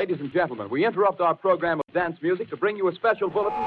Ladies 0.00 0.20
and 0.20 0.32
gentlemen, 0.32 0.70
we 0.70 0.86
interrupt 0.86 1.20
our 1.20 1.34
program 1.34 1.78
of 1.78 1.92
dance 1.92 2.16
music 2.22 2.48
to 2.48 2.56
bring 2.56 2.74
you 2.74 2.88
a 2.88 2.94
special 2.94 3.28
bulletin. 3.28 3.58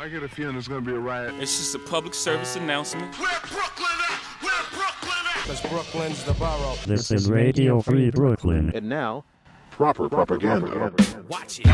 I 0.00 0.08
get 0.10 0.22
a 0.22 0.28
feeling 0.28 0.54
there's 0.54 0.66
gonna 0.66 0.80
be 0.80 0.94
a 0.94 0.98
riot. 0.98 1.34
It's 1.40 1.58
just 1.58 1.74
a 1.74 1.78
public 1.78 2.14
service 2.14 2.56
announcement. 2.56 3.14
Where 3.18 3.38
Brooklyn 3.42 3.86
at? 4.10 4.20
Where 4.40 4.62
Brooklyn 4.70 5.26
at? 5.28 5.42
Because 5.42 5.60
Brooklyn's 5.60 6.24
the 6.24 6.32
borough. 6.32 6.74
This 6.86 7.10
is 7.10 7.30
Radio 7.30 7.82
Free 7.82 8.10
Brooklyn. 8.10 8.72
And 8.74 8.88
now, 8.88 9.26
Proper 9.72 10.08
propaganda. 10.08 10.90
Watch 11.28 11.60
it. 11.60 11.64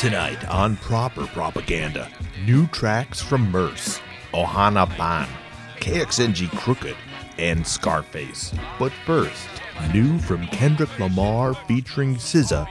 Tonight 0.00 0.46
on 0.50 0.76
Proper 0.76 1.26
Propaganda, 1.28 2.10
new 2.44 2.66
tracks 2.66 3.22
from 3.22 3.50
MURS, 3.50 4.02
Ohana 4.34 4.86
Bam, 4.98 5.30
KXNG 5.78 6.50
Crooked, 6.58 6.94
and 7.40 7.66
Scarface. 7.66 8.54
But 8.78 8.92
first, 9.04 9.48
new 9.92 10.18
from 10.18 10.46
Kendrick 10.48 10.96
Lamar 10.98 11.54
featuring 11.66 12.14
SZA, 12.16 12.68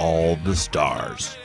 All 0.00 0.36
the 0.36 0.56
Stars. 0.56 1.37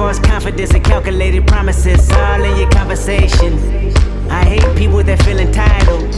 False 0.00 0.18
confidence 0.20 0.70
and 0.70 0.82
calculated 0.82 1.46
promises 1.46 2.10
all 2.12 2.42
in 2.42 2.56
your 2.56 2.70
conversation. 2.70 3.52
I 4.30 4.42
hate 4.46 4.64
people 4.74 5.02
that 5.02 5.22
feel 5.24 5.38
entitled. 5.38 6.08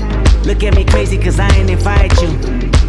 Look 0.46 0.62
at 0.62 0.76
me 0.76 0.84
crazy 0.84 1.18
cause 1.18 1.40
I 1.40 1.48
ain't 1.56 1.68
invite 1.68 2.14
you. 2.22 2.30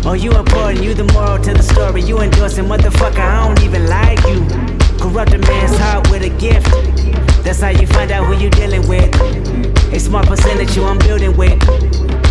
Oh, 0.05 0.13
you 0.13 0.31
important, 0.33 0.83
you 0.83 0.93
the 0.93 1.05
moral 1.11 1.39
to 1.39 1.51
the 1.51 1.63
story. 1.63 2.03
You 2.03 2.19
endorsing, 2.19 2.65
motherfucker, 2.65 3.25
I 3.25 3.47
don't 3.47 3.63
even 3.63 3.87
like 3.87 4.21
you. 4.29 4.45
Corrupt 5.01 5.33
a 5.33 5.39
man's 5.39 5.75
heart 5.79 6.11
with 6.11 6.21
a 6.21 6.33
gift. 6.37 6.69
That's 7.43 7.59
how 7.59 7.69
you 7.69 7.87
find 7.87 8.11
out 8.11 8.27
who 8.27 8.35
you 8.37 8.51
dealing 8.51 8.87
with. 8.87 9.09
A 9.91 9.99
smart 9.99 10.27
percentage 10.27 10.75
you 10.75 10.83
I'm 10.83 10.99
building 10.99 11.35
with. 11.35 11.57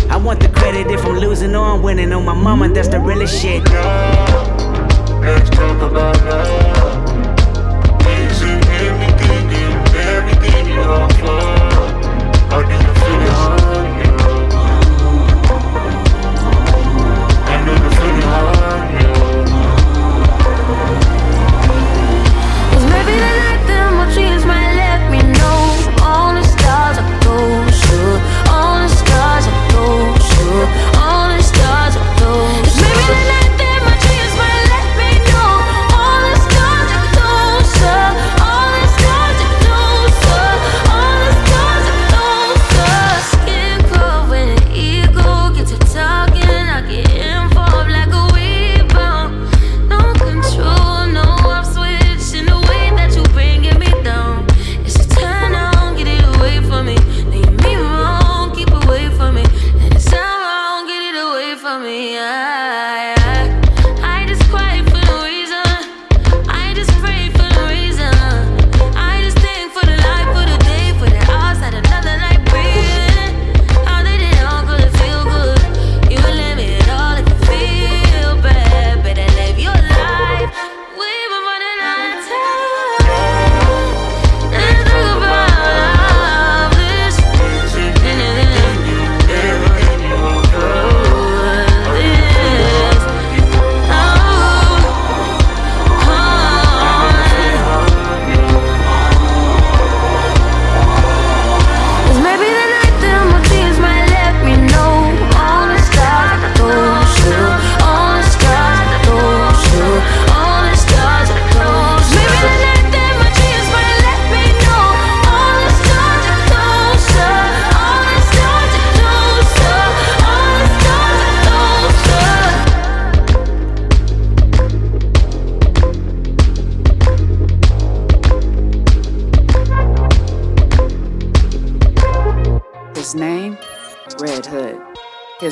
I 0.09 0.15
want 0.15 0.39
the 0.39 0.47
credit 0.47 0.87
if 0.89 1.05
I'm 1.05 1.17
losing 1.17 1.53
or 1.53 1.65
I'm 1.65 1.83
winning. 1.83 2.13
On 2.13 2.23
my 2.23 2.33
mama, 2.33 2.69
that's 2.69 2.87
the 2.87 2.99
realest 3.01 3.41
shit. 3.41 3.61
Let's 5.19 5.49
talk 5.49 5.81
about 5.81 6.15
love. 6.23 6.92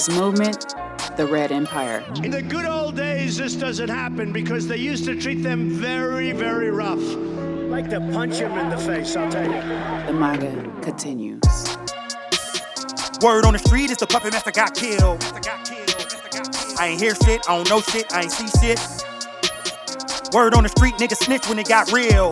His 0.02 0.18
movement, 0.18 0.74
the 1.16 1.28
Red 1.28 1.52
Empire. 1.52 2.04
In 2.24 2.32
the 2.32 2.42
good 2.42 2.66
old 2.66 2.96
days, 2.96 3.38
this 3.38 3.54
doesn't 3.54 3.90
happen 3.90 4.34
because 4.34 4.68
they 4.68 4.78
used 4.78 5.06
to 5.06 5.16
treat 5.16 5.44
them 5.44 5.70
very, 5.70 6.32
very 6.32 6.72
rough. 6.72 6.98
Like 6.98 7.88
to 7.92 8.00
punch 8.12 8.38
him 8.38 8.52
in 8.54 8.72
the 8.72 8.80
face, 8.80 9.16
I'll 9.16 9.32
tell 9.32 9.46
you. 9.46 9.62
The 10.08 10.14
MAGA 10.14 10.82
continues. 10.82 11.44
Word 13.22 13.46
on 13.46 13.54
the 13.54 13.60
street 13.60 13.92
is 13.92 13.98
the 13.98 14.08
puppet 14.08 14.34
master 14.34 14.50
got 14.50 14.74
killed. 14.74 15.24
I 16.80 16.88
ain't 16.88 17.00
hear 17.00 17.14
shit, 17.14 17.48
I 17.48 17.58
don't 17.58 17.70
know 17.70 17.82
shit, 17.82 18.12
I 18.12 18.24
ain't 18.24 18.32
see 18.32 18.48
shit. 18.60 18.80
Word 20.34 20.56
on 20.56 20.64
the 20.64 20.70
street, 20.70 20.96
niggas 20.96 21.18
snitch 21.18 21.48
when 21.48 21.60
it 21.60 21.68
got 21.68 21.92
real. 21.92 22.32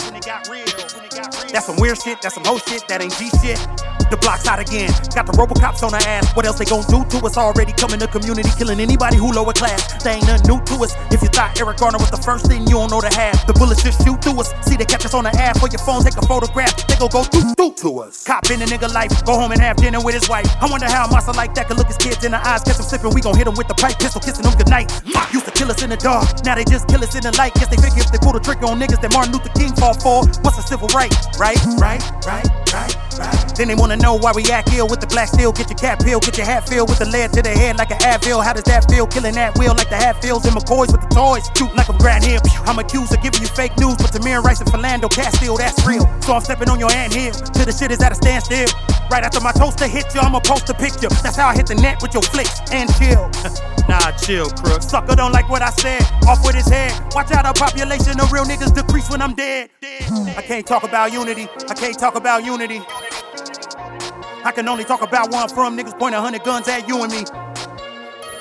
That's 1.52 1.68
some 1.68 1.76
weird 1.76 2.02
shit, 2.02 2.20
that's 2.20 2.34
some 2.34 2.46
whole 2.46 2.58
shit, 2.58 2.88
that 2.88 3.04
ain't 3.04 3.14
G 3.14 3.30
shit. 3.44 3.99
The 4.10 4.18
blocks 4.18 4.48
out 4.48 4.60
again. 4.60 4.90
Got 5.14 5.26
the 5.26 5.34
Robocops 5.34 5.84
on 5.84 5.94
our 5.94 6.02
ass. 6.02 6.34
What 6.36 6.46
else 6.46 6.60
they 6.60 6.66
gon' 6.66 6.84
do 6.90 7.06
to 7.06 7.26
us? 7.26 7.38
Already 7.38 7.74
coming 7.74 8.00
to 8.00 8.08
community, 8.08 8.50
killing 8.58 8.80
anybody 8.80 9.18
who 9.18 9.32
lower 9.32 9.54
class. 9.54 10.02
They 10.04 10.18
ain't 10.20 10.28
nothing 10.28 10.48
new 10.50 10.60
to 10.64 10.76
us. 10.84 10.96
If 11.12 11.22
you 11.22 11.30
thought 11.30 11.60
Eric 11.60 11.78
Garner 11.78 11.98
was 11.98 12.12
the 12.12 12.22
first 12.22 12.48
thing, 12.48 12.66
you 12.68 12.82
don't 12.82 12.92
know 12.92 13.02
the 13.02 13.14
half. 13.14 13.46
The 13.48 13.54
bullets 13.54 13.84
just 13.84 14.04
shoot 14.04 14.22
through 14.22 14.42
us. 14.42 14.54
See, 14.66 14.76
they 14.76 14.86
catch 14.86 15.06
us 15.06 15.14
on 15.14 15.24
the 15.24 15.34
app 15.38 15.58
for 15.60 15.68
your 15.70 15.80
phone, 15.80 16.04
take 16.04 16.18
a 16.18 16.26
photograph. 16.26 16.76
They 16.88 16.98
gon' 16.98 17.10
go 17.10 17.24
through, 17.24 17.54
through 17.56 17.74
to 17.86 17.90
us. 18.08 18.24
Cop 18.24 18.50
in 18.52 18.62
a 18.62 18.66
nigga 18.66 18.92
life, 18.94 19.14
go 19.26 19.38
home 19.38 19.52
and 19.52 19.62
have 19.62 19.78
dinner 19.78 20.02
with 20.02 20.16
his 20.16 20.28
wife. 20.30 20.48
I 20.62 20.68
wonder 20.70 20.88
how 20.88 21.06
a 21.06 21.12
monster 21.12 21.34
like 21.34 21.54
that 21.56 21.68
could 21.68 21.78
look 21.78 21.88
his 21.88 21.98
kids 21.98 22.24
in 22.26 22.32
the 22.32 22.42
eyes, 22.42 22.64
catch 22.64 22.78
them 22.78 22.86
slipping. 22.86 23.14
We 23.14 23.22
gon' 23.22 23.38
hit 23.38 23.48
him 23.48 23.56
with 23.56 23.68
the 23.68 23.76
pipe 23.76 24.00
pistol, 24.00 24.22
kissing 24.22 24.44
them 24.44 24.56
goodnight. 24.58 24.92
Used 25.34 25.46
to 25.46 25.52
kill 25.52 25.70
us 25.70 25.82
in 25.84 25.90
the 25.90 25.98
dark, 25.98 26.26
now 26.46 26.56
they 26.56 26.66
just 26.66 26.88
kill 26.88 27.04
us 27.04 27.14
in 27.16 27.22
the 27.22 27.32
light. 27.38 27.54
Guess 27.56 27.70
they 27.70 27.78
figure 27.78 28.02
if 28.02 28.12
they 28.12 28.18
pull 28.18 28.34
the 28.34 28.40
trigger 28.40 28.66
on 28.66 28.80
niggas 28.80 29.02
that 29.02 29.14
Martin 29.14 29.34
Luther 29.34 29.54
King 29.54 29.74
fought 29.76 30.02
for, 30.02 30.26
what's 30.42 30.58
a 30.58 30.64
civil? 30.64 30.88
Right, 30.90 31.14
right, 31.38 31.60
right, 31.78 32.02
right, 32.26 32.48
right. 32.74 33.09
Then 33.56 33.68
they 33.68 33.76
wanna 33.76 33.98
know 33.98 34.16
why 34.16 34.32
we 34.32 34.44
act 34.52 34.72
ill 34.74 34.88
with 34.88 35.00
the 35.00 35.08
black 35.08 35.28
steel. 35.28 35.52
Get 35.52 35.70
your 35.70 35.78
cap 35.78 36.00
peeled, 36.04 36.24
get 36.24 36.38
your 36.38 36.46
hat 36.46 36.68
filled 36.68 36.90
with 36.90 37.00
the 37.00 37.06
lead 37.06 37.34
to 37.34 37.42
the 37.42 37.50
head 37.50 37.78
like 37.78 37.92
an 37.92 38.00
Advil. 38.00 38.44
How 38.44 38.54
does 38.54 38.64
that 38.66 38.90
feel? 38.90 39.08
Killing 39.08 39.36
that 39.36 39.58
wheel 39.58 39.76
like 39.76 39.90
the 39.90 39.96
Hatfields 39.96 40.46
and 40.46 40.56
McCoys 40.56 40.92
with 40.92 41.02
the 41.02 41.12
toys. 41.14 41.50
Shooting 41.58 41.76
like 41.76 41.90
I'm 41.90 41.98
Grant 41.98 42.24
Hill. 42.24 42.42
I'm 42.66 42.80
accused 42.80 43.14
of 43.14 43.22
giving 43.22 43.42
you 43.42 43.48
fake 43.48 43.78
news, 43.78 43.98
but 43.98 44.12
Tamir 44.12 44.42
Rice 44.42 44.62
and 44.62 44.70
Philando 44.70 45.10
Castile, 45.10 45.58
that's 45.58 45.86
real. 45.86 46.08
So 46.22 46.34
I'm 46.34 46.42
stepping 46.42 46.70
on 46.70 46.80
your 46.80 46.92
anthill 46.92 47.34
till 47.34 47.66
the 47.66 47.72
shit 47.72 47.92
is 47.92 48.02
at 48.02 48.12
a 48.12 48.16
standstill. 48.16 48.68
Right 49.12 49.24
after 49.24 49.40
my 49.42 49.52
toaster 49.52 49.88
hits 49.88 50.14
you, 50.14 50.22
I'ma 50.22 50.40
post 50.40 50.70
a 50.70 50.74
picture. 50.74 51.10
That's 51.10 51.36
how 51.36 51.48
I 51.48 51.56
hit 51.56 51.68
the 51.68 51.76
net 51.76 52.02
with 52.02 52.14
your 52.14 52.22
flicks 52.22 52.62
and 52.72 52.90
chill. 52.96 53.30
nah, 53.90 54.12
chill, 54.12 54.50
crook. 54.52 54.84
Sucker 54.84 55.16
don't 55.16 55.32
like 55.32 55.50
what 55.50 55.62
I 55.64 55.72
said. 55.72 56.02
Off 56.28 56.46
with 56.46 56.56
his 56.56 56.68
head. 56.68 56.94
Watch 57.16 57.32
out, 57.32 57.46
our 57.46 57.54
population 57.54 58.20
of 58.20 58.32
real 58.32 58.46
niggas 58.46 58.74
decrease 58.76 59.10
when 59.10 59.22
I'm 59.22 59.34
dead. 59.34 59.72
I 60.38 60.44
can't 60.46 60.66
talk 60.66 60.84
about 60.84 61.12
unity. 61.12 61.48
I 61.68 61.74
can't 61.74 61.98
talk 61.98 62.16
about 62.16 62.46
unity. 62.46 62.82
I 64.46 64.52
can 64.54 64.68
only 64.68 64.84
talk 64.84 65.02
about 65.02 65.32
where 65.32 65.42
I'm 65.42 65.50
from. 65.50 65.78
Niggas 65.78 65.98
point 65.98 66.14
a 66.14 66.22
hundred 66.22 66.44
guns 66.44 66.68
at 66.68 66.88
you 66.88 67.02
and 67.04 67.12
me. 67.12 67.24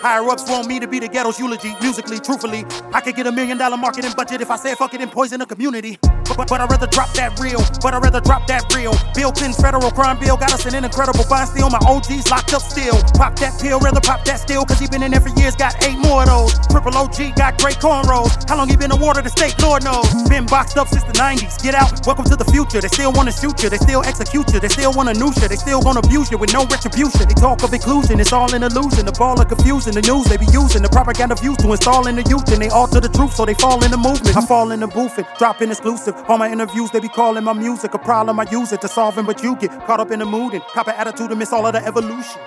Higher 0.00 0.28
ups 0.28 0.48
want 0.48 0.68
me 0.68 0.78
to 0.78 0.86
be 0.86 1.00
the 1.00 1.08
ghetto's 1.08 1.40
eulogy. 1.40 1.74
Musically, 1.80 2.20
truthfully, 2.20 2.64
I 2.92 3.00
could 3.00 3.16
get 3.16 3.26
a 3.26 3.32
million 3.32 3.58
dollar 3.58 3.76
marketing 3.76 4.12
budget 4.16 4.40
if 4.40 4.50
I 4.50 4.56
said 4.56 4.76
fuck 4.76 4.94
it 4.94 5.00
and 5.00 5.10
poison 5.10 5.40
the 5.40 5.46
community. 5.46 5.98
But, 6.38 6.46
but, 6.46 6.60
I'd 6.60 6.70
rather 6.70 6.86
drop 6.86 7.10
that 7.18 7.34
real. 7.42 7.58
But 7.82 7.98
I'd 7.98 8.02
rather 8.06 8.22
drop 8.22 8.46
that 8.46 8.62
real. 8.70 8.94
Bill 9.10 9.34
Clinton's 9.34 9.58
federal 9.58 9.90
crime 9.90 10.22
bill 10.22 10.36
got 10.38 10.54
us 10.54 10.62
in 10.70 10.74
an 10.78 10.86
incredible 10.86 11.26
bond 11.26 11.50
steal. 11.50 11.66
My 11.66 11.82
OG's 11.82 12.30
locked 12.30 12.54
up 12.54 12.62
still. 12.62 12.94
Pop 13.18 13.34
that 13.42 13.58
pill, 13.58 13.82
rather 13.82 13.98
pop 13.98 14.22
that 14.22 14.38
still. 14.38 14.62
Cause 14.62 14.78
he 14.78 14.86
been 14.86 15.02
in 15.02 15.10
there 15.10 15.20
for 15.20 15.34
years, 15.34 15.58
got 15.58 15.74
eight 15.82 15.98
more 15.98 16.22
of 16.22 16.30
those. 16.30 16.54
Triple 16.70 16.94
OG 16.94 17.34
got 17.34 17.58
great 17.58 17.82
cornrows. 17.82 18.30
How 18.46 18.54
long 18.54 18.70
he 18.70 18.76
been 18.78 18.94
a 18.94 18.94
awarded 18.94 19.26
the 19.26 19.34
state? 19.34 19.58
Lord 19.58 19.82
knows. 19.82 20.06
Been 20.30 20.46
boxed 20.46 20.78
up 20.78 20.86
since 20.86 21.02
the 21.02 21.12
90s. 21.18 21.58
Get 21.58 21.74
out, 21.74 21.90
welcome 22.06 22.24
to 22.30 22.36
the 22.36 22.46
future. 22.46 22.78
They 22.78 22.86
still 22.86 23.10
wanna 23.10 23.34
shoot 23.34 23.58
you, 23.62 23.68
they 23.68 23.82
still 23.82 24.06
execute 24.06 24.46
you, 24.54 24.60
they 24.60 24.68
still 24.70 24.92
wanna 24.92 25.14
noose 25.14 25.42
you, 25.42 25.48
they 25.48 25.58
still 25.58 25.82
gonna 25.82 26.06
abuse 26.06 26.30
you 26.30 26.38
with 26.38 26.54
no 26.54 26.62
retribution. 26.70 27.26
They 27.26 27.34
talk 27.34 27.66
of 27.66 27.74
inclusion, 27.74 28.20
it's 28.20 28.32
all 28.32 28.54
an 28.54 28.62
illusion. 28.62 29.06
The 29.06 29.16
ball 29.18 29.40
of 29.40 29.48
confusion, 29.48 29.90
the 29.98 30.02
news 30.02 30.30
they 30.30 30.36
be 30.36 30.46
using, 30.54 30.82
the 30.82 30.88
propaganda 30.88 31.34
views 31.34 31.56
to 31.66 31.72
install 31.72 32.06
in 32.06 32.14
the 32.14 32.22
youth, 32.30 32.46
and 32.54 32.62
they 32.62 32.70
alter 32.70 33.00
the 33.00 33.10
truth 33.10 33.34
so 33.34 33.44
they 33.44 33.54
fall 33.54 33.82
in 33.82 33.90
the 33.90 33.98
movement. 33.98 34.36
I 34.36 34.46
fall 34.46 34.70
in 34.70 34.78
the 34.78 34.86
booth 34.86 35.18
and 35.18 35.26
drop 35.38 35.62
in 35.62 35.70
exclusive. 35.70 36.14
All 36.28 36.36
my 36.36 36.52
interviews, 36.52 36.90
they 36.90 37.00
be 37.00 37.08
calling 37.08 37.42
my 37.44 37.54
music 37.54 37.94
a 37.94 37.98
problem. 37.98 38.38
I 38.38 38.46
use 38.50 38.72
it 38.72 38.82
to 38.82 38.88
solve 38.88 39.16
it, 39.16 39.24
but 39.24 39.42
you 39.42 39.56
get 39.56 39.70
caught 39.86 39.98
up 39.98 40.10
in 40.10 40.18
the 40.18 40.26
mood 40.26 40.52
and 40.52 40.62
cop 40.62 40.86
an 40.86 40.94
attitude 40.94 41.30
and 41.30 41.38
miss 41.38 41.54
all 41.54 41.66
of 41.66 41.72
the 41.72 41.82
evolution. 41.86 42.40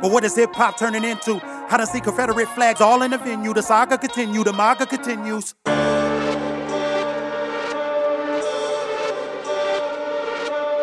But 0.00 0.12
what 0.12 0.22
is 0.24 0.36
hip 0.36 0.54
hop 0.54 0.78
turning 0.78 1.02
into? 1.02 1.40
I 1.42 1.76
done 1.78 1.86
see 1.88 2.00
Confederate 2.00 2.48
flags 2.50 2.80
all 2.80 3.02
in 3.02 3.10
the 3.10 3.18
venue. 3.18 3.52
The 3.54 3.62
saga 3.62 3.98
continue, 3.98 4.44
the 4.44 4.52
maga 4.52 4.86
continues. 4.86 5.54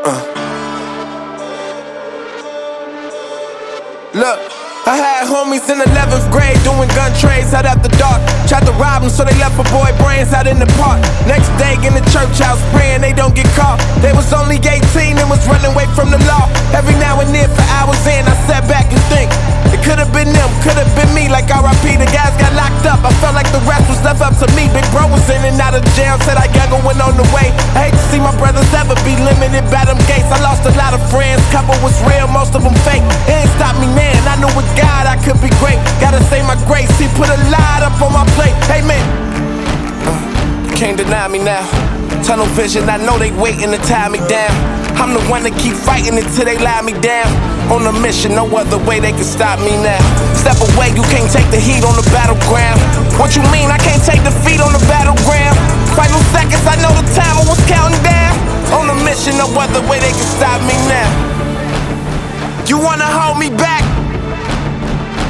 Uh. 0.04 0.50
Look, 4.14 4.59
I 4.90 4.98
had 4.98 5.30
homies 5.30 5.70
in 5.70 5.78
11th 5.78 6.34
grade 6.34 6.58
doing 6.66 6.90
gun 6.98 7.14
trades 7.14 7.54
out 7.54 7.62
after 7.62 7.94
dark. 8.02 8.18
Tried 8.50 8.66
to 8.66 8.74
rob 8.82 9.06
them, 9.06 9.14
so 9.14 9.22
they 9.22 9.38
left 9.38 9.54
a 9.62 9.66
boy 9.70 9.94
brains 10.02 10.34
out 10.34 10.50
in 10.50 10.58
the 10.58 10.66
park. 10.82 10.98
Next 11.30 11.46
day 11.62 11.78
in 11.86 11.94
the 11.94 12.02
church 12.10 12.34
house 12.42 12.58
praying 12.74 13.06
they 13.06 13.14
don't 13.14 13.38
get 13.38 13.46
caught. 13.54 13.78
They 14.02 14.18
was 14.18 14.34
only 14.34 14.58
18 14.58 14.82
and 15.14 15.30
was 15.30 15.46
running 15.46 15.78
away 15.78 15.86
from 15.94 16.10
the 16.10 16.18
law. 16.26 16.50
Every 16.74 16.98
now 16.98 17.22
and 17.22 17.30
then 17.30 17.46
for 17.54 17.62
hours 17.78 18.02
in, 18.10 18.26
I 18.26 18.34
sat 18.50 18.66
back 18.66 18.90
and 18.90 18.98
think. 19.14 19.30
It 19.70 19.86
could 19.86 20.02
have 20.02 20.10
been 20.10 20.34
them, 20.34 20.50
could 20.66 20.74
have 20.82 20.90
been 20.98 21.14
me. 21.14 21.30
Like 21.30 21.54
RIP, 21.54 22.02
the 22.02 22.10
guys 22.10 22.34
got 22.42 22.50
locked 22.58 22.90
up. 22.90 23.06
I 23.06 23.14
felt 23.22 23.38
like 23.38 23.50
the 23.54 23.62
rest 23.70 23.86
was 23.94 24.02
left 24.02 24.26
up 24.26 24.34
to 24.42 24.50
me. 24.58 24.74
Big 24.74 24.90
bro 24.90 25.06
was 25.14 25.22
in 25.30 25.38
and 25.46 25.62
out 25.62 25.78
of 25.78 25.86
jail, 25.94 26.18
said 26.26 26.42
I 26.42 26.50
younger 26.58 26.82
went 26.82 26.98
on 26.98 27.14
the 27.14 27.30
way. 27.30 27.54
I 27.78 27.94
hate 27.94 27.94
to 27.94 28.06
see 28.10 28.18
my 28.18 28.34
brothers 28.42 28.66
ever 28.74 28.98
be 29.06 29.14
limited 29.22 29.70
by 29.70 29.86
them 29.86 30.02
gates. 30.10 30.34
I 30.34 30.42
lost 30.42 30.66
a 30.66 30.74
lot 30.74 30.98
of 30.98 31.02
friends, 31.14 31.46
couple 31.54 31.78
was 31.86 31.94
real, 32.10 32.26
most 32.34 32.58
of 32.58 32.66
them 32.66 32.74
fake. 32.90 33.06
It 33.30 33.46
ain't 33.46 33.54
stopped 33.54 33.78
me, 33.78 33.86
man. 33.94 34.09
I 34.40 34.48
knew 34.48 34.56
with 34.56 34.72
God 34.80 35.04
I 35.04 35.20
could 35.20 35.36
be 35.44 35.52
great. 35.60 35.76
Gotta 36.00 36.24
say 36.32 36.40
my 36.48 36.56
grace, 36.64 36.88
he 36.96 37.12
put 37.20 37.28
a 37.28 37.36
lot 37.52 37.84
up 37.84 38.00
on 38.00 38.16
my 38.16 38.24
plate. 38.40 38.56
Hey 38.72 38.80
man, 38.88 39.04
uh, 40.08 40.16
can't 40.80 40.96
deny 40.96 41.28
me 41.28 41.44
now. 41.44 41.60
Tunnel 42.24 42.48
vision, 42.56 42.88
I 42.88 42.96
know 43.04 43.20
they 43.20 43.36
waiting 43.36 43.68
to 43.76 43.80
tie 43.84 44.08
me 44.08 44.24
down. 44.32 44.56
I'm 44.96 45.12
the 45.12 45.20
one 45.28 45.44
that 45.44 45.52
keep 45.60 45.76
fighting 45.76 46.16
until 46.16 46.48
they 46.48 46.56
lie 46.56 46.80
me 46.88 46.96
down. 47.04 47.28
On 47.68 47.84
a 47.84 47.92
mission, 48.00 48.32
no 48.32 48.48
other 48.56 48.80
way 48.88 49.04
they 49.04 49.12
can 49.12 49.28
stop 49.28 49.60
me 49.60 49.76
now. 49.76 50.00
Step 50.32 50.56
away, 50.72 50.96
you 50.96 51.04
can't 51.12 51.28
take 51.28 51.52
the 51.52 51.60
heat 51.60 51.84
on 51.84 52.00
the 52.00 52.08
battleground. 52.08 52.80
What 53.20 53.36
you 53.36 53.44
mean? 53.52 53.68
I 53.68 53.80
can't 53.84 54.00
take 54.00 54.24
defeat 54.24 54.64
on 54.64 54.72
the 54.72 54.84
battleground. 54.88 55.60
Final 56.00 56.24
seconds, 56.32 56.64
I 56.64 56.80
know 56.80 56.96
the 56.96 57.04
timer 57.12 57.44
was 57.44 57.60
counting 57.68 58.00
down. 58.08 58.40
On 58.72 58.88
a 58.88 58.96
mission, 59.04 59.36
no 59.36 59.52
other 59.60 59.84
way 59.92 60.00
they 60.00 60.16
can 60.16 60.30
stop 60.40 60.64
me 60.64 60.80
now. 60.88 61.12
You 62.72 62.80
wanna 62.80 63.04
hold 63.04 63.36
me 63.36 63.52
back? 63.52 63.99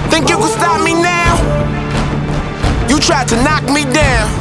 Think 0.10 0.30
you 0.30 0.38
can 0.38 0.50
stop 0.50 0.82
me 0.84 0.94
now? 0.94 1.36
You 2.90 3.00
tried 3.00 3.28
to 3.30 3.36
knock 3.44 3.64
me 3.72 3.86
down. 3.86 4.39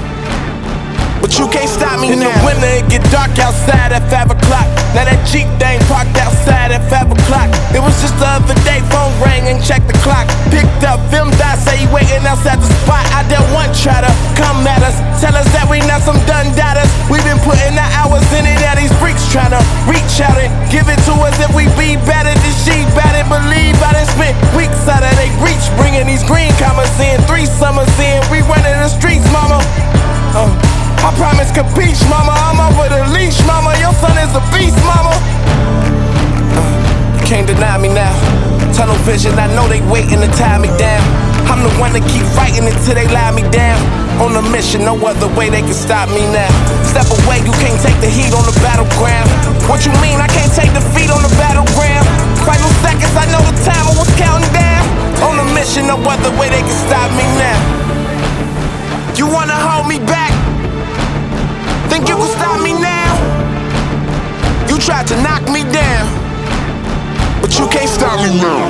You 1.39 1.47
can't 1.55 1.71
stop 1.71 2.03
me 2.03 2.11
In 2.11 2.19
now. 2.19 2.35
The 2.35 2.51
winter, 2.51 2.67
it 2.83 2.91
get 2.91 3.07
dark 3.15 3.31
outside 3.39 3.95
at 3.95 4.03
5 4.11 4.35
o'clock. 4.35 4.67
Now 4.91 5.07
that 5.07 5.23
Jeep 5.23 5.47
thing 5.63 5.79
parked 5.87 6.19
outside 6.19 6.75
at 6.75 6.83
5 6.91 7.15
o'clock. 7.15 7.47
It 7.71 7.79
was 7.79 7.95
just 8.03 8.19
the 8.19 8.27
other 8.27 8.59
day, 8.67 8.83
phone 8.91 9.15
rang 9.23 9.47
and 9.47 9.63
checked 9.63 9.87
the 9.87 9.95
clock. 10.03 10.27
Picked 10.51 10.83
up, 10.83 10.99
film 11.15 11.31
dot, 11.39 11.63
say 11.63 11.79
he 11.79 11.87
waiting 11.95 12.27
outside 12.27 12.59
the 12.59 12.67
spot. 12.83 13.07
I 13.15 13.23
dare 13.31 13.39
one 13.55 13.71
try 13.71 14.03
to 14.03 14.11
come 14.35 14.67
at 14.67 14.83
us. 14.83 14.99
Tell 15.23 15.31
us 15.31 15.47
that 15.55 15.71
we 15.71 15.79
not 15.87 16.03
some 16.03 16.19
done 16.27 16.51
doubters. 16.59 16.91
we 17.07 17.23
been 17.23 17.39
putting 17.47 17.79
the 17.79 17.87
hours 18.03 18.27
in 18.35 18.43
it, 18.43 18.59
now 18.59 18.75
these 18.75 18.91
freaks 18.99 19.23
trying 19.31 19.55
to 19.55 19.63
reach 19.87 20.19
out 20.19 20.35
and 20.43 20.51
give 20.75 20.91
it 20.91 20.99
to 21.07 21.15
us 21.23 21.39
if 21.39 21.55
we 21.55 21.71
be 21.79 21.95
better 22.03 22.35
than 22.35 22.55
she 22.67 22.83
better 22.99 23.23
believe. 23.31 23.79
I 23.79 23.95
done 23.95 24.11
spent 24.11 24.35
weeks 24.59 24.91
out 24.91 25.07
of 25.07 25.15
they 25.15 25.31
reach, 25.39 25.63
bringing 25.79 26.03
these 26.11 26.27
green 26.27 26.51
commas 26.59 26.91
in. 26.99 27.23
Three 27.31 27.47
summers 27.47 27.95
in, 28.03 28.27
we 28.27 28.43
running 28.51 28.75
the 28.83 28.91
streets, 28.91 29.23
mama. 29.31 29.63
Uh. 30.35 30.78
I 31.05 31.15
promise 31.15 31.51
capiche, 31.53 32.03
mama. 32.11 32.35
I'm 32.35 32.59
over 32.59 32.89
the 32.91 33.01
leash, 33.15 33.39
mama. 33.47 33.75
Your 33.79 33.95
son 34.03 34.17
is 34.19 34.33
a 34.35 34.43
beast, 34.51 34.79
mama. 34.85 35.15
Uh, 36.55 37.19
you 37.19 37.25
can't 37.27 37.47
deny 37.47 37.79
me 37.79 37.89
now. 37.89 38.13
Tunnel 38.75 38.99
vision, 39.07 39.35
I 39.39 39.47
know 39.55 39.67
they 39.67 39.81
waiting 39.91 40.21
to 40.21 40.31
tie 40.39 40.59
me 40.59 40.69
down. 40.79 41.03
I'm 41.49 41.65
the 41.65 41.73
one 41.81 41.97
that 41.97 42.05
keep 42.11 42.27
fighting 42.37 42.67
until 42.69 42.95
they 42.95 43.09
lie 43.09 43.33
me 43.33 43.43
down. 43.51 43.81
On 44.21 44.35
a 44.35 44.43
mission, 44.51 44.85
no 44.85 44.99
other 45.07 45.31
way 45.39 45.49
they 45.49 45.63
can 45.63 45.75
stop 45.75 46.11
me 46.11 46.27
now. 46.35 46.51
Step 46.85 47.07
away, 47.23 47.41
you 47.47 47.55
can't 47.63 47.79
take 47.81 47.97
the 48.03 48.11
heat 48.11 48.35
on 48.35 48.45
the 48.45 48.55
battleground. 48.61 49.31
What 49.71 49.87
you 49.87 49.95
mean? 50.03 50.19
I 50.21 50.29
can't 50.29 50.51
take 50.53 50.75
defeat 50.75 51.11
on 51.11 51.23
the 51.23 51.33
battleground. 51.39 52.05
Final 52.43 52.71
seconds, 52.83 53.15
I 53.15 53.27
know 53.31 53.43
the 53.47 53.55
timer 53.63 53.95
was 53.99 54.11
counting 54.19 54.51
down. 54.53 54.83
On 55.27 55.35
a 55.39 55.47
mission, 55.55 55.87
no 55.87 55.97
other 55.99 56.31
way 56.37 56.51
they 56.51 56.63
can 56.63 56.79
stop 56.87 57.09
me 57.15 57.25
now. 57.39 57.59
You 59.19 59.27
wanna 59.27 59.57
hold 59.59 59.89
me 59.89 59.99
back? 59.99 60.48
Think 61.99 62.11
you 62.11 62.17
can 62.17 62.29
stop 62.29 62.63
me 62.63 62.73
now? 62.75 63.13
You 64.69 64.79
tried 64.79 65.09
to 65.09 65.17
knock 65.21 65.43
me 65.51 65.65
down, 65.65 66.07
but 67.41 67.59
you 67.59 67.67
can't 67.71 67.91
stop 67.91 68.21
me 68.21 68.39
now. 68.41 68.69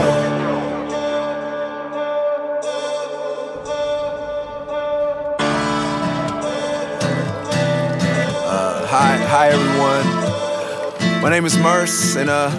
Uh, 8.47 8.87
hi, 8.87 9.19
hi 9.19 9.49
everyone. 9.51 11.21
My 11.23 11.29
name 11.29 11.45
is 11.45 11.59
MURS, 11.59 12.17
and 12.17 12.31
uh, 12.31 12.51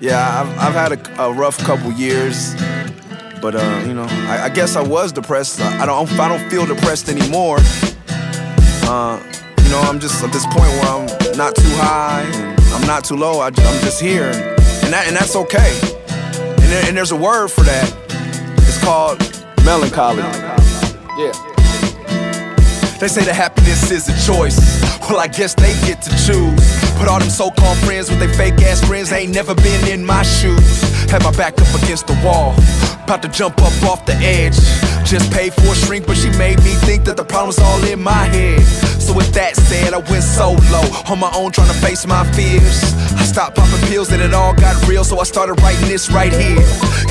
yeah, 0.00 0.40
I've, 0.40 0.58
I've 0.58 0.74
had 0.74 0.92
a, 0.94 1.22
a 1.22 1.32
rough 1.32 1.58
couple 1.58 1.92
years, 1.92 2.56
but 3.40 3.54
uh, 3.54 3.84
you 3.86 3.94
know, 3.94 4.08
I, 4.10 4.46
I 4.46 4.48
guess 4.48 4.74
I 4.74 4.82
was 4.82 5.12
depressed. 5.12 5.60
I 5.60 5.86
don't, 5.86 6.10
I 6.18 6.26
don't 6.26 6.50
feel 6.50 6.66
depressed 6.66 7.08
anymore. 7.08 7.58
Uh, 8.88 9.20
you 9.66 9.72
know, 9.72 9.80
I'm 9.80 9.98
just 9.98 10.22
at 10.22 10.32
this 10.32 10.46
point 10.46 10.70
where 10.78 10.84
I'm 10.84 11.36
not 11.36 11.56
too 11.56 11.74
high, 11.74 12.22
I'm 12.72 12.86
not 12.86 13.04
too 13.04 13.16
low. 13.16 13.40
I, 13.40 13.48
am 13.48 13.80
just 13.82 14.00
here, 14.00 14.30
and 14.30 14.92
that, 14.94 15.06
and 15.08 15.16
that's 15.16 15.34
okay. 15.34 15.76
And, 16.38 16.70
there, 16.70 16.84
and 16.86 16.96
there's 16.96 17.10
a 17.10 17.16
word 17.16 17.48
for 17.48 17.62
that. 17.62 17.92
It's 18.62 18.82
called 18.84 19.18
melancholy. 19.64 20.22
Yeah. 21.18 21.34
They 23.00 23.08
say 23.08 23.24
that 23.24 23.34
happiness 23.34 23.90
is 23.90 24.08
a 24.08 24.16
choice. 24.24 24.56
Well, 25.10 25.18
I 25.18 25.26
guess 25.26 25.54
they 25.54 25.74
get 25.86 26.00
to 26.02 26.10
choose. 26.10 26.62
But 26.98 27.08
all 27.08 27.18
them 27.18 27.28
so-called 27.28 27.78
friends 27.78 28.08
with 28.08 28.20
their 28.20 28.32
fake 28.34 28.62
ass 28.62 28.82
friends 28.86 29.12
ain't 29.12 29.34
never 29.34 29.54
been 29.54 29.88
in 29.88 30.04
my 30.04 30.22
shoes. 30.22 30.95
Had 31.10 31.22
my 31.22 31.30
back 31.32 31.54
up 31.60 31.82
against 31.82 32.08
the 32.08 32.18
wall, 32.24 32.52
about 33.04 33.22
to 33.22 33.28
jump 33.28 33.58
up 33.62 33.72
off 33.84 34.04
the 34.04 34.14
edge. 34.14 34.58
Just 35.06 35.30
paid 35.30 35.54
for 35.54 35.70
a 35.70 35.74
shrink, 35.74 36.04
but 36.04 36.16
she 36.16 36.30
made 36.36 36.58
me 36.64 36.74
think 36.82 37.04
that 37.04 37.16
the 37.16 37.24
problem's 37.24 37.60
all 37.60 37.82
in 37.84 38.02
my 38.02 38.26
head. 38.34 38.60
So 38.98 39.14
with 39.14 39.32
that 39.34 39.54
said, 39.54 39.94
I 39.94 40.02
went 40.10 40.24
solo 40.24 40.82
on 41.06 41.20
my 41.22 41.30
own, 41.30 41.52
trying 41.52 41.70
to 41.70 41.78
face 41.78 42.04
my 42.06 42.26
fears. 42.34 42.82
I 43.14 43.22
stopped 43.22 43.54
popping 43.54 43.86
pills 43.86 44.10
and 44.10 44.20
it 44.20 44.34
all 44.34 44.52
got 44.52 44.74
real, 44.88 45.04
so 45.04 45.20
I 45.20 45.22
started 45.22 45.54
writing 45.62 45.86
this 45.86 46.10
right 46.10 46.32
here. 46.32 46.58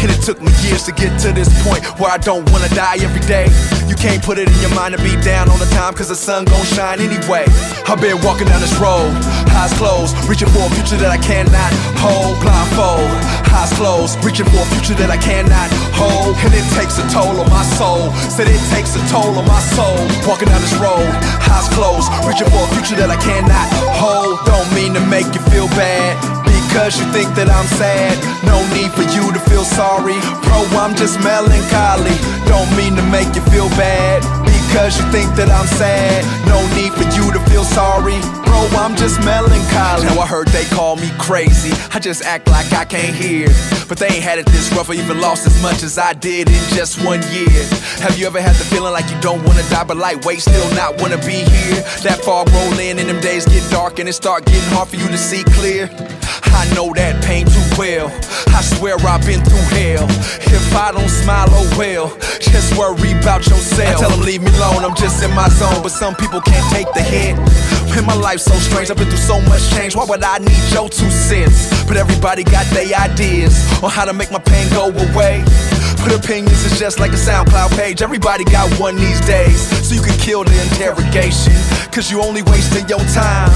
And 0.04 0.12
it 0.12 0.20
took 0.28 0.44
me 0.44 0.52
years 0.68 0.84
to 0.86 0.92
get 0.92 1.16
to 1.24 1.32
this 1.32 1.48
point 1.64 1.88
where 1.98 2.12
I 2.12 2.18
don't 2.18 2.44
wanna 2.52 2.68
die 2.75 3.00
every 3.00 3.24
day. 3.24 3.48
You 3.88 3.96
can't 3.96 4.22
put 4.22 4.38
it 4.38 4.52
in 4.52 4.60
your 4.60 4.75
mind 4.75 4.92
to 4.92 5.02
be 5.02 5.16
down 5.24 5.48
all 5.48 5.58
the 5.58 5.72
time, 5.72 5.96
cause 5.96 6.10
the 6.10 6.20
sun 6.20 6.44
gon' 6.44 6.66
shine 6.75 7.00
anyway. 7.00 7.48
I've 7.88 8.04
been 8.04 8.20
walking 8.28 8.52
down 8.52 8.60
this 8.60 8.75
road, 8.75 9.08
eyes 9.56 9.72
closed, 9.80 10.12
reaching 10.28 10.52
for 10.52 10.68
a 10.68 10.72
future 10.75 11.00
that 11.00 11.16
I 11.16 11.18
cannot 11.24 11.72
hold. 12.04 12.44
Blindfold, 12.44 13.08
eyes 13.56 13.72
closed, 13.80 13.85
reaching 14.25 14.50
for 14.50 14.58
a 14.58 14.70
future 14.74 14.98
that 14.98 15.13
I 15.13 15.18
cannot 15.18 15.70
hold. 15.94 16.34
And 16.42 16.54
it 16.58 16.65
takes 16.74 16.98
a 16.98 17.06
toll 17.13 17.38
on 17.38 17.50
my 17.54 17.62
soul. 17.77 18.10
Said 18.34 18.50
it 18.50 18.58
takes 18.74 18.98
a 18.98 19.01
toll 19.13 19.38
on 19.38 19.46
my 19.46 19.62
soul. 19.77 20.01
Walking 20.25 20.50
down 20.50 20.62
this 20.62 20.74
road, 20.82 21.06
eyes 21.46 21.70
closed, 21.70 22.10
reaching 22.25 22.50
for 22.50 22.65
a 22.65 22.70
future 22.74 22.98
that 22.98 23.13
I 23.13 23.20
cannot 23.22 23.70
hold. 23.94 24.42
Don't 24.50 24.70
mean 24.74 24.98
to 24.98 25.04
make 25.06 25.30
you 25.38 25.42
feel 25.54 25.70
bad. 25.77 26.18
Because 26.50 26.98
you 27.00 27.06
think 27.13 27.30
that 27.38 27.48
I'm 27.48 27.70
sad, 27.77 28.18
no 28.44 28.58
need 28.74 28.92
for 28.92 29.06
you 29.06 29.32
to 29.32 29.39
feel 29.48 29.63
sorry. 29.63 30.18
Bro, 30.44 30.65
I'm 30.82 30.98
just 30.98 31.22
melancholy. 31.22 32.18
Don't 32.50 32.70
mean 32.75 32.98
to 32.98 33.06
make 33.13 33.30
you 33.38 33.46
feel 33.54 33.70
bad. 33.77 34.45
Because 34.75 35.00
you 35.00 35.08
think 35.08 35.32
that 35.39 35.48
I'm 35.48 35.67
sad, 35.79 36.20
no 36.51 36.60
need 36.75 36.91
for 36.91 37.08
you 37.15 37.32
to 37.32 37.39
feel 37.48 37.63
sorry. 37.63 38.20
Bro, 38.44 38.67
I'm 38.75 38.94
just 38.98 39.24
melancholy. 39.24 40.03
Now 40.03 40.20
I 40.20 40.27
heard 40.27 40.50
they 40.50 40.65
call 40.65 40.98
me 40.98 41.08
crazy. 41.17 41.72
I 41.94 42.00
just 42.00 42.25
act 42.25 42.50
like 42.50 42.74
I 42.74 42.84
can't 42.84 43.15
hear. 43.15 43.48
But 43.88 44.00
they 44.00 44.08
ain't 44.08 44.20
had 44.22 44.38
it 44.38 44.46
this 44.48 44.70
rough 44.75 44.89
or 44.89 44.94
even 44.94 45.22
lost 45.22 45.48
as 45.48 45.55
much 45.63 45.82
as 45.82 45.98
I 45.98 46.12
did 46.12 46.50
in 46.50 46.60
just 46.75 47.00
one 47.05 47.24
year. 47.32 47.63
Have 48.03 48.20
you 48.20 48.27
ever 48.27 48.41
had 48.41 48.55
the 48.55 48.65
feeling 48.65 48.91
like 48.91 49.10
you 49.10 49.15
don't 49.22 49.41
wanna 49.48 49.63
die, 49.70 49.86
but 49.86 49.96
lightweight 49.96 50.41
still 50.41 50.70
not 50.75 51.00
wanna 51.00 51.24
be 51.24 51.48
here? 51.48 51.79
That 52.03 52.20
fog 52.20 52.51
roll 52.51 52.77
in 52.77 53.00
and 53.00 53.08
them 53.08 53.22
days 53.22 53.46
get 53.46 53.63
dark 53.72 54.00
and 54.00 54.10
it 54.10 54.13
start 54.13 54.44
getting 54.44 54.75
hard 54.75 54.89
for 54.89 54.98
you 54.98 55.08
to 55.08 55.17
see 55.17 55.46
clear. 55.55 55.88
I 56.54 56.70
know 56.75 56.94
that 56.94 57.24
pain 57.24 57.46
too 57.46 57.68
well. 57.78 58.08
I 58.54 58.62
swear 58.62 58.96
I've 59.00 59.25
been 59.25 59.44
through 59.44 59.68
hell. 59.74 60.08
If 60.42 60.75
I 60.75 60.92
don't 60.92 61.10
smile, 61.10 61.48
oh 61.52 61.68
well. 61.78 62.16
Just 62.40 62.78
worry 62.78 63.12
about 63.20 63.48
yourself. 63.48 63.98
I 63.98 64.00
tell 64.00 64.10
them 64.10 64.22
leave 64.22 64.42
me 64.42 64.52
alone, 64.58 64.86
I'm 64.86 64.96
just 64.96 65.24
in 65.24 65.32
my 65.34 65.50
zone. 65.50 65.82
But 65.82 65.92
some 65.92 66.16
people 66.16 66.42
can't 66.42 66.66
take 66.72 66.88
the 66.94 67.02
hit. 67.02 67.36
Man, 67.96 68.06
my 68.06 68.16
life's 68.16 68.44
so 68.44 68.54
strange, 68.56 68.92
I've 68.92 68.98
been 68.98 69.08
through 69.08 69.18
so 69.18 69.40
much 69.48 69.70
change. 69.72 69.96
Why 69.96 70.04
would 70.04 70.22
I 70.22 70.40
need 70.40 70.74
your 70.74 70.90
two 70.90 71.10
cents? 71.10 71.72
But 71.88 71.96
everybody 71.96 72.44
got 72.44 72.66
their 72.75 72.94
ideas 72.94 73.56
on 73.82 73.90
how 73.90 74.04
to 74.04 74.12
make 74.12 74.32
my 74.32 74.40
pain 74.40 74.70
go 74.72 74.90
away. 74.90 75.44
But 76.04 76.14
opinions 76.14 76.66
is 76.66 76.78
just 76.78 77.00
like 77.00 77.12
a 77.12 77.16
SoundCloud 77.16 77.78
page. 77.78 78.02
Everybody 78.02 78.44
got 78.44 78.70
one 78.80 78.98
these 78.98 79.22
days. 79.22 79.62
So 79.88 79.96
you 79.96 80.02
can 80.02 80.18
kill 80.20 80.44
the 80.44 80.52
interrogation. 80.68 81.54
Cause 81.92 82.12
you 82.12 82.22
only 82.22 82.42
wasting 82.44 82.86
your 82.90 83.00
time. 83.16 83.50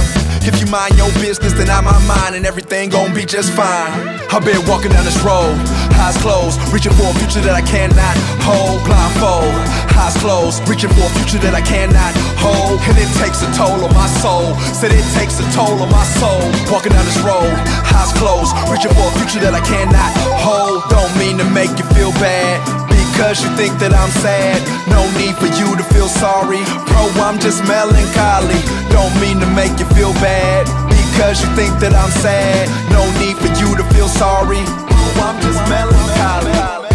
If 0.47 0.61
you 0.61 0.67
mind 0.71 0.95
your 0.95 1.11
business, 1.19 1.51
then 1.51 1.69
I 1.69 1.81
mind 1.81 2.07
mine, 2.07 2.33
and 2.33 2.45
everything 2.45 2.89
gon' 2.89 3.13
be 3.13 3.25
just 3.25 3.51
fine. 3.51 3.91
I've 4.31 4.45
been 4.45 4.63
walking 4.65 4.91
down 4.91 5.03
this 5.03 5.19
road, 5.19 5.51
eyes 5.99 6.15
closed, 6.23 6.55
reaching 6.71 6.93
for 6.93 7.11
a 7.11 7.13
future 7.19 7.41
that 7.41 7.53
I 7.53 7.61
cannot 7.61 8.15
hold. 8.47 8.79
Blindfold, 8.87 9.51
eyes 9.99 10.15
closed, 10.23 10.63
reaching 10.69 10.89
for 10.95 11.03
a 11.03 11.13
future 11.19 11.39
that 11.43 11.53
I 11.53 11.61
cannot 11.61 12.15
hold. 12.39 12.79
And 12.87 12.95
it 12.95 13.11
takes 13.19 13.43
a 13.43 13.51
toll 13.51 13.83
on 13.83 13.93
my 13.93 14.07
soul. 14.23 14.28
Said 14.29 14.91
it 14.93 15.03
takes 15.17 15.39
a 15.41 15.45
toll 15.57 15.81
on 15.81 15.89
my 15.89 16.05
soul. 16.21 16.45
Walking 16.69 16.93
down 16.93 17.03
this 17.05 17.17
road, 17.25 17.49
eyes 17.97 18.13
closed, 18.13 18.53
reaching 18.69 18.93
for 18.93 19.09
a 19.09 19.13
future 19.17 19.41
that 19.41 19.57
I 19.57 19.63
cannot 19.65 20.13
hold. 20.37 20.85
Don't 20.93 21.09
mean 21.17 21.37
to 21.41 21.47
make 21.49 21.73
you 21.81 21.85
feel 21.97 22.13
bad 22.21 22.61
because 22.93 23.41
you 23.41 23.49
think 23.57 23.73
that 23.81 23.89
I'm 23.91 24.13
sad. 24.21 24.61
No 24.85 25.01
need 25.17 25.33
for 25.41 25.49
you 25.49 25.73
to 25.75 25.83
feel 25.89 26.07
sorry. 26.07 26.61
Bro, 26.93 27.09
I'm 27.25 27.41
just 27.41 27.65
melancholy. 27.65 28.61
Don't 28.93 29.11
mean 29.17 29.41
to 29.41 29.49
make 29.57 29.73
you 29.81 29.89
feel 29.97 30.13
bad 30.21 30.69
because 30.93 31.41
you 31.41 31.49
think 31.57 31.73
that 31.81 31.97
I'm 31.97 32.13
sad. 32.21 32.69
No 32.93 33.01
need 33.17 33.35
for 33.41 33.49
you 33.57 33.73
to 33.81 33.83
feel 33.97 34.07
sorry. 34.07 34.61
Bro, 34.61 35.25
I'm 35.25 35.41
just 35.41 35.59
melancholy. 35.65 36.88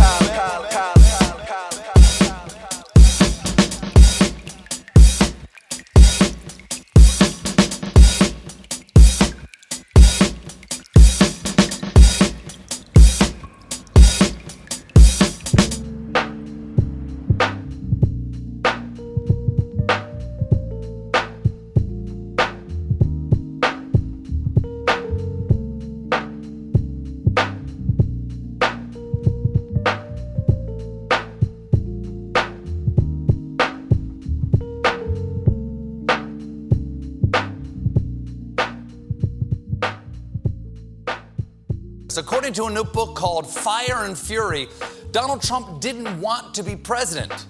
To 42.54 42.66
a 42.66 42.70
new 42.70 42.84
book 42.84 43.16
called 43.16 43.50
Fire 43.50 44.04
and 44.04 44.16
Fury, 44.16 44.68
Donald 45.10 45.42
Trump 45.42 45.80
didn't 45.80 46.20
want 46.20 46.54
to 46.54 46.62
be 46.62 46.76
president. 46.76 47.46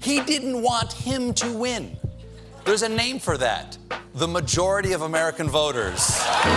He 0.00 0.20
didn't 0.20 0.62
want 0.62 0.90
him 0.90 1.34
to 1.34 1.52
win. 1.52 1.94
There's 2.64 2.80
a 2.80 2.88
name 2.88 3.18
for 3.18 3.36
that 3.36 3.76
the 4.14 4.26
majority 4.26 4.94
of 4.94 5.02
American 5.02 5.50
voters. 5.50 6.22
Trump. 6.22 6.56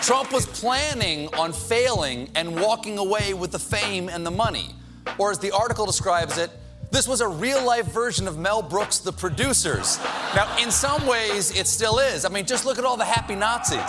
Trump 0.00 0.32
was 0.32 0.46
planning 0.46 1.28
on 1.34 1.52
failing 1.52 2.30
and 2.34 2.58
walking 2.58 2.96
away 2.96 3.34
with 3.34 3.52
the 3.52 3.58
fame 3.58 4.08
and 4.08 4.24
the 4.24 4.30
money. 4.30 4.74
Or, 5.18 5.30
as 5.30 5.38
the 5.38 5.50
article 5.50 5.84
describes 5.84 6.38
it, 6.38 6.50
this 6.92 7.08
was 7.08 7.22
a 7.22 7.28
real 7.28 7.64
life 7.64 7.86
version 7.86 8.28
of 8.28 8.38
Mel 8.38 8.60
Brooks' 8.60 8.98
The 8.98 9.12
Producers. 9.12 9.98
Now, 10.36 10.56
in 10.62 10.70
some 10.70 11.06
ways, 11.06 11.56
it 11.58 11.66
still 11.66 11.98
is. 11.98 12.26
I 12.26 12.28
mean, 12.28 12.44
just 12.44 12.66
look 12.66 12.78
at 12.78 12.84
all 12.84 12.98
the 12.98 13.04
happy 13.04 13.34
Nazis. 13.34 13.80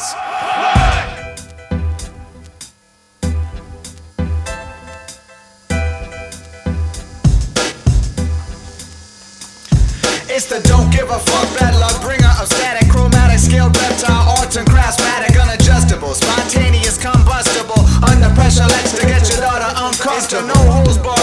It's 10.36 10.50
the 10.50 10.66
don't 10.66 10.90
give 10.90 11.12
a 11.12 11.20
fuck 11.20 11.60
bad 11.60 11.78
luck 11.78 12.02
bringer 12.02 12.34
of 12.42 12.48
static, 12.48 12.90
chromatic, 12.90 13.38
scale, 13.38 13.68
reptile, 13.70 14.34
arts 14.40 14.56
and 14.56 14.66
craftsmatic, 14.66 15.38
unadjustable, 15.38 16.16
spontaneous, 16.16 16.98
combustible. 16.98 17.78
Under 18.02 18.34
pressure, 18.34 18.66
let's 18.66 18.98
to 18.98 19.06
get 19.06 19.30
your 19.30 19.46
daughter 19.46 19.70
uncomfortable. 19.78 20.48
No 20.48 20.58
holes 20.72 20.98
bartended, 20.98 21.23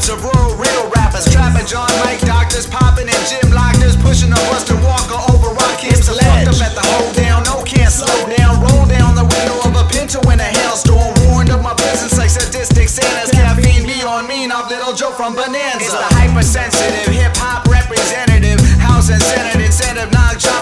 lips 0.00 0.08
of 0.08 0.24
rural 0.24 0.56
real 0.56 0.88
rappers. 0.96 1.28
Trapping 1.28 1.66
John 1.66 1.88
Mike 2.00 2.20
doctors, 2.20 2.66
popping 2.66 3.08
in 3.08 3.20
gym 3.28 3.52
lockers, 3.52 3.96
pushing 4.00 4.32
a 4.32 4.40
Buster 4.48 4.76
Walker 4.80 5.20
over 5.28 5.52
rock 5.52 5.76
kids. 5.76 6.08
Fucked 6.08 6.48
up 6.48 6.56
at 6.64 6.72
the 6.72 6.84
hold 6.96 7.12
down, 7.14 7.44
no 7.44 7.60
can't 7.64 7.92
slow 7.92 8.08
down. 8.32 8.60
Roll 8.64 8.86
down 8.88 9.14
the 9.14 9.28
window 9.28 9.60
of 9.68 9.76
a 9.76 9.84
Pinto 9.92 10.20
in 10.32 10.40
a 10.40 10.48
hailstorm. 10.56 11.12
Warned 11.28 11.50
of 11.50 11.60
my 11.62 11.74
presence 11.74 12.16
like 12.16 12.30
sadistic 12.30 12.88
Santa's 12.88 13.30
caffeine. 13.30 13.84
Be 13.84 14.00
on 14.02 14.26
me, 14.26 14.46
not 14.46 14.70
little 14.70 14.94
Joe 14.94 15.12
from 15.12 15.34
Bonanza. 15.34 15.84
It's 15.84 15.92
the 15.92 16.08
hypersensitive 16.16 17.12
hip 17.12 17.36
hop 17.36 17.68
representative, 17.68 18.60
house 18.80 19.10
and 19.10 19.20
incentive, 19.20 19.60
incentive, 19.60 20.08
knock 20.12 20.38
chopper, 20.40 20.59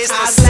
it's 0.00 0.12
I 0.12 0.47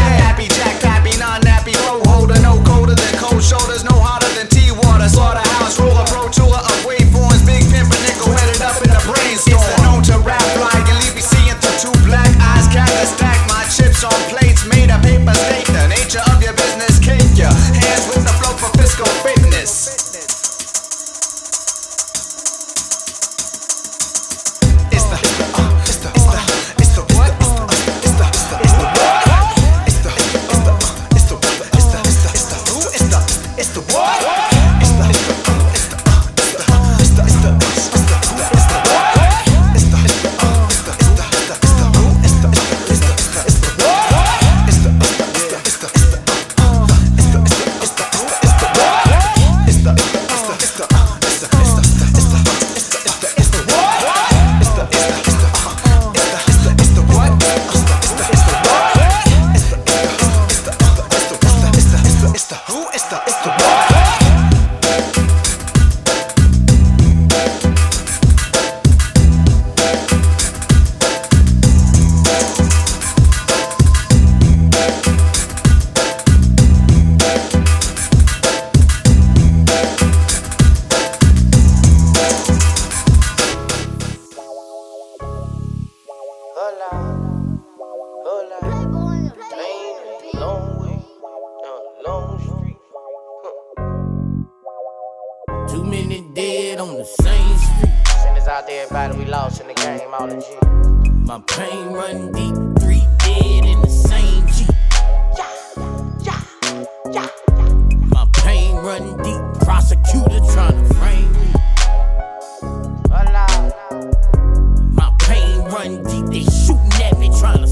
shooting 116.67 117.03
at 117.03 117.19
me 117.19 117.29
trying 117.39 117.61
to 117.61 117.68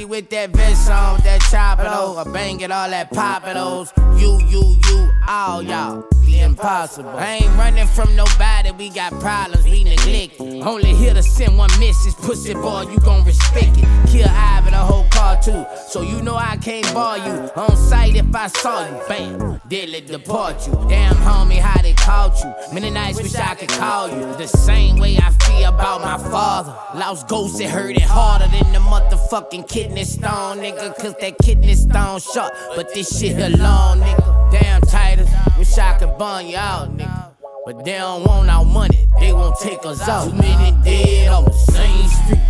be 0.00 0.04
with 0.06 0.30
that 0.30 0.50
vest 0.50 0.90
on, 0.90 1.20
that 1.20 1.40
chopper 1.50 1.84
though. 1.84 2.16
I 2.16 2.24
bang 2.32 2.60
it 2.60 2.70
all 2.70 2.88
that 2.88 3.10
poppin' 3.10 3.54
those. 3.54 3.92
You, 4.18 4.40
you, 4.48 4.76
you, 4.88 5.12
all 5.28 5.62
y'all. 5.62 6.06
The 6.24 6.40
impossible. 6.40 7.10
I 7.10 7.40
ain't 7.42 7.56
running 7.56 7.86
from 7.86 8.14
nobody, 8.16 8.70
we 8.70 8.88
got 8.90 9.12
problems, 9.20 9.64
we 9.64 9.84
neglect 9.84 10.40
it. 10.40 10.62
Only 10.64 10.94
here 10.94 11.12
to 11.12 11.22
send 11.22 11.58
one 11.58 11.70
message, 11.80 12.14
pussy 12.14 12.54
boy, 12.54 12.82
you 12.90 12.98
gon' 13.00 13.24
respect 13.24 13.76
it. 13.76 14.08
Kill 14.08 14.28
Ivan, 14.28 14.72
the 14.72 14.78
whole 14.78 15.06
car 15.10 15.40
too. 15.42 15.66
So 15.88 16.02
you 16.02 16.22
know 16.22 16.36
I 16.36 16.56
can't 16.56 16.92
bar 16.94 17.18
you. 17.18 17.50
On 17.56 17.76
sight 17.76 18.16
if 18.16 18.34
I 18.34 18.46
saw 18.46 18.86
you, 18.86 19.02
bam, 19.08 19.60
deadly 19.68 20.00
deport 20.00 20.66
you. 20.66 20.72
Damn 20.88 21.16
homie, 21.16 21.58
how 21.58 21.82
they 21.82 21.94
caught 21.94 22.38
you. 22.42 22.74
Many 22.74 22.90
nights 22.90 23.20
wish 23.20 23.34
I 23.34 23.54
could 23.54 23.70
call 23.70 24.08
you. 24.08 24.20
The 24.36 24.46
same 24.46 24.96
way 24.96 25.16
I 25.16 25.30
feel 25.44 25.68
about 25.68 26.00
my 26.00 26.18
father. 26.30 26.76
Lost 26.98 27.28
ghosts, 27.28 27.60
it 27.60 27.70
hurt 27.70 27.96
it 27.96 28.02
harder 28.02 28.46
than 28.46 28.72
the 28.72 28.78
motherfucking 28.78 29.68
kidney 29.90 30.04
stone, 30.04 30.58
nigga. 30.58 30.94
Cause 30.96 31.14
that 31.20 31.38
kidney 31.38 31.74
stone 31.74 32.20
short, 32.20 32.52
but 32.76 32.94
this 32.94 33.18
shit 33.18 33.36
long, 33.58 33.98
nigga. 33.98 34.52
Damn 34.52 34.80
Titus, 34.82 35.28
wish 35.58 35.76
I 35.78 35.98
could 35.98 36.16
burn 36.16 36.46
you 36.46 36.56
out, 36.56 36.96
nigga. 36.96 37.30
But 37.66 37.84
they 37.84 37.98
don't 37.98 38.24
want 38.24 38.48
our 38.48 38.64
money, 38.64 39.08
they 39.18 39.32
won't 39.32 39.58
take 39.58 39.84
us 39.84 40.08
out. 40.08 40.30
Too 40.30 40.36
many 40.36 40.72
dead 40.84 41.28
on 41.28 41.44
the 41.44 41.52
same 41.52 42.08
street. 42.08 42.40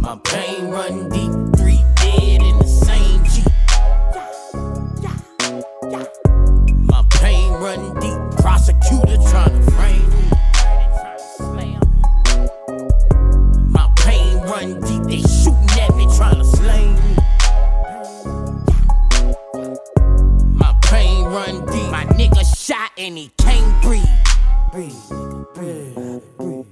My 0.00 0.16
pain 0.24 0.68
run 0.68 1.08
deep, 1.10 1.30
and 22.98 23.16
he 23.16 23.30
can't 23.38 23.82
breathe. 23.82 24.02
Breathe, 24.72 24.92
breathe, 25.54 26.22
breathe. 26.36 26.66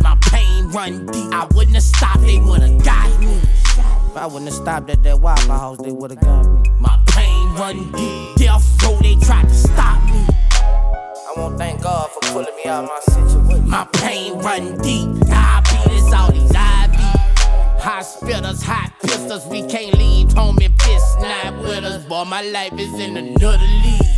My 0.00 0.16
pain 0.22 0.68
run 0.70 1.06
deep, 1.06 1.32
I 1.32 1.46
wouldn't 1.54 1.74
have 1.74 1.84
stopped, 1.84 2.22
they 2.22 2.38
would've 2.38 2.82
got 2.82 3.20
me. 3.20 3.36
If 3.36 4.16
I 4.16 4.26
wouldn't 4.26 4.46
have 4.46 4.54
stopped 4.54 4.90
at 4.90 5.02
that 5.02 5.20
Waffle 5.20 5.52
House, 5.52 5.78
they 5.78 5.92
would've 5.92 6.20
got 6.20 6.46
me. 6.46 6.70
My 6.80 6.98
pain 7.08 7.54
run 7.54 7.92
deep, 7.92 8.36
death 8.36 8.82
row, 8.82 8.98
they 9.02 9.14
tried 9.16 9.46
to 9.46 9.54
stop 9.54 10.02
me. 10.06 10.24
I 10.54 11.34
won't 11.36 11.58
thank 11.58 11.82
God 11.82 12.10
for 12.10 12.20
pulling 12.32 12.56
me 12.56 12.64
out 12.64 12.84
of 12.84 12.90
my 12.90 13.00
situation. 13.00 13.68
My 13.68 13.84
pain 13.92 14.38
run 14.38 14.78
deep. 14.78 15.08
Diabetes, 15.26 16.12
all 16.12 16.32
these 16.32 16.50
IV. 16.50 16.56
Hospitals, 17.78 18.62
hot 18.62 18.92
pistols, 19.02 19.46
we 19.48 19.66
can't 19.66 19.96
leave 19.98 20.32
home 20.32 20.58
if 20.60 20.72
it's 20.80 21.16
not 21.16 21.58
with 21.62 21.84
us. 21.84 22.04
Boy, 22.06 22.24
my 22.24 22.42
life 22.42 22.78
is 22.78 22.92
in 22.98 23.16
another 23.16 23.58
league. 23.58 24.11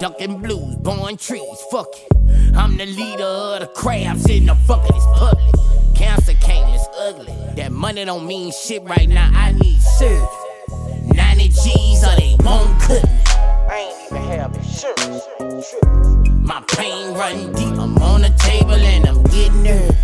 Ducking 0.00 0.38
blues, 0.38 0.74
blowing 0.76 1.16
trees, 1.16 1.42
fuck 1.70 1.88
it. 1.96 2.12
I'm 2.56 2.76
the 2.76 2.84
leader 2.84 3.22
of 3.22 3.60
the 3.60 3.70
crabs 3.74 4.28
in 4.28 4.46
the 4.46 4.54
bucket, 4.66 4.90
it's 4.94 5.06
public. 5.18 5.54
Cancer 5.94 6.34
came, 6.34 6.66
it's 6.74 6.86
ugly. 6.98 7.32
That 7.54 7.70
money 7.70 8.04
don't 8.04 8.26
mean 8.26 8.52
shit 8.52 8.82
right 8.82 9.08
now, 9.08 9.30
I 9.32 9.52
need 9.52 9.80
surgery. 9.80 10.26
90 11.14 11.48
G's 11.48 12.04
or 12.04 12.16
they 12.16 12.36
won't 12.40 12.80
cut 12.80 13.04
me. 13.04 13.20
I 13.70 13.88
ain't 13.88 14.12
even 14.12 14.22
have 14.38 14.56
insurance. 14.56 15.74
My 16.42 16.60
pain 16.68 17.14
run 17.14 17.52
deep, 17.52 17.78
I'm 17.78 17.96
on 17.98 18.22
the 18.22 18.34
table 18.36 18.72
and 18.72 19.06
I'm 19.06 19.22
getting 19.24 19.62
nervous. 19.62 19.96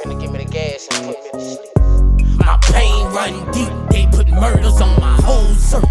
Finna 0.00 0.20
give 0.20 0.30
me 0.30 0.44
the 0.44 0.50
gas 0.50 0.86
and 0.92 1.06
put 1.06 1.22
me 1.24 1.30
to 1.32 1.40
sleep. 1.40 2.38
My 2.38 2.56
pain 2.62 3.04
run 3.06 3.52
deep, 3.52 3.72
they 3.90 4.06
put 4.16 4.28
murders 4.28 4.80
on 4.80 4.98
my 5.00 5.20
whole 5.22 5.54
circle. 5.54 5.90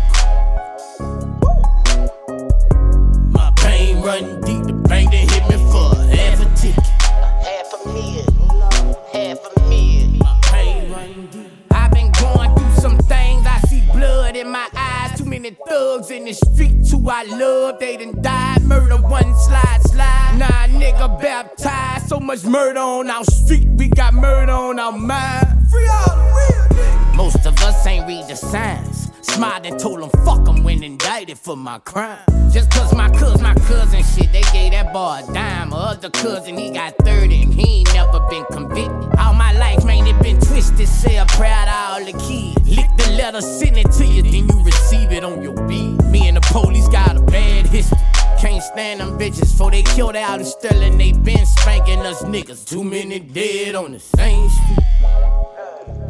Love, 17.72 17.80
they 17.80 17.98
done 17.98 18.22
died. 18.22 18.64
Murder 18.64 18.98
one 18.98 19.36
slide, 19.36 19.82
slide. 19.84 20.36
Nah, 20.38 20.80
nigga 20.80 21.22
baptized. 21.22 22.08
So 22.08 22.20
much 22.20 22.44
murder 22.44 22.80
on 22.80 23.10
our 23.10 23.24
street, 23.26 23.68
we 23.76 23.88
got 23.88 24.14
murder 24.14 24.52
on 24.52 24.80
our 24.80 24.92
mind. 24.92 25.70
Free 25.70 25.88
all 25.88 26.16
the 26.16 26.24
real 26.24 26.84
niggas. 26.84 27.16
Most 27.16 27.46
of 27.46 27.58
us 27.62 27.86
ain't 27.88 28.08
read 28.08 28.28
the 28.28 28.36
signs. 28.36 29.11
Smiled 29.22 29.66
and 29.66 29.80
told 29.80 30.02
them 30.02 30.10
fuck 30.26 30.48
'em 30.48 30.64
when 30.64 30.84
indicted 30.84 31.38
for 31.38 31.56
my 31.56 31.78
crime. 31.80 32.20
Just 32.52 32.72
cause 32.72 32.94
my 32.94 33.10
cuz, 33.10 33.40
my 33.42 33.54
cousin 33.54 34.04
shit, 34.04 34.32
they 34.32 34.44
gave 34.52 34.72
that 34.72 34.92
boy 34.92 35.22
a 35.24 35.34
dime. 35.34 35.70
My 35.70 35.78
other 35.78 36.10
cousin, 36.10 36.58
he 36.58 36.72
got 36.72 36.96
30 37.06 37.44
and 37.44 37.54
he 37.54 37.80
ain't 37.80 37.94
never 37.94 38.20
been 38.30 38.46
convicted. 38.52 39.20
All 39.20 39.34
my 39.34 39.54
life, 39.54 39.86
man, 39.86 40.08
it 40.08 40.22
been 40.22 40.40
twisted. 40.40 40.88
Say 40.88 41.20
I'm 41.20 41.28
proud 41.28 41.68
of 41.68 41.76
all 41.76 42.06
the 42.06 42.14
kids. 42.28 42.68
Lick 42.68 42.90
the 42.98 43.12
letter, 43.12 43.42
send 43.42 43.78
it 43.78 43.92
to 43.94 44.06
you, 44.06 44.22
then 44.24 44.50
you 44.50 44.64
receive 44.64 45.12
it 45.12 45.24
on 45.24 45.42
your 45.42 45.56
beat. 45.68 46.04
Me 46.06 46.28
and 46.28 46.38
the 46.38 46.42
police 46.42 46.88
got 46.90 47.16
a 47.16 47.22
bad 47.22 47.68
history. 47.68 47.98
Can't 48.40 48.64
stand 48.64 49.00
them 49.02 49.20
bitches, 49.20 49.56
for 49.56 49.70
they 49.70 49.84
killed 49.84 50.16
out 50.16 50.40
in 50.40 50.46
Sterling. 50.46 50.98
They 50.98 51.12
been 51.12 51.46
spanking 51.46 52.00
us 52.00 52.24
niggas. 52.24 52.68
Too 52.68 52.84
many 52.84 53.20
dead 53.20 53.76
on 53.76 53.92
the 53.92 54.00
same 54.00 54.50
street. 54.50 54.80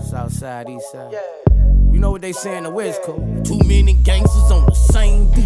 South 0.09 0.31
side, 0.31 0.69
east 0.69 0.91
side. 0.91 1.11
You 1.11 1.50
know 2.01 2.11
what 2.11 2.21
they 2.21 2.33
say 2.33 2.57
in 2.57 2.63
the 2.63 2.69
West 2.71 3.03
Coast? 3.03 3.45
Too 3.45 3.59
many 3.67 3.93
gangsters 3.93 4.49
on 4.51 4.65
the 4.65 4.73
same 4.73 5.27
beach. 5.31 5.45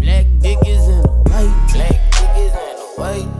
Black 0.00 0.26
dick 0.40 0.58
is 0.66 0.88
in 0.88 1.04
a 1.04 1.12
white 1.28 1.68
tee. 1.68 1.78
Black 1.78 2.00
niggas 2.12 2.56
and 2.56 2.78
a 2.78 2.86
white 2.96 3.38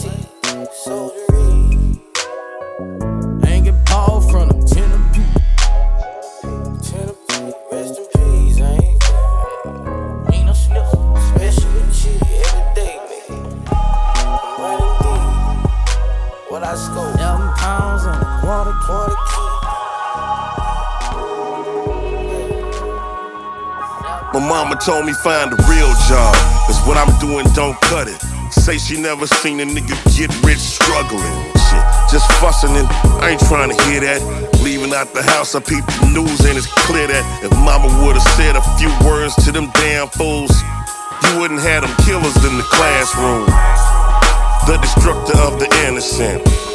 My 24.32 24.40
mama 24.40 24.76
told 24.76 25.04
me 25.04 25.12
find 25.12 25.52
a 25.52 25.56
real 25.68 25.92
job, 26.08 26.34
cause 26.64 26.80
what 26.86 26.96
I'm 26.96 27.12
doing 27.20 27.44
don't 27.52 27.78
cut 27.82 28.08
it. 28.08 28.20
Say 28.50 28.78
she 28.78 29.00
never 29.00 29.26
seen 29.26 29.60
a 29.60 29.64
nigga 29.64 29.96
get 30.16 30.32
rich 30.44 30.58
struggling. 30.58 31.36
Shit, 31.68 31.84
just 32.12 32.30
fussing 32.40 32.76
and 32.76 32.88
I 33.20 33.30
ain't 33.32 33.40
trying 33.40 33.68
to 33.68 33.82
hear 33.84 34.00
that. 34.00 34.20
Leaving 34.62 34.94
out 34.94 35.12
the 35.12 35.22
house, 35.22 35.54
I 35.54 35.60
peep 35.60 35.84
the 35.84 36.12
news 36.12 36.40
and 36.44 36.56
it's 36.56 36.66
clear 36.88 37.08
that 37.08 37.44
if 37.44 37.52
mama 37.60 37.88
would've 38.04 38.22
said 38.36 38.56
a 38.56 38.62
few 38.80 38.92
words 39.06 39.34
to 39.44 39.52
them 39.52 39.70
damn 39.74 40.08
fools, 40.08 40.52
you 41.24 41.40
wouldn't 41.40 41.60
have 41.60 41.84
them 41.84 41.92
killers 42.04 42.36
in 42.44 42.56
the 42.56 42.64
classroom. 42.72 43.44
The 44.64 44.76
destructor 44.80 45.36
of 45.44 45.60
the 45.60 45.68
innocent. 45.84 46.71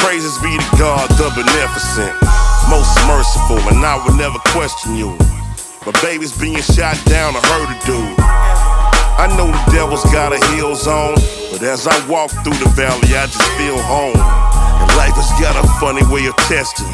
Praises 0.00 0.38
be 0.42 0.56
to 0.56 0.70
God, 0.76 1.08
the 1.20 1.30
beneficent, 1.36 2.16
most 2.68 2.92
merciful, 3.06 3.60
and 3.70 3.84
I 3.84 4.00
will 4.04 4.16
never 4.16 4.38
question 4.50 4.96
you. 4.96 5.16
My 5.86 5.92
baby's 6.02 6.36
being 6.36 6.60
shot 6.60 6.98
down, 7.06 7.36
I 7.36 7.40
heard 7.52 7.68
a 7.70 7.78
dude. 7.86 8.16
I 9.20 9.28
know 9.36 9.52
the 9.52 9.64
devil's 9.70 10.04
got 10.10 10.32
a 10.32 10.40
heel 10.52 10.74
zone, 10.74 11.20
but 11.52 11.62
as 11.62 11.86
I 11.86 11.94
walk 12.08 12.30
through 12.42 12.56
the 12.56 12.72
valley, 12.72 13.12
I 13.12 13.28
just 13.28 13.44
feel 13.60 13.76
home. 13.76 14.16
And 14.16 14.88
life 14.96 15.14
has 15.20 15.28
got 15.36 15.54
a 15.56 15.64
funny 15.78 16.02
way 16.08 16.26
of 16.26 16.36
testing. 16.48 16.88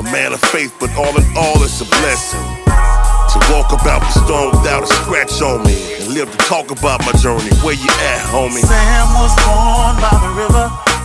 A 0.00 0.02
man 0.02 0.32
of 0.32 0.40
faith, 0.52 0.74
but 0.80 0.90
all 0.96 1.12
in 1.12 1.24
all, 1.36 1.60
it's 1.62 1.80
a 1.80 1.88
blessing. 2.00 2.40
To 2.64 3.38
walk 3.52 3.72
about 3.76 4.00
the 4.00 4.12
storm 4.24 4.56
without 4.56 4.82
a 4.82 4.88
scratch 5.04 5.40
on 5.40 5.62
me, 5.64 5.76
and 6.00 6.14
live 6.14 6.32
to 6.32 6.38
talk 6.48 6.70
about 6.72 7.04
my 7.04 7.12
journey. 7.20 7.52
Where 7.60 7.76
you 7.76 7.92
at, 8.16 8.24
homie? 8.32 8.64
Sam 8.64 9.06
was 9.20 9.36
born 9.44 10.00
by 10.00 10.16
the 10.24 10.32
river. 10.34 10.95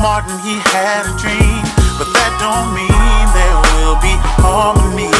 Martin, 0.00 0.38
he 0.44 0.58
had 0.72 1.06
a 1.08 1.14
dream, 1.18 1.62
but 1.98 2.08
that 2.12 2.32
don't 2.38 2.70
mean 2.76 3.24
there 3.32 3.56
will 3.74 3.96
be 4.04 4.12
harmony. 4.40 5.10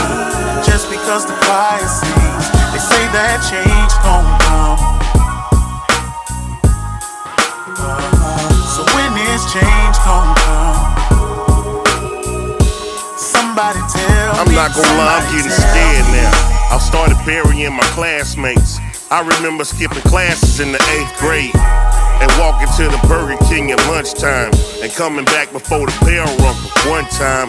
Just 0.65 0.91
because 0.93 1.25
the 1.27 1.35
choir 1.45 1.87
sings, 1.89 2.45
they 2.73 2.81
say 2.83 3.05
that 3.17 3.41
change 3.45 3.93
gon' 4.05 4.27
come. 4.45 4.77
So 8.69 8.85
when 8.95 9.13
is 9.33 9.43
change 9.53 9.97
gon' 10.05 10.31
come? 10.45 10.85
Somebody 13.17 13.81
tell 13.89 14.37
I'm 14.37 14.49
me. 14.49 14.55
not 14.55 14.75
gonna 14.77 14.99
lie, 15.01 15.21
I'm 15.21 15.27
getting 15.35 15.51
scared 15.51 16.07
me. 16.13 16.21
now. 16.21 16.77
I 16.77 16.79
started 16.79 17.17
burying 17.25 17.73
my 17.73 17.87
classmates. 17.97 18.79
I 19.11 19.21
remember 19.23 19.65
skipping 19.65 20.03
classes 20.03 20.61
in 20.61 20.73
the 20.73 20.83
eighth 20.93 21.17
grade 21.19 21.55
and 22.21 22.31
walking 22.39 22.69
to 22.77 22.85
the 22.89 23.01
Burger 23.09 23.37
King 23.49 23.71
at 23.73 23.81
lunchtime 23.89 24.53
and 24.83 24.91
coming 24.93 25.25
back 25.27 25.53
before 25.53 25.87
the 25.87 25.97
bell 26.05 26.29
rung. 26.41 26.57
One 26.89 27.07
time, 27.13 27.49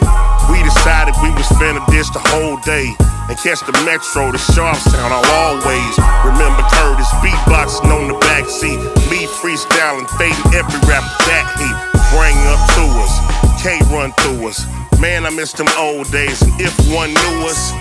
we 0.52 0.64
decided 0.64 1.16
we 1.24 1.32
was 1.36 1.48
finna 1.60 1.84
dish 1.92 2.10
the 2.12 2.24
whole 2.32 2.58
day 2.64 2.92
and 3.28 3.36
catch 3.40 3.60
the 3.68 3.76
metro 3.84 4.32
to 4.32 4.40
Sharpstown. 4.56 5.12
I'll 5.12 5.32
always 5.52 5.94
remember 6.24 6.64
Curtis 6.72 7.12
beatboxing 7.20 7.92
on 7.92 8.08
the 8.08 8.18
backseat, 8.28 8.80
me 9.12 9.28
freestyling, 9.40 10.08
fading 10.16 10.52
every 10.56 10.80
rap 10.88 11.04
that 11.28 11.46
he 11.60 11.70
bring 12.16 12.38
up 12.48 12.62
to 12.80 12.84
us. 13.04 13.14
K 13.62 13.80
run 13.92 14.12
through 14.24 14.48
us. 14.48 14.66
Man, 15.00 15.26
I 15.26 15.30
miss 15.30 15.54
them 15.54 15.68
old 15.78 16.10
days, 16.12 16.42
and 16.42 16.54
if 16.60 16.74
one 16.90 17.14
knew 17.14 17.46
us, 17.46 17.72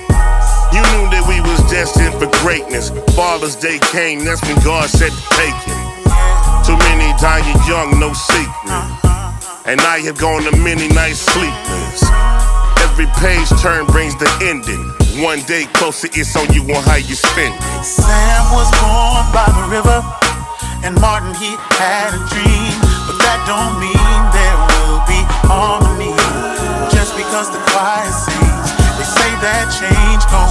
you 0.74 0.82
knew 0.92 1.08
that 1.14 1.24
we 1.28 1.40
was 1.40 1.60
destined 1.70 2.14
for 2.20 2.28
greatness. 2.42 2.90
Father's 3.14 3.56
Day 3.56 3.78
came, 3.92 4.24
that's 4.24 4.42
when 4.42 4.58
God 4.64 4.90
said 4.90 5.12
to 5.12 5.22
take 5.38 5.56
it. 5.68 5.75
Too 6.66 6.76
many 6.90 7.14
dying 7.22 7.46
young, 7.62 7.94
no 8.02 8.10
secret. 8.12 8.50
And 9.70 9.78
I 9.86 10.02
have 10.02 10.18
gone 10.18 10.42
to 10.50 10.52
many 10.58 10.88
nights 10.90 11.22
sleepless. 11.22 12.02
Every 12.82 13.06
page 13.22 13.46
turn 13.62 13.86
brings 13.86 14.18
the 14.18 14.26
ending. 14.42 14.82
One 15.22 15.46
day 15.46 15.70
closer, 15.78 16.10
it's 16.10 16.34
on 16.34 16.50
you 16.50 16.66
on 16.74 16.82
how 16.82 16.98
you 16.98 17.14
spend 17.14 17.54
it. 17.54 17.84
Sam 17.86 18.50
was 18.50 18.66
born 18.82 19.22
by 19.30 19.46
the 19.46 19.70
river, 19.70 20.02
and 20.82 20.98
Martin 20.98 21.38
he 21.38 21.54
had 21.78 22.10
a 22.10 22.22
dream, 22.34 22.74
but 23.06 23.14
that 23.22 23.46
don't 23.46 23.78
mean 23.78 24.18
there 24.34 24.58
will 24.66 24.98
be 25.06 25.22
harmony. 25.46 26.18
Just 26.90 27.14
because 27.14 27.46
the 27.54 27.62
choir 27.70 28.10
sings, 28.10 28.74
they 28.98 29.06
say 29.06 29.30
that 29.38 29.70
change 29.70 30.26
gon' 30.34 30.50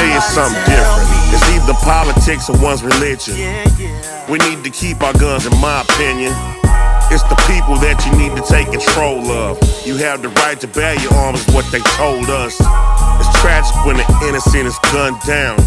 day 0.00 0.16
is 0.16 0.24
something 0.24 0.64
different. 0.64 1.04
It's 1.32 1.44
either 1.52 1.76
politics 1.84 2.48
or 2.48 2.56
one's 2.58 2.82
religion. 2.82 3.36
We 4.28 4.38
need 4.48 4.64
to 4.64 4.70
keep 4.70 5.02
our 5.02 5.12
guns, 5.12 5.44
in 5.46 5.54
my 5.60 5.84
opinion. 5.84 6.32
It's 7.12 7.26
the 7.26 7.36
people 7.50 7.74
that 7.82 7.98
you 8.06 8.12
need 8.16 8.32
to 8.38 8.44
take 8.46 8.70
control 8.70 9.26
of. 9.30 9.58
You 9.84 9.96
have 9.96 10.22
the 10.22 10.30
right 10.40 10.58
to 10.60 10.68
bear 10.68 10.94
your 11.02 11.12
arms, 11.14 11.46
is 11.46 11.54
what 11.54 11.66
they 11.74 11.82
told 11.98 12.30
us. 12.30 12.54
It's 13.20 13.32
tragic 13.42 13.74
when 13.84 13.96
the 13.98 14.06
innocent 14.24 14.64
is 14.64 14.78
gunned 14.94 15.20
down. 15.26 15.58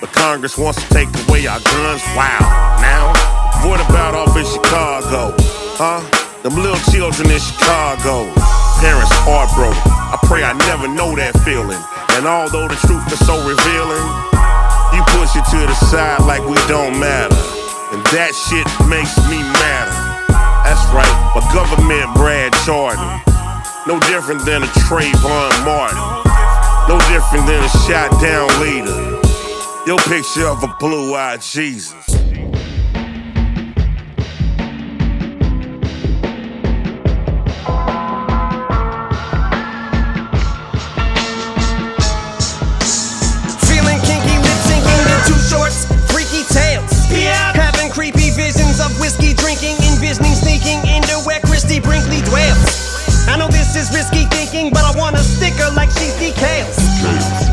But 0.00 0.12
Congress 0.12 0.56
wants 0.56 0.80
to 0.82 0.88
take 0.94 1.10
away 1.26 1.46
our 1.46 1.60
guns. 1.60 2.02
Wow. 2.14 2.40
Now, 2.80 3.12
what 3.66 3.82
about 3.90 4.14
off 4.14 4.36
in 4.36 4.46
Chicago? 4.46 5.34
Huh? 5.76 6.00
Them 6.42 6.54
little 6.54 6.80
children 6.92 7.30
in 7.30 7.40
Chicago. 7.40 8.30
Parents 8.78 9.10
heartbroken. 9.26 9.82
I 9.84 10.18
pray 10.28 10.44
I 10.44 10.52
never 10.70 10.86
know 10.86 11.16
that 11.16 11.34
feeling. 11.42 11.80
And 12.14 12.26
although 12.26 12.68
the 12.68 12.78
truth 12.86 13.02
is 13.10 13.18
so 13.26 13.34
revealing, 13.42 14.06
you 14.94 15.02
push 15.18 15.34
it 15.34 15.44
to 15.50 15.58
the 15.66 15.74
side 15.90 16.22
like 16.22 16.46
we 16.46 16.54
don't 16.68 16.98
matter. 16.98 17.34
And 17.90 18.02
that 18.14 18.30
shit 18.34 18.66
makes 18.86 19.18
me 19.26 19.42
madder. 19.58 19.98
That's 20.62 20.82
right, 20.94 21.10
a 21.34 21.42
government 21.52 22.14
Brad 22.14 22.54
Jordan. 22.64 23.02
No 23.86 23.98
different 24.08 24.46
than 24.46 24.62
a 24.62 24.70
Trayvon 24.86 25.52
Martin. 25.66 25.98
No 26.88 26.98
different 27.10 27.46
than 27.46 27.62
a 27.62 27.72
shot 27.82 28.10
down 28.22 28.48
leader. 28.62 29.20
Your 29.86 29.98
picture 30.06 30.46
of 30.46 30.62
a 30.62 30.68
blue 30.78 31.14
eyed 31.14 31.42
Jesus. 31.42 32.23
I 52.34 53.36
know 53.38 53.46
this 53.46 53.76
is 53.76 53.94
risky 53.94 54.26
thinking, 54.26 54.70
but 54.70 54.82
I 54.82 54.90
want 54.98 55.14
a 55.14 55.22
sticker 55.22 55.70
like 55.74 55.90
she's 55.90 56.14
decals. 56.18 56.74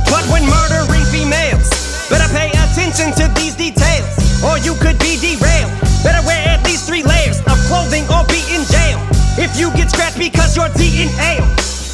But 0.10 0.26
when 0.34 0.41
murdering 0.50 1.06
females, 1.13 1.70
better 2.10 2.26
pay 2.34 2.50
attention 2.50 3.13
to 3.22 3.30
these 3.38 3.54
details, 3.54 4.10
or 4.41 4.58
you 4.58 4.74
could 4.82 4.98
be 4.98 5.22
derailed. 5.22 5.70
Better 6.02 6.26
wear 6.26 6.41
at 6.50 6.65
least 6.65 6.88
three 6.89 7.04
layers 7.04 7.39
of 7.46 7.58
clothing 7.70 8.10
or 8.10 8.26
be 8.26 8.41
in 8.50 8.65
jail. 8.74 8.98
If 9.38 9.54
you 9.58 9.70
get 9.78 9.91
scratched 9.91 10.17
because 10.17 10.58
you're 10.58 10.74
DNA, 10.74 11.38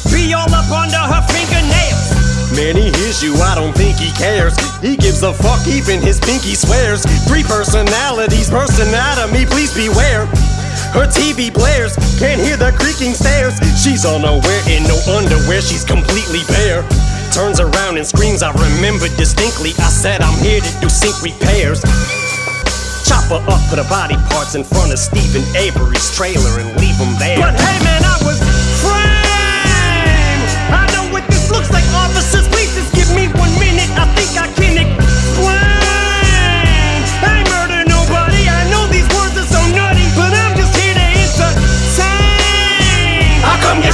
be 0.08 0.32
all 0.32 0.48
up 0.48 0.72
under 0.72 1.04
her 1.04 1.22
fingernails. 1.28 2.08
Man, 2.56 2.74
he 2.74 2.88
hears 2.88 3.22
you, 3.22 3.36
I 3.36 3.54
don't 3.54 3.76
think 3.76 3.98
he 4.00 4.10
cares. 4.16 4.56
He 4.80 4.96
gives 4.96 5.22
a 5.22 5.32
fuck, 5.32 5.60
even 5.68 6.00
his 6.00 6.18
pinky 6.20 6.56
swears. 6.56 7.04
Three 7.28 7.44
personalities, 7.44 8.48
person 8.48 8.88
anatomy, 8.88 9.44
please 9.44 9.76
beware. 9.76 10.24
Her 10.96 11.06
TV 11.06 11.52
blares, 11.52 11.94
can't 12.18 12.40
hear 12.40 12.56
the 12.56 12.72
creaking 12.72 13.12
stairs. 13.12 13.54
She's 13.76 14.04
unaware 14.04 14.62
in 14.68 14.82
no 14.84 14.96
underwear, 15.12 15.60
she's 15.60 15.84
completely 15.84 16.40
bare. 16.48 16.82
Turns 17.30 17.60
around 17.60 17.98
and 17.98 18.06
screams, 18.06 18.42
I 18.42 18.50
remember 18.56 19.06
distinctly. 19.20 19.76
I 19.78 19.92
said, 19.92 20.22
I'm 20.22 20.36
here 20.40 20.60
to 20.60 20.72
do 20.80 20.88
sink 20.88 21.20
repairs. 21.22 21.84
Chop 23.04 23.28
her 23.28 23.40
up, 23.52 23.60
put 23.68 23.78
her 23.78 23.88
body 23.88 24.16
parts 24.32 24.54
in 24.54 24.64
front 24.64 24.92
of 24.92 24.98
Steven 24.98 25.44
Avery's 25.56 26.08
trailer 26.16 26.60
and 26.60 26.72
leave 26.80 26.96
him 26.96 27.12
there. 27.20 27.36
But 27.36 27.54
hey, 27.60 27.78
man, 27.84 28.02
I 28.04 28.16
was 28.24 28.40
framed. 28.80 30.48
I 30.72 30.88
know 30.96 31.12
what 31.12 31.24
this 31.28 31.50
looks 31.52 31.70
like, 31.70 31.84
officers. 31.92 32.48
Please 32.48 32.72
just 32.74 32.92
give 32.96 33.08
me 33.12 33.28
one 33.36 33.52
minute. 33.60 33.92
I 33.92 34.08
think 34.16 34.32
I 34.40 34.48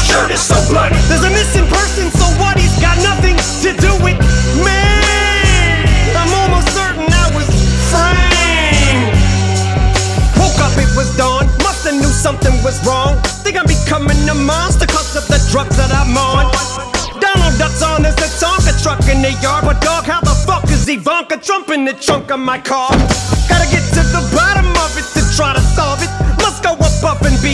shirt 0.05 0.31
is 0.31 0.41
so 0.41 0.57
bloody? 0.69 0.97
There's 1.09 1.25
a 1.25 1.33
missing 1.33 1.67
person, 1.67 2.11
so 2.13 2.27
what? 2.37 2.61
He's 2.61 2.77
got 2.81 2.97
nothing 3.01 3.37
to 3.65 3.71
do 3.81 3.93
with 4.05 4.19
me. 4.61 4.83
I'm 6.13 6.33
almost 6.45 6.69
certain 6.77 7.09
I 7.09 7.27
was 7.33 7.49
framed. 7.89 9.17
Woke 10.37 10.61
up, 10.61 10.77
it 10.77 10.91
was 10.93 11.09
dawn. 11.17 11.49
Musta 11.65 11.93
knew 11.93 12.13
something 12.13 12.53
was 12.63 12.77
wrong. 12.87 13.17
Think 13.43 13.57
I'm 13.57 13.67
becoming 13.67 14.21
a 14.29 14.35
monster 14.35 14.87
cause 14.87 15.17
of 15.17 15.27
the 15.29 15.41
drugs 15.51 15.77
that 15.77 15.91
I'm 15.91 16.17
on. 16.17 16.53
Donald 17.21 17.57
Duck's 17.59 17.83
on 17.83 18.05
as 18.05 18.17
a 18.21 18.29
Tonka 18.41 18.77
truck 18.83 19.01
in 19.09 19.23
the 19.23 19.33
yard. 19.41 19.65
But 19.65 19.81
dog, 19.81 20.05
how 20.05 20.21
the 20.21 20.37
fuck 20.47 20.65
is 20.71 20.89
Ivanka 20.89 21.39
Trump 21.39 21.71
in 21.71 21.85
the 21.85 21.95
trunk 21.95 22.31
of 22.31 22.41
my 22.41 22.59
car? 22.59 22.91
Gotta 23.49 23.69
get 23.73 23.85
to 23.97 24.03
the 24.13 24.23
bottom 24.37 24.69
of 24.85 24.91
it 25.01 25.07
to 25.17 25.23
try 25.37 25.55
to 25.55 25.61
solve 25.75 26.03
it. 26.03 26.14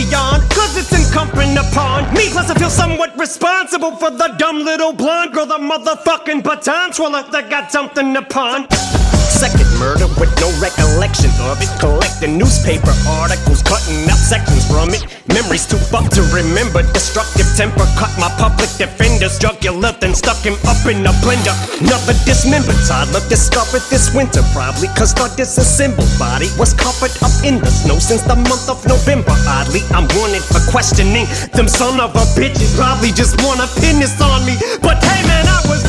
Beyond, 0.05 0.49
cause 0.49 0.77
it's 0.77 0.91
incumbent 0.91 1.57
upon 1.57 2.13
me. 2.13 2.29
Plus, 2.29 2.49
I 2.49 2.55
feel 2.55 2.69
somewhat 2.69 3.17
responsible 3.17 3.95
for 3.95 4.09
the 4.09 4.33
dumb 4.37 4.59
little 4.59 4.93
blonde 4.93 5.33
girl, 5.33 5.45
the 5.45 5.57
motherfucking 5.57 6.43
baton 6.43 6.91
twirler 6.91 7.23
that 7.31 7.49
got 7.49 7.71
something 7.71 8.15
upon. 8.15 8.67
Second 9.41 9.73
murder 9.81 10.05
with 10.21 10.29
no 10.37 10.53
recollection 10.61 11.33
of 11.49 11.57
it. 11.57 11.71
Collecting 11.81 12.37
newspaper 12.37 12.93
articles, 13.09 13.65
cutting 13.65 14.05
out 14.05 14.21
sections 14.21 14.69
from 14.69 14.93
it. 14.93 15.01
Memories 15.33 15.65
too 15.65 15.81
fucked 15.81 16.13
to 16.13 16.21
remember. 16.29 16.85
Destructive 16.93 17.49
temper 17.57 17.89
cut 17.97 18.13
my 18.21 18.29
public 18.37 18.69
defender's 18.77 19.41
jugular, 19.41 19.97
then 19.97 20.13
stuck 20.13 20.37
him 20.45 20.53
up 20.69 20.77
in 20.85 21.01
a 21.09 21.13
blender. 21.25 21.57
Another 21.81 22.13
dismembered 22.21 22.77
toddler 22.85 23.25
discovered 23.33 23.81
this 23.89 24.13
winter, 24.13 24.45
probably 24.53 24.93
cause 24.93 25.17
the 25.17 25.25
disassembled 25.33 26.13
body 26.21 26.45
was 26.61 26.77
covered 26.77 27.17
up 27.25 27.33
in 27.41 27.57
the 27.57 27.71
snow 27.73 27.97
since 27.97 28.21
the 28.21 28.37
month 28.37 28.69
of 28.69 28.77
November. 28.85 29.33
Oddly, 29.49 29.81
I'm 29.89 30.05
wanted 30.21 30.45
for 30.45 30.61
questioning. 30.69 31.25
Them 31.57 31.65
son 31.65 31.97
of 31.97 32.13
a 32.13 32.29
bitches 32.37 32.77
probably 32.77 33.09
just 33.09 33.41
wanna 33.41 33.65
pin 33.81 34.05
on 34.21 34.45
me. 34.45 34.53
But 34.85 35.01
hey 35.01 35.25
man, 35.25 35.49
I 35.49 35.65
was 35.65 35.81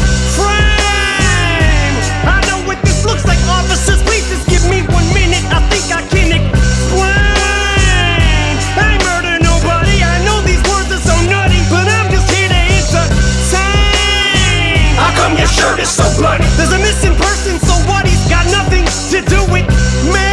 so 15.92 16.08
bloody. 16.16 16.48
There's 16.56 16.72
a 16.72 16.78
missing 16.78 17.14
person, 17.20 17.60
so 17.60 17.74
what? 17.84 18.08
He's 18.08 18.24
got 18.28 18.48
nothing 18.48 18.84
to 19.12 19.20
do 19.28 19.40
with 19.52 19.68
me. 20.08 20.32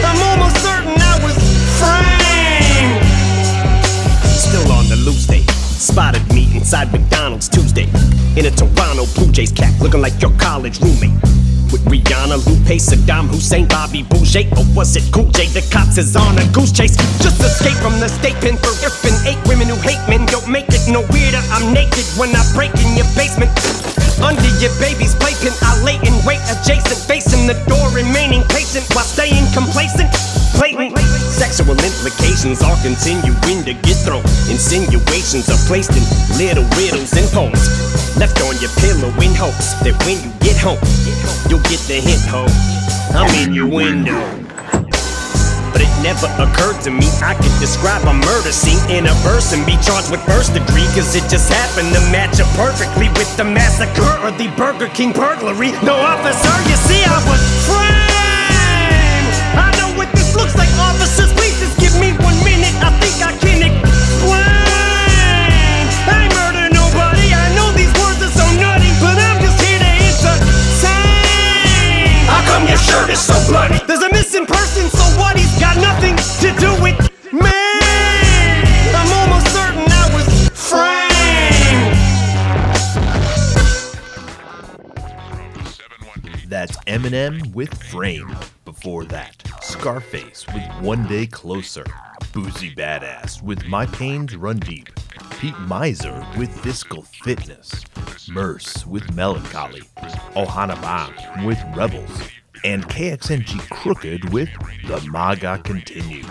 I'm 0.00 0.20
almost 0.32 0.56
certain 0.64 0.96
I 0.96 1.20
was 1.20 1.36
framed. 1.76 3.04
Still 4.24 4.72
on 4.72 4.88
the 4.88 4.96
loose 5.04 5.26
day. 5.26 5.44
Spotted 5.76 6.24
me 6.32 6.48
inside 6.56 6.90
McDonald's 6.92 7.48
Tuesday. 7.48 7.88
In 8.36 8.46
a 8.46 8.50
Toronto 8.50 9.04
Blue 9.14 9.30
Jays 9.30 9.52
cap, 9.52 9.78
looking 9.80 10.00
like 10.00 10.20
your 10.22 10.32
college 10.38 10.80
roommate. 10.80 11.12
With 11.70 11.84
Rihanna, 11.84 12.36
Lupe, 12.46 12.76
Saddam 12.80 13.28
Hussein, 13.28 13.66
Bobby 13.66 14.02
Boucher, 14.02 14.44
or 14.56 14.64
was 14.74 14.96
it 14.96 15.04
Cool 15.12 15.28
J? 15.32 15.46
The 15.48 15.62
cops 15.72 15.96
is 15.96 16.16
on 16.16 16.38
a 16.38 16.44
goose 16.52 16.72
chase. 16.72 16.96
Just 17.20 17.40
escape 17.40 17.76
from 17.84 18.00
the 18.00 18.08
state 18.08 18.36
pen 18.40 18.56
for 18.56 18.72
ripping 18.80 19.16
eight 19.28 19.40
women 19.48 19.68
who 19.68 19.76
hate 19.76 20.00
men. 20.08 20.24
Don't 20.26 20.48
make 20.48 20.68
it 20.68 20.88
no 20.88 21.00
weirder. 21.12 21.40
I'm 21.52 21.72
naked 21.72 22.04
when 22.16 22.34
I 22.36 22.44
break 22.54 22.72
in 22.80 22.96
your 22.96 23.08
basement. 23.16 23.52
Under 24.22 24.50
your 24.62 24.70
baby's 24.78 25.14
playpen, 25.18 25.50
I 25.62 25.82
lay 25.82 25.98
in 26.06 26.14
wait 26.24 26.38
adjacent, 26.46 27.02
facing 27.10 27.46
the 27.50 27.58
door, 27.66 27.90
remaining 27.90 28.46
patient 28.54 28.86
while 28.94 29.04
staying 29.04 29.50
complacent. 29.52 30.08
Blatant 30.54 30.96
sexual 31.26 31.74
implications 31.74 32.62
are 32.62 32.78
continuing 32.86 33.66
to 33.66 33.74
get 33.82 33.98
thrown. 34.06 34.22
Insinuations 34.46 35.50
are 35.50 35.58
placed 35.66 35.90
in 35.98 36.04
little 36.38 36.64
riddles 36.78 37.12
and 37.18 37.26
poems. 37.34 37.66
Left 38.16 38.38
on 38.46 38.54
your 38.62 38.70
pillow 38.78 39.10
in 39.18 39.34
hopes 39.34 39.74
that 39.82 39.98
when 40.06 40.22
you 40.22 40.30
get 40.38 40.56
home, 40.56 40.78
you'll 41.50 41.64
get 41.66 41.82
the 41.90 41.98
hint, 41.98 42.22
ho. 42.30 42.46
I'm 43.18 43.26
in 43.42 43.52
your 43.52 43.66
window. 43.66 44.51
But 45.72 45.80
it 45.82 45.92
never 46.04 46.28
occurred 46.36 46.80
to 46.84 46.90
me 46.90 47.08
I 47.24 47.34
could 47.34 47.56
describe 47.58 48.04
a 48.04 48.12
murder 48.12 48.52
scene 48.52 48.78
in 48.92 49.06
a 49.06 49.14
verse 49.24 49.52
and 49.52 49.64
be 49.64 49.76
charged 49.80 50.10
with 50.12 50.20
first 50.28 50.52
degree. 50.52 50.84
Cause 50.92 51.16
it 51.16 51.24
just 51.32 51.48
happened 51.48 51.92
to 51.96 52.00
match 52.12 52.40
up 52.40 52.48
perfectly 52.54 53.08
with 53.16 53.30
the 53.36 53.44
massacre 53.44 54.12
or 54.20 54.30
the 54.36 54.48
Burger 54.56 54.88
King 54.92 55.12
burglary. 55.12 55.72
No 55.80 55.96
officer, 55.96 56.52
you 56.68 56.76
see, 56.76 57.02
I 57.08 57.18
was 57.24 57.40
framed. 57.64 59.32
I 59.56 59.72
know 59.80 59.96
what 59.96 60.12
this 60.12 60.36
looks 60.36 60.54
like, 60.56 60.68
officers. 60.76 61.32
Please 61.32 61.56
just 61.60 61.80
give 61.80 61.96
me 61.96 62.12
one 62.20 62.36
minute. 62.44 62.76
I 62.84 62.92
think 63.00 63.16
I 63.24 63.32
can 63.40 63.64
explain. 63.64 64.52
I 66.04 66.28
murder 66.36 66.68
nobody. 66.68 67.32
I 67.32 67.48
know 67.56 67.72
these 67.72 67.92
words 67.96 68.20
are 68.20 68.34
so 68.34 68.44
nutty, 68.60 68.92
but 69.00 69.16
I'm 69.16 69.40
just 69.40 69.56
here 69.60 69.80
to 69.80 69.92
entertain. 70.04 70.92
How 72.28 72.44
come 72.50 72.68
your 72.68 72.76
shirt 72.76 73.08
is 73.08 73.20
so 73.20 73.36
bloody? 73.48 73.80
There's 73.88 74.04
a 74.04 74.12
Eminem 86.92 87.54
with 87.54 87.72
Frame. 87.84 88.36
Before 88.66 89.06
that, 89.06 89.42
Scarface 89.62 90.44
with 90.52 90.62
One 90.82 91.06
Day 91.08 91.24
Closer. 91.26 91.84
Boosie 92.34 92.76
Badazz 92.76 93.42
with 93.42 93.64
My 93.64 93.86
Pains 93.86 94.36
Run 94.36 94.58
Deep. 94.58 94.90
Pete 95.40 95.58
Miser 95.60 96.22
with 96.36 96.54
Fiscal 96.60 97.00
Fitness. 97.00 97.86
MURS 98.28 98.86
with 98.86 99.10
Melancholy. 99.14 99.80
Ohana 100.36 100.78
Bam 100.82 101.46
with 101.46 101.58
Rebels. 101.74 102.28
And 102.62 102.86
KXNG 102.86 103.70
Crooked 103.70 104.30
with 104.30 104.50
The 104.86 105.00
MAGA 105.10 105.62
Continues. 105.64 106.26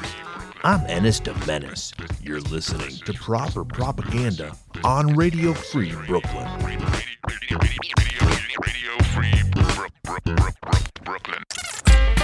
I'm 0.64 0.86
Ennis 0.86 1.20
de 1.20 1.34
Menace. 1.48 1.92
You're 2.22 2.40
listening 2.42 2.92
to 3.06 3.14
Proper 3.14 3.66
Propaganda 3.66 4.56
on 4.84 5.16
Radio 5.16 5.54
Free 5.54 5.92
Brooklyn. 6.06 6.48
Ease 11.92 12.21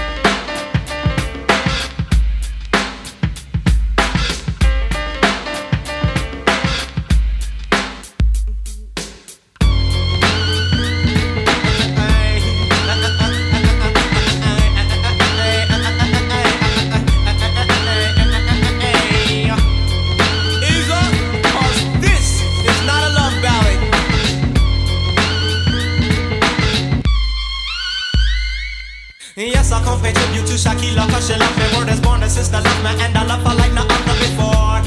pay 30.08 30.14
tribute 30.16 30.48
to 30.48 30.56
Shakiyla 30.56 31.04
Cause 31.12 31.28
she 31.28 31.36
love 31.36 31.56
me. 31.60 31.66
Word 31.76 31.90
is 31.90 32.00
born, 32.00 32.22
the 32.22 32.30
sister 32.30 32.60
love 32.64 32.82
me 32.84 32.92
And 33.04 33.18
I 33.18 33.24
love 33.28 33.44
her 33.44 33.56
like 33.56 33.74
no 33.74 33.84
other 33.84 34.18
before. 34.24 34.80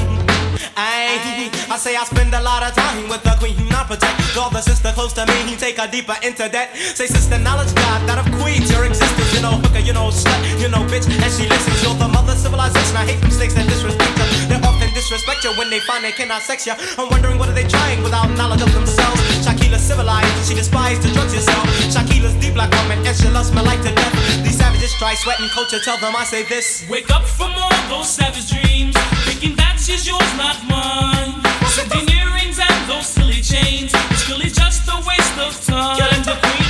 Ay, 0.77 1.51
I 1.69 1.77
say 1.77 1.95
I 1.95 2.03
spend 2.05 2.33
a 2.33 2.41
lot 2.41 2.63
of 2.63 2.73
time 2.73 3.07
with 3.09 3.21
the 3.23 3.35
queen 3.37 3.69
I 3.69 3.83
protect 3.83 4.37
all 4.37 4.49
the 4.49 4.61
sister 4.61 4.91
close 4.93 5.13
to 5.13 5.25
me. 5.25 5.37
He 5.45 5.55
take 5.55 5.77
her 5.77 5.87
deeper 5.87 6.15
into 6.23 6.47
that. 6.49 6.75
Say 6.75 7.07
sister 7.07 7.37
knowledge 7.37 7.75
God 7.75 7.99
that 8.07 8.17
of 8.17 8.27
queens 8.39 8.71
Your 8.71 8.85
existence, 8.85 9.33
you 9.35 9.41
know 9.41 9.59
hooker, 9.61 9.83
you 9.83 9.93
know 9.93 10.09
slut 10.09 10.39
You 10.59 10.69
know 10.69 10.81
bitch, 10.89 11.05
and 11.05 11.31
she 11.35 11.45
listens. 11.45 11.83
You're 11.83 11.95
the 11.95 12.07
mother 12.07 12.35
civilization. 12.35 12.95
I 12.97 13.05
hate 13.05 13.21
snakes 13.31 13.53
that 13.53 13.67
disrespect 13.67 14.17
her. 14.17 14.27
They 14.47 14.59
often 14.63 14.80
disrespect 15.01 15.43
you 15.43 15.51
when 15.57 15.69
they 15.71 15.79
find 15.79 16.03
they 16.05 16.11
cannot 16.11 16.43
sex 16.43 16.67
you 16.67 16.73
I'm 16.97 17.09
wondering 17.09 17.39
what 17.39 17.49
are 17.49 17.57
they 17.57 17.65
trying 17.65 18.03
without 18.03 18.29
knowledge 18.37 18.61
of 18.61 18.71
themselves. 18.71 19.19
Shakiyla 19.41 19.77
civilized, 19.77 20.29
she 20.47 20.53
despised 20.53 21.01
the 21.01 21.09
drugs 21.09 21.33
herself 21.33 21.65
Shakiyla's 21.89 22.35
deep 22.35 22.53
black 22.53 22.69
woman 22.77 23.01
and 23.05 23.17
she 23.17 23.27
loves 23.29 23.51
me 23.51 23.61
like 23.61 23.81
to 23.81 23.93
death. 23.93 24.13
These 24.45 24.57
savages 24.57 24.93
try 24.99 25.15
sweating 25.15 25.49
culture, 25.49 25.79
tell 25.79 25.97
them 25.97 26.15
I 26.15 26.23
say 26.23 26.43
this. 26.43 26.85
Wake 26.87 27.09
up 27.09 27.25
from 27.25 27.51
all 27.57 27.73
those 27.89 28.09
savage 28.09 28.51
dreams, 28.53 28.95
thinking 29.25 29.55
that 29.55 29.81
she's 29.81 30.05
yours, 30.05 30.31
not 30.37 30.57
mine. 30.69 31.33
Sending 31.65 32.05
earrings 32.21 32.59
and 32.61 32.77
those 32.85 33.07
silly 33.07 33.41
chains, 33.41 33.89
it's 34.13 34.29
really 34.29 34.51
just 34.53 34.85
a 34.85 34.97
waste 35.01 35.37
of 35.41 35.53
time. 35.65 35.97
The 36.21 36.37
queen 36.37 36.60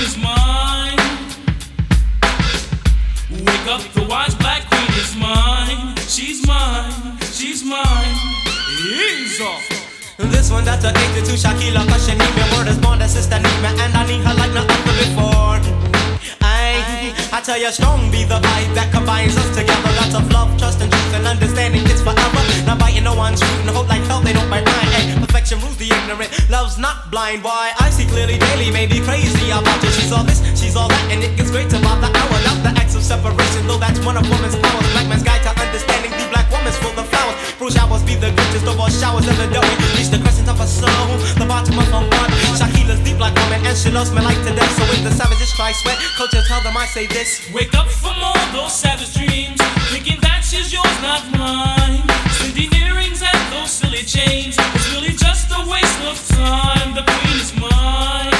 One 10.51 10.65
dedicated 10.65 11.23
to 11.25 11.33
Shakiyla 11.39 11.87
Cause 11.87 12.05
she 12.05 12.11
need 12.11 12.33
me. 12.35 12.43
Word 12.51 12.67
is 12.67 12.77
born, 12.77 12.99
the 12.99 13.07
sister 13.07 13.39
need 13.39 13.59
me 13.63 13.71
And 13.79 13.95
I 13.95 14.03
need 14.05 14.21
her 14.27 14.35
like 14.35 14.51
no 14.51 14.61
other 14.67 14.95
before. 14.99 15.57
I, 16.43 17.15
I 17.31 17.39
tell 17.41 17.57
you 17.57 17.71
strong 17.71 18.11
be 18.11 18.23
the 18.27 18.35
vibe 18.35 18.75
that 18.75 18.91
combines 18.91 19.37
us 19.37 19.47
together. 19.55 19.91
Lots 19.95 20.13
of 20.13 20.27
love, 20.31 20.51
trust 20.59 20.81
and 20.81 20.91
truth 20.91 21.13
and 21.15 21.25
understanding 21.25 21.87
it's 21.87 22.03
forever. 22.03 22.43
Not 22.67 22.77
biting 22.77 23.05
no 23.07 23.15
one's 23.15 23.39
fruit 23.39 23.63
and 23.63 23.71
hope 23.71 23.87
like 23.87 24.03
hell 24.11 24.19
they 24.19 24.33
don't 24.33 24.49
bite 24.51 24.67
mine. 24.67 24.91
Ay, 24.91 25.15
Perfection 25.23 25.59
rules 25.63 25.77
the 25.77 25.87
ignorant, 25.87 26.27
love's 26.49 26.77
not 26.77 27.09
blind. 27.09 27.43
Why 27.43 27.71
I 27.79 27.89
see 27.89 28.05
clearly 28.05 28.37
daily, 28.37 28.71
maybe 28.71 28.99
crazy 28.99 29.49
about 29.55 29.79
you 29.81 29.89
She's 29.89 30.11
all 30.11 30.23
this, 30.27 30.43
she's 30.59 30.75
all 30.75 30.89
that 30.91 31.05
and 31.09 31.23
it 31.23 31.31
gets 31.37 31.49
great 31.49 31.71
about 31.71 32.03
the 32.03 32.11
hour 32.11 32.37
Not 32.43 32.59
the 32.67 32.71
acts 32.75 32.90
of 32.90 32.90
separation, 33.11 33.67
though 33.67 33.75
that's 33.75 33.99
one 34.07 34.15
of 34.15 34.23
woman's 34.31 34.55
powers 34.55 34.87
Black 34.95 35.07
man's 35.11 35.23
guide 35.23 35.43
to 35.43 35.51
understanding 35.59 36.11
the 36.15 36.27
black 36.31 36.47
woman's 36.47 36.77
full 36.79 36.95
of 36.95 37.03
flowers 37.11 37.35
Bruce 37.59 37.75
showers 37.75 38.03
be 38.07 38.15
the 38.15 38.31
greatest 38.31 38.63
of 38.63 38.79
all 38.79 38.87
showers 38.87 39.27
ever 39.27 39.47
done 39.51 39.67
Reach 39.99 40.07
the 40.07 40.19
crescent 40.23 40.47
of 40.47 40.55
her 40.55 40.71
soul, 40.79 41.11
the 41.35 41.43
bottom 41.43 41.75
of 41.75 41.87
her 41.91 42.05
heart 42.07 42.31
Shakiyla's 42.55 43.03
deep 43.03 43.19
like 43.19 43.35
woman 43.35 43.59
and 43.67 43.75
she 43.75 43.91
loves 43.91 44.15
me 44.15 44.23
like 44.23 44.39
to 44.47 44.55
death 44.55 44.71
So 44.79 44.83
when 44.87 45.03
the 45.03 45.11
savages 45.11 45.51
try 45.59 45.75
sweat, 45.75 45.99
culture 46.15 46.43
tell 46.47 46.63
them 46.63 46.77
I 46.77 46.87
say 46.87 47.05
this 47.07 47.43
Wake 47.51 47.75
up 47.75 47.91
from 47.91 48.15
all 48.23 48.45
those 48.55 48.71
savage 48.71 49.11
dreams, 49.11 49.59
thinking 49.91 50.19
that 50.23 50.47
she's 50.47 50.71
yours, 50.71 50.97
not 51.03 51.23
mine. 51.35 51.99
Sending 52.39 52.71
earrings 52.79 53.21
and 53.21 53.41
those 53.51 53.71
silly 53.71 54.03
chains, 54.07 54.55
it's 54.55 54.87
really 54.95 55.15
just 55.15 55.51
a 55.51 55.61
waste 55.67 56.01
of 56.07 56.15
time. 56.39 56.95
The 56.95 57.03
queen 57.03 57.37
is 57.43 57.51
mine. 57.59 58.39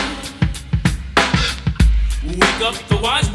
Wake 2.40 2.62
up, 2.64 2.76
the 2.88 2.98
wise 3.04 3.28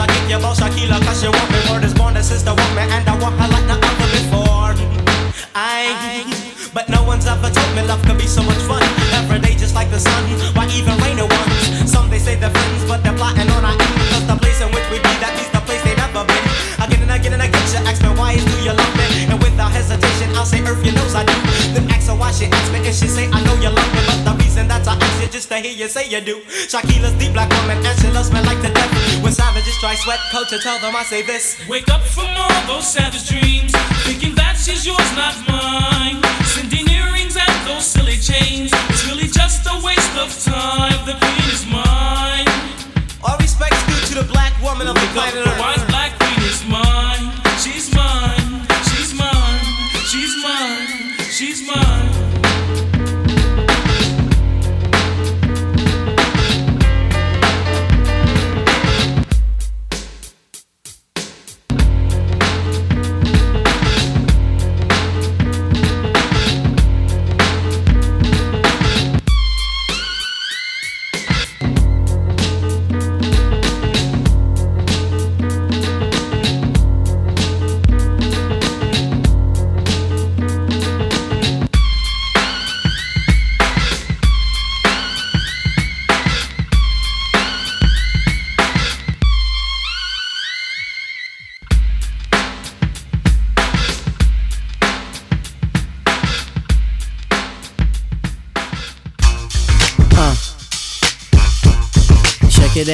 I 0.00 0.06
give 0.08 0.30
you 0.30 0.38
about 0.40 0.56
Shakiyla 0.56 0.96
Cause 1.04 1.20
she 1.20 1.28
want 1.28 1.48
me 1.52 1.60
word 1.68 1.84
is 1.84 1.92
born, 1.92 2.14
the 2.14 2.22
sister 2.22 2.56
want 2.56 2.72
me 2.72 2.88
And 2.88 3.04
I 3.04 3.14
want 3.20 3.36
her 3.36 3.48
like 3.52 3.66
no 3.68 3.76
other 3.76 4.08
before. 4.16 4.72
I, 5.54 6.24
but 6.72 6.88
no 6.88 7.04
one's 7.04 7.26
ever 7.26 7.50
told 7.50 7.72
me 7.76 7.82
love 7.82 8.00
could 8.06 8.16
be 8.16 8.26
so 8.26 8.42
much 8.42 8.62
fun. 8.64 8.82
Every 9.12 9.40
day 9.40 9.54
just 9.56 9.74
like 9.74 9.90
the 9.90 10.00
sun, 10.00 10.24
why 10.54 10.66
even 10.72 10.96
rain 11.04 11.18
at 11.18 11.28
once? 11.28 11.90
Some 11.90 12.08
they 12.08 12.18
say 12.18 12.36
they're 12.36 12.50
friends, 12.50 12.84
but 12.88 13.02
they're 13.02 13.16
plotting 13.16 13.50
on 13.50 13.64
our 13.64 13.72
end 13.76 13.96
Cause 14.08 14.26
the 14.26 14.36
place 14.40 14.60
in 14.60 14.68
which 14.72 14.88
we 14.90 14.98
be, 14.98 15.12
that 15.20 15.34
means 15.36 15.50
the 15.52 15.60
place 15.66 15.82
they 15.82 15.94
never 15.96 16.24
been 16.24 16.49
again 17.10 17.34
and 17.34 17.42
again 17.42 17.66
you 17.72 17.80
ask 17.86 18.02
me 18.02 18.08
why 18.14 18.36
do 18.36 18.56
you 18.62 18.72
love 18.72 18.94
me 18.96 19.26
And 19.26 19.38
without 19.42 19.72
hesitation 19.72 20.30
I'll 20.36 20.46
say 20.46 20.62
earth 20.62 20.84
you 20.84 20.92
knows 20.92 21.14
I 21.14 21.24
do. 21.24 21.34
Then 21.74 21.90
ask 21.90 22.08
her 22.08 22.16
why 22.16 22.30
she 22.32 22.46
asked 22.46 22.72
me 22.72 22.78
and 22.78 22.94
she 22.94 23.08
say 23.08 23.26
I 23.30 23.42
know 23.44 23.54
you 23.58 23.70
love 23.70 23.90
me 23.94 24.00
But 24.06 24.20
the 24.24 24.32
reason 24.42 24.68
that 24.68 24.86
I 24.86 24.94
ask 24.94 25.22
you 25.22 25.28
just 25.28 25.48
to 25.48 25.56
hear 25.58 25.72
you 25.72 25.88
say 25.88 26.08
you 26.08 26.20
do. 26.20 26.40
Shakiyla's 26.70 27.14
deep 27.18 27.32
black 27.32 27.50
woman 27.60 27.84
and 27.84 27.96
she 28.00 28.08
loves 28.10 28.30
me 28.32 28.40
like 28.42 28.60
the 28.62 28.70
death 28.70 28.92
When 29.22 29.32
savages 29.32 29.76
try 29.80 29.94
sweat 29.94 30.20
culture 30.30 30.58
tell 30.58 30.78
them 30.78 30.94
I 30.94 31.02
say 31.02 31.22
this. 31.22 31.58
Wake 31.68 31.88
up 31.90 32.02
from 32.02 32.30
all 32.36 32.60
those 32.66 32.86
savage 32.86 33.28
dreams 33.28 33.72
Thinking 34.06 34.34
that 34.36 34.56
she's 34.56 34.86
yours 34.86 35.10
not 35.14 35.36
mine. 35.46 36.22
Sending 36.44 36.88
earrings 36.88 37.36
and 37.36 37.54
those 37.68 37.84
silly 37.84 38.16
chains. 38.16 38.70
It's 38.88 39.06
really 39.06 39.28
just 39.28 39.66
a 39.66 39.76
waste 39.84 40.16
of 40.16 40.30
time. 40.42 41.04
The 41.06 41.14
queen 41.14 41.50
is 41.52 41.66
mine. 41.66 42.48
All 43.22 43.38
respect 43.38 43.76
due 43.86 44.00
to 44.10 44.14
the 44.22 44.32
black 44.32 44.52
woman 44.62 44.88
of 44.88 44.94
the 44.94 45.08
planet. 45.12 45.49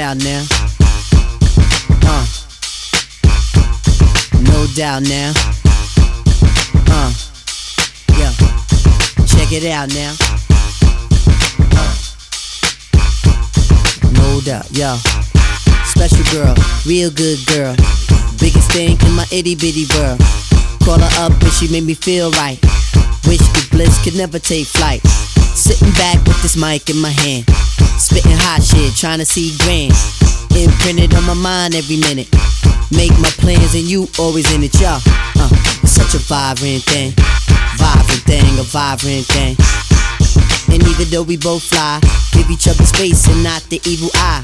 Out 0.07 0.23
now. 0.23 0.47
Uh. 2.07 2.27
No 4.43 4.67
doubt 4.77 5.03
now. 5.03 5.33
Uh. 6.87 7.11
Yeah. 8.15 8.31
Check 9.27 9.51
it 9.51 9.67
out 9.67 9.89
now. 9.93 10.15
Uh. 11.75 11.95
No 14.13 14.41
doubt, 14.43 14.71
yo. 14.71 14.95
Special 15.87 16.23
girl, 16.31 16.55
real 16.87 17.11
good 17.11 17.45
girl. 17.49 17.75
Biggest 18.39 18.71
thing 18.71 18.97
in 19.05 19.13
my 19.17 19.27
itty 19.33 19.57
bitty 19.57 19.87
world. 19.99 20.21
Call 20.85 21.01
her 21.01 21.25
up 21.25 21.33
and 21.33 21.53
she 21.53 21.67
made 21.67 21.83
me 21.83 21.95
feel 21.95 22.31
right. 22.39 22.63
Wish 23.27 23.43
the 23.43 23.67
bliss 23.73 24.05
could 24.05 24.15
never 24.15 24.39
take 24.39 24.69
flight. 24.69 25.05
Sitting 25.57 25.91
back 25.95 26.25
with 26.29 26.41
this 26.43 26.57
mic 26.57 26.89
in 26.91 26.99
my 26.99 27.11
hand. 27.11 27.66
Spitting 28.07 28.39
hot 28.39 28.63
shit, 28.63 28.95
trying 28.95 29.19
to 29.19 29.27
see 29.27 29.51
grand. 29.67 29.91
Imprinted 30.55 31.11
on 31.19 31.27
my 31.27 31.35
mind 31.35 31.75
every 31.75 31.99
minute. 31.99 32.31
Make 32.95 33.11
my 33.19 33.35
plans 33.43 33.75
and 33.75 33.83
you 33.83 34.07
always 34.23 34.47
in 34.55 34.63
it, 34.63 34.79
y'all. 34.79 35.03
Uh, 35.35 35.51
it's 35.83 35.99
such 35.99 36.15
a 36.15 36.23
vibrant 36.23 36.87
thing. 36.87 37.11
Vibrant 37.75 38.23
thing, 38.23 38.47
a 38.63 38.67
vibrant 38.71 39.27
thing. 39.35 39.59
And 40.71 40.87
even 40.87 41.11
though 41.11 41.27
we 41.27 41.35
both 41.35 41.67
fly, 41.67 41.99
give 42.31 42.47
each 42.47 42.71
other 42.71 42.87
space 42.87 43.27
and 43.27 43.43
not 43.43 43.67
the 43.75 43.83
evil 43.83 44.15
eye. 44.15 44.39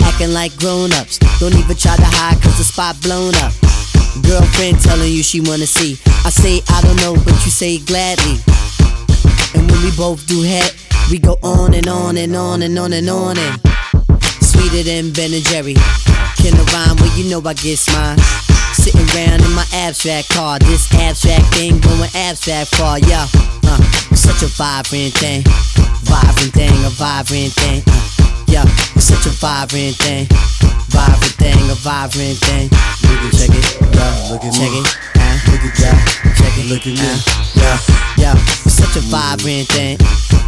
Acting 0.00 0.32
like 0.32 0.56
grown 0.56 0.96
ups, 0.96 1.20
don't 1.44 1.52
even 1.52 1.76
try 1.76 1.92
to 2.00 2.08
hide 2.08 2.40
cause 2.40 2.56
the 2.56 2.64
spot 2.64 2.96
blown 3.04 3.36
up. 3.44 3.52
Girlfriend 4.24 4.80
telling 4.80 5.12
you 5.12 5.22
she 5.22 5.44
wanna 5.44 5.68
see. 5.68 6.00
I 6.24 6.32
say 6.32 6.64
I 6.72 6.80
don't 6.80 6.96
know, 7.04 7.20
but 7.20 7.36
you 7.44 7.52
say 7.52 7.76
gladly. 7.84 8.40
And 9.52 9.68
when 9.68 9.84
we 9.84 9.92
both 9.92 10.24
do 10.24 10.40
head, 10.40 10.72
we 11.10 11.18
go 11.18 11.36
on 11.42 11.74
and 11.74 11.88
on 11.88 12.16
and 12.16 12.36
on 12.36 12.62
and 12.62 12.78
on 12.78 12.92
and 12.92 13.10
on 13.10 13.36
and 13.36 13.60
sweeter 14.40 14.84
than 14.84 15.10
Ben 15.12 15.34
and 15.34 15.42
Jerry. 15.50 15.74
Can 16.38 16.54
I 16.54 16.62
rhyme? 16.70 16.96
Well, 17.02 17.10
you 17.18 17.28
know 17.28 17.42
I 17.42 17.54
get 17.54 17.82
mine. 17.90 18.18
Sitting 18.78 19.02
around 19.10 19.42
in 19.42 19.50
my 19.52 19.66
abstract 19.74 20.30
car, 20.30 20.58
this 20.60 20.86
abstract 20.94 21.46
thing 21.54 21.80
going 21.80 22.08
abstract 22.14 22.76
far, 22.76 22.98
yeah. 23.00 23.26
Uh, 23.66 23.78
it's 24.10 24.22
such 24.22 24.42
a 24.42 24.50
vibrant 24.54 25.12
thing, 25.18 25.42
vibrant 26.06 26.54
thing, 26.54 26.72
a 26.86 26.90
vibrant 26.94 27.52
thing. 27.58 27.82
Uh, 27.90 28.44
yeah, 28.46 28.64
it's 28.94 29.10
such 29.10 29.26
a 29.26 29.34
vibrant 29.34 29.96
thing, 29.96 30.26
vibrant 30.94 31.34
thing, 31.42 31.58
a 31.70 31.74
vibrant 31.82 32.38
thing. 32.38 32.70
Look 33.02 33.18
at 33.18 33.32
check 33.34 33.50
it, 33.50 33.66
yeah, 33.82 34.30
look 34.30 34.44
at 34.44 34.52
check 34.54 34.70
it, 34.70 34.86
uh, 35.18 35.36
look 35.50 35.64
at 35.66 35.74
yeah, 35.74 35.98
check 36.38 36.54
it, 36.56 36.66
look 36.70 36.86
at 36.86 36.94
me, 36.94 37.10
yeah, 37.58 37.78
yeah. 38.16 38.60
It's 38.92 38.98
such 38.98 39.04
a 39.04 39.08
vibrant 39.08 39.68
thing, 39.68 39.98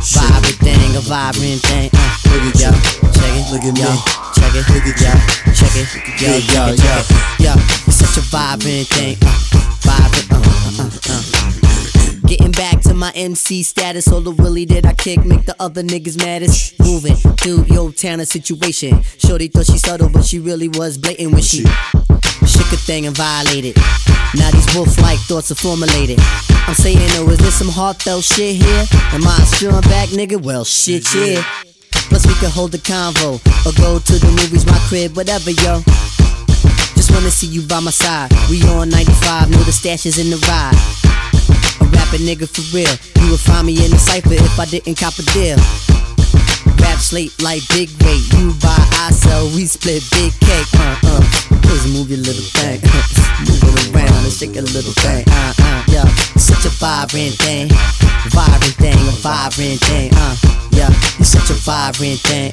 vibrant 0.02 0.58
thing, 0.58 0.96
a 0.96 1.00
vibrant 1.00 1.62
thing. 1.62 1.90
Uh, 1.94 2.18
look 2.26 2.42
at 2.42 2.58
yeah, 2.58 2.74
check 3.14 3.38
it, 3.38 3.52
look 3.52 3.62
at 3.62 3.74
me, 3.74 3.86
check 4.34 4.50
it, 4.50 4.66
look 4.66 4.82
at 4.82 5.00
yeah, 5.00 5.14
check 5.54 5.70
it, 5.78 6.20
yo, 6.20 6.42
yo, 6.50 6.74
yo, 6.74 6.94
yo. 7.38 7.54
It's 7.86 7.98
such 7.98 8.16
a 8.16 8.26
vibrant 8.30 8.88
thing, 8.88 9.16
uh, 9.22 9.30
vibrant, 9.82 10.32
uh, 10.32 10.42
uh, 10.42 10.90
uh, 10.90 10.98
uh. 11.08 12.26
Getting 12.26 12.50
back 12.50 12.80
to 12.80 12.94
my 12.94 13.12
MC 13.14 13.62
status, 13.62 14.08
all 14.08 14.20
the 14.20 14.32
willy 14.32 14.64
that 14.64 14.86
I 14.86 14.94
kick 14.94 15.24
make 15.24 15.46
the 15.46 15.54
other 15.60 15.84
niggas 15.84 16.18
maddest. 16.18 16.80
Moving 16.80 17.14
through 17.14 17.66
your 17.66 17.92
town 17.92 18.18
a 18.18 18.26
situation. 18.26 19.04
Shorty 19.18 19.46
thought 19.46 19.66
she 19.66 19.78
subtle, 19.78 20.08
but 20.08 20.24
she 20.24 20.40
really 20.40 20.66
was 20.66 20.98
blatant 20.98 21.32
when 21.32 21.42
she 21.42 21.64
shook 22.46 22.72
a 22.72 22.76
thing 22.76 23.06
and 23.06 23.16
violated. 23.16 23.76
Now 24.34 24.50
these 24.50 24.68
wolf-like 24.74 25.18
thoughts 25.20 25.50
are 25.50 25.54
formulated. 25.54 26.18
I'm 26.66 26.74
saying, 26.74 26.98
oh, 27.20 27.28
is 27.30 27.38
this 27.38 27.54
some 27.58 27.68
heartfelt 27.68 28.24
shit 28.24 28.56
here? 28.56 28.84
Am 29.12 29.26
I 29.26 29.36
a 29.42 29.46
strong 29.46 29.80
back 29.82 30.08
nigga? 30.10 30.40
Well, 30.40 30.64
shit, 30.64 31.04
yeah. 31.14 31.42
Plus 32.08 32.26
we 32.26 32.34
can 32.34 32.50
hold 32.50 32.74
a 32.74 32.78
convo 32.78 33.36
or 33.66 33.72
go 33.76 33.98
to 33.98 34.14
the 34.18 34.30
movies, 34.40 34.66
my 34.66 34.78
crib, 34.88 35.16
whatever, 35.16 35.50
yo. 35.50 35.82
Just 36.96 37.10
wanna 37.12 37.30
see 37.30 37.46
you 37.46 37.62
by 37.62 37.80
my 37.80 37.90
side. 37.90 38.30
We 38.48 38.62
on 38.68 38.88
95, 38.88 39.50
know 39.50 39.58
the 39.64 39.72
stash 39.72 40.06
is 40.06 40.18
in 40.18 40.30
the 40.30 40.40
ride. 40.48 40.76
A 41.80 41.84
rapping 41.92 42.24
nigga 42.26 42.48
for 42.48 42.64
real. 42.74 42.94
You 43.22 43.32
would 43.32 43.40
find 43.40 43.66
me 43.66 43.84
in 43.84 43.90
the 43.90 43.98
cipher 43.98 44.34
if 44.34 44.58
I 44.58 44.66
didn't 44.66 44.98
cop 44.98 45.18
a 45.18 45.22
deal. 45.32 45.56
Rap 46.80 46.98
slate 46.98 47.32
like 47.42 47.62
big 47.68 47.90
weight. 48.02 48.24
You 48.34 48.52
buy, 48.60 48.80
I 49.04 49.10
sell, 49.12 49.46
we 49.54 49.66
split 49.66 50.02
big 50.10 50.32
cake. 50.40 50.66
Uh 50.74 50.96
uh. 51.04 51.51
Just 51.72 51.88
move 51.88 52.10
your 52.10 52.20
little 52.20 52.44
thing. 52.60 52.84
move 53.48 53.64
it 53.64 53.96
around 53.96 54.12
and 54.12 54.32
shake 54.32 54.60
a 54.60 54.60
little 54.60 54.92
thing. 55.00 55.24
Uh 55.24 55.54
uh. 55.56 55.82
Yeah. 55.88 56.04
Such 56.36 56.68
a 56.68 56.72
vibrant 56.76 57.32
thing. 57.40 57.72
Vibrant 58.28 58.76
thing, 58.76 59.00
a 59.08 59.14
vibrant 59.24 59.80
thing. 59.80 60.12
Uh. 60.12 60.36
Yeah. 60.76 60.92
You're 61.16 61.24
such 61.24 61.48
a 61.48 61.56
vibrant 61.64 62.20
thing. 62.28 62.52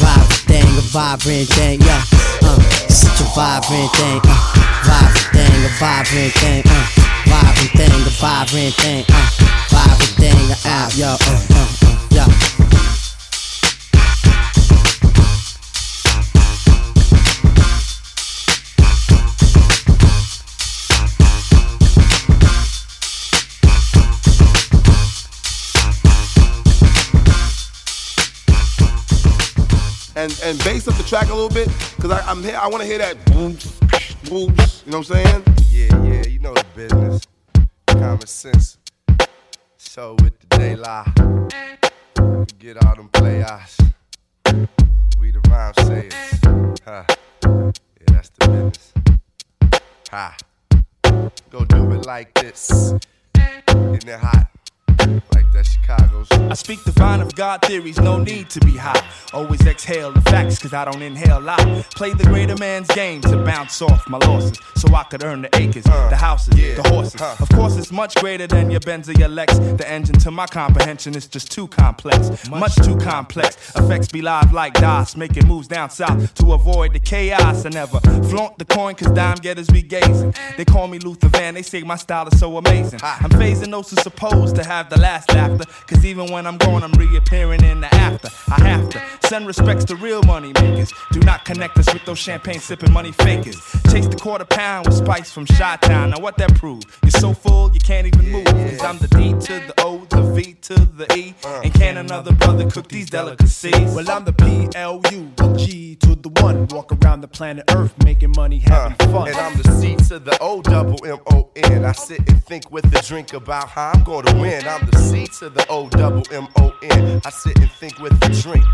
Vibrant 0.00 0.40
thing, 0.48 0.64
a 0.72 0.84
vibrant 0.88 1.52
thing. 1.52 1.84
Yeah. 1.84 2.00
Uh. 2.40 2.56
Such 2.88 3.20
a 3.20 3.28
vibrant 3.36 3.92
thing. 3.92 4.24
Uh. 4.24 4.40
Vibrant 4.88 5.28
thing, 5.36 5.60
a 5.60 5.70
vibrant 5.76 6.32
thing. 6.40 6.62
Uh. 6.64 6.86
Vibrant 7.28 7.72
thing, 7.76 7.92
a 7.92 8.12
vibrant 8.16 8.74
thing. 8.80 9.04
Uh. 9.12 9.28
Vibrant 9.68 10.16
thing, 10.16 10.44
uh. 10.64 10.88
Yo. 10.96 11.12
Uh. 11.12 11.44
Uh. 11.52 11.68
uh 11.92 12.05
bass 30.86 30.94
up 30.94 31.02
the 31.02 31.08
track 31.08 31.28
a 31.28 31.34
little 31.34 31.48
bit 31.48 31.68
because 31.96 32.10
I'm 32.26 32.42
here. 32.42 32.58
I 32.60 32.68
want 32.68 32.82
to 32.82 32.86
hear 32.86 32.98
that 32.98 33.24
boom, 33.26 33.56
boom. 34.28 34.54
You 34.84 34.92
know 34.92 34.98
what 34.98 35.10
I'm 35.10 35.24
saying? 35.24 35.44
Yeah, 35.70 36.02
yeah, 36.04 36.26
you 36.26 36.38
know 36.38 36.54
the 36.54 36.64
business. 36.74 37.26
Common 37.86 38.26
sense. 38.26 38.78
So 39.76 40.16
with 40.22 40.38
the 40.40 40.58
day 40.58 40.76
lie. 40.76 41.12
Forget 42.14 42.84
all 42.84 42.94
them 42.94 43.08
players. 43.08 43.76
We 45.18 45.30
the 45.30 45.40
rhyme 45.48 45.74
sayers. 45.74 46.14
Huh. 46.84 47.04
Yeah, 47.44 48.06
that's 48.08 48.30
the 48.30 48.48
business. 48.48 48.92
Ha. 50.10 50.36
Go 51.50 51.64
do 51.64 51.92
it 51.92 52.06
like 52.06 52.34
this. 52.34 52.94
Getting 53.34 54.08
it 54.08 54.20
hot. 54.20 54.55
Like 55.34 55.52
that 55.52 55.66
Chicago's. 55.66 56.30
I 56.32 56.54
speak 56.54 56.82
the 56.84 56.92
vine 56.92 57.20
of 57.20 57.34
God 57.34 57.62
theories, 57.62 57.98
no 58.00 58.18
need 58.18 58.50
to 58.50 58.60
be 58.60 58.76
high. 58.76 59.02
Always 59.32 59.64
exhale 59.66 60.12
the 60.12 60.20
facts, 60.22 60.58
cause 60.58 60.72
I 60.72 60.84
don't 60.84 61.02
inhale 61.02 61.40
lie. 61.40 61.84
Play 61.94 62.12
the 62.12 62.24
greater 62.24 62.56
man's 62.56 62.88
game 62.88 63.20
to 63.22 63.36
bounce 63.44 63.80
off 63.82 64.08
my 64.08 64.18
losses. 64.18 64.58
So 64.76 64.94
I 64.94 65.04
could 65.04 65.24
earn 65.24 65.42
the 65.42 65.56
acres, 65.56 65.86
uh, 65.86 66.08
the 66.10 66.16
houses, 66.16 66.54
the 66.54 66.88
horses. 66.88 67.20
Of 67.40 67.48
course, 67.50 67.76
it's 67.76 67.92
much 67.92 68.14
greater 68.16 68.46
than 68.46 68.70
your 68.70 68.80
Benz 68.80 69.08
or 69.08 69.12
your 69.12 69.28
Lex. 69.28 69.58
The 69.58 69.88
engine 69.88 70.16
to 70.20 70.30
my 70.30 70.46
comprehension 70.46 71.14
is 71.14 71.26
just 71.26 71.50
too 71.50 71.68
complex. 71.68 72.48
Much 72.50 72.74
too 72.76 72.96
complex. 72.96 73.56
Effects 73.76 74.08
be 74.08 74.22
live 74.22 74.52
like 74.52 74.74
DOS, 74.74 75.16
making 75.16 75.46
moves 75.46 75.68
down 75.68 75.90
south 75.90 76.34
to 76.34 76.52
avoid 76.52 76.92
the 76.92 77.00
chaos. 77.00 77.64
I 77.64 77.70
never 77.70 78.00
flaunt 78.28 78.58
the 78.58 78.64
coin, 78.64 78.94
cause 78.94 79.10
dime 79.12 79.36
getters 79.36 79.68
be 79.68 79.82
gazing. 79.82 80.34
They 80.56 80.64
call 80.64 80.88
me 80.88 80.98
Luther 80.98 81.28
Van, 81.28 81.54
they 81.54 81.62
say 81.62 81.82
my 81.82 81.96
style 81.96 82.28
is 82.28 82.38
so 82.38 82.56
amazing. 82.56 83.00
I'm 83.02 83.30
phasing 83.30 83.70
those 83.70 83.90
who 83.90 83.96
supposed 83.96 84.56
to 84.56 84.64
have 84.64 84.90
the 84.90 84.95
last 84.96 85.32
laughter. 85.32 85.64
Cause 85.86 86.04
even 86.04 86.30
when 86.32 86.46
I'm 86.46 86.56
gone, 86.58 86.82
I'm 86.82 86.92
reappearing 86.92 87.64
in 87.64 87.80
the 87.80 87.94
after. 87.94 88.28
I 88.50 88.60
have 88.68 88.88
to 88.90 89.02
send 89.28 89.46
respects 89.46 89.84
to 89.86 89.96
real 89.96 90.22
money 90.22 90.52
makers. 90.60 90.92
Do 91.12 91.20
not 91.20 91.44
connect 91.44 91.78
us 91.78 91.92
with 91.92 92.04
those 92.04 92.18
champagne 92.18 92.60
sipping 92.60 92.92
money 92.92 93.12
fakers. 93.12 93.60
Chase 93.90 94.08
the 94.08 94.16
quarter 94.16 94.44
pound 94.44 94.86
with 94.86 94.96
spice 94.96 95.32
from 95.32 95.46
Shot 95.46 95.82
Town. 95.82 96.10
Now, 96.10 96.20
what 96.20 96.36
that 96.38 96.54
prove? 96.54 96.82
You're 97.02 97.10
so 97.10 97.32
full, 97.34 97.72
you 97.72 97.80
can't 97.80 98.06
even 98.06 98.30
move. 98.30 98.46
Cause 98.46 98.82
I'm 98.82 98.98
the 98.98 99.08
D 99.08 99.32
to 99.32 99.66
the 99.66 99.74
O, 99.78 99.98
the 100.10 100.22
V 100.32 100.54
to 100.54 100.74
the 100.74 101.06
E. 101.16 101.34
And 101.44 101.72
can 101.74 101.96
another 101.96 102.32
brother 102.32 102.70
cook 102.70 102.88
these 102.88 103.10
delicacies? 103.10 103.94
Well, 103.94 104.10
I'm 104.10 104.24
the 104.24 104.32
P 104.32 104.68
L 104.74 105.00
U, 105.12 105.30
the 105.36 105.54
G 105.56 105.96
to 105.96 106.14
the 106.14 106.28
one. 106.42 106.66
Walk 106.68 106.92
around 106.92 107.20
the 107.20 107.28
planet 107.28 107.64
Earth 107.70 107.94
making 108.04 108.32
money, 108.36 108.58
having 108.58 108.96
fun. 109.10 109.28
And 109.28 109.36
I'm 109.36 109.56
the 109.56 109.70
C 109.72 109.96
to 110.08 110.18
the 110.18 110.36
O 110.40 110.62
double 110.62 111.04
M 111.04 111.18
O 111.32 111.50
N. 111.56 111.84
I 111.84 111.92
sit 111.92 112.18
and 112.28 112.42
think 112.44 112.70
with 112.70 112.84
a 112.94 113.02
drink 113.02 113.32
about 113.32 113.68
how 113.68 113.92
I'm 113.92 114.02
gonna 114.04 114.40
win. 114.40 114.66
I'm 114.66 114.85
the 114.90 114.98
C 114.98 115.26
to 115.38 115.50
the 115.50 115.66
O 115.68 115.88
double 115.88 116.22
M 116.32 116.48
O 116.56 116.72
N. 116.82 117.20
I 117.24 117.30
sit 117.30 117.58
and 117.58 117.70
think 117.72 117.98
with 117.98 118.12
a 118.24 118.42
drink. 118.42 118.64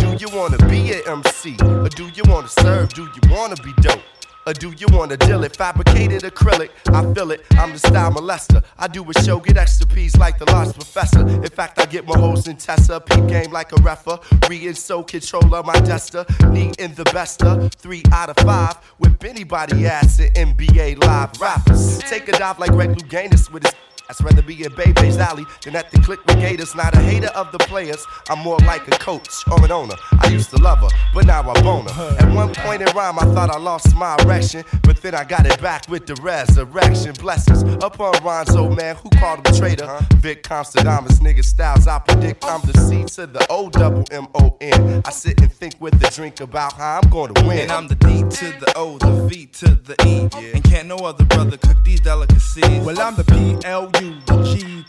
Do 0.00 0.16
you 0.18 0.28
wanna 0.36 0.58
be 0.68 0.92
an 0.92 1.02
MC? 1.06 1.56
Or 1.62 1.88
do 1.88 2.08
you 2.14 2.22
wanna 2.26 2.48
serve? 2.48 2.92
Do 2.92 3.02
you 3.02 3.20
wanna 3.30 3.56
be 3.56 3.72
dope? 3.80 4.02
Or 4.46 4.52
do 4.52 4.72
you 4.78 4.86
wanna 4.92 5.16
deal 5.16 5.42
it? 5.42 5.56
Fabricated 5.56 6.22
acrylic, 6.22 6.70
I 6.94 7.12
feel 7.12 7.32
it. 7.32 7.44
I'm 7.52 7.72
the 7.72 7.78
style 7.78 8.12
molester. 8.12 8.62
I 8.78 8.86
do 8.86 9.04
a 9.04 9.22
show, 9.22 9.40
get 9.40 9.56
extra 9.56 9.88
P's 9.88 10.16
like 10.16 10.38
the 10.38 10.44
large 10.52 10.72
professor. 10.72 11.26
In 11.26 11.48
fact, 11.48 11.80
I 11.80 11.86
get 11.86 12.06
my 12.06 12.16
hoes 12.16 12.46
in 12.46 12.56
Tessa. 12.56 13.00
Peep 13.00 13.26
game 13.26 13.50
like 13.50 13.72
a 13.72 13.82
referee 13.82 14.68
and 14.68 14.76
so 14.76 15.02
controller 15.02 15.64
my 15.64 15.78
duster. 15.80 16.24
Need 16.50 16.78
in 16.78 16.94
the 16.94 17.04
bester. 17.12 17.68
Three 17.76 18.02
out 18.12 18.30
of 18.30 18.36
five. 18.44 18.76
Whip 18.98 19.24
anybody 19.24 19.86
ass 19.86 20.20
in 20.20 20.32
NBA 20.34 21.02
live 21.02 21.40
rappers. 21.40 21.98
Take 21.98 22.28
a 22.28 22.32
dive 22.32 22.60
like 22.60 22.70
Greg 22.70 22.90
Louganis 22.90 23.50
with 23.50 23.64
his 23.64 23.74
I'd 24.08 24.24
rather 24.24 24.42
be 24.42 24.64
in 24.64 24.72
Bebe's 24.72 25.18
alley 25.18 25.44
than 25.62 25.76
at 25.76 25.90
the 25.90 25.98
click 26.00 26.24
with 26.26 26.38
Gators. 26.38 26.74
Not 26.74 26.94
a 26.94 27.00
hater 27.00 27.28
of 27.28 27.52
the 27.52 27.58
players, 27.58 28.04
I'm 28.28 28.40
more 28.40 28.58
like 28.60 28.86
a 28.88 28.98
coach 28.98 29.28
or 29.50 29.64
an 29.64 29.70
owner. 29.70 29.94
I 30.20 30.28
used 30.28 30.50
to 30.50 30.56
love 30.56 30.78
her, 30.78 30.88
but 31.14 31.26
now 31.26 31.48
I 31.48 31.60
bone 31.62 31.86
her. 31.86 32.16
At 32.18 32.34
one 32.34 32.54
point 32.54 32.82
in 32.82 32.88
rhyme, 32.96 33.18
I 33.18 33.24
thought 33.34 33.50
I 33.50 33.58
lost 33.58 33.94
my 33.94 34.16
erection, 34.20 34.64
but 34.82 35.00
then 35.02 35.14
I 35.14 35.24
got 35.24 35.46
it 35.46 35.60
back 35.60 35.88
with 35.88 36.06
the 36.06 36.14
resurrection. 36.16 37.14
Blessings 37.20 37.62
upon 37.82 38.12
Ron's 38.22 38.54
old 38.54 38.76
man 38.76 38.96
who 38.96 39.10
called 39.10 39.46
him 39.46 39.54
traitor. 39.54 39.98
Vic 40.16 40.42
Constadamus, 40.42 41.18
nigga 41.20 41.44
styles, 41.44 41.86
I 41.86 41.98
predict 41.98 42.44
I'm 42.44 42.60
the 42.62 42.78
C 42.80 43.04
to 43.16 43.26
the 43.26 43.46
O 43.50 43.70
double 43.70 44.04
M 44.10 44.28
O 44.34 44.56
N. 44.60 45.02
I 45.04 45.10
sit 45.10 45.40
and 45.40 45.52
think 45.52 45.74
with 45.80 46.02
a 46.02 46.10
drink 46.10 46.40
about 46.40 46.74
how 46.74 47.00
I'm 47.02 47.10
gonna 47.10 47.46
win. 47.46 47.60
And 47.60 47.72
I'm 47.72 47.88
the 47.88 47.94
D 47.96 48.22
to 48.22 48.44
the 48.60 48.72
O, 48.76 48.98
the 48.98 49.26
V 49.28 49.46
to 49.46 49.74
the 49.74 49.94
E. 50.06 50.28
yeah. 50.40 50.54
And 50.54 50.64
can't 50.64 50.88
no 50.88 50.96
other 50.96 51.24
brother 51.24 51.56
cook 51.56 51.82
these 51.84 52.00
delicacies. 52.00 52.84
Well, 52.84 53.00
I'm 53.00 53.16
the 53.16 53.24
P 53.24 53.58
L 53.64 53.90
U, 54.00 54.20
the 54.26 54.36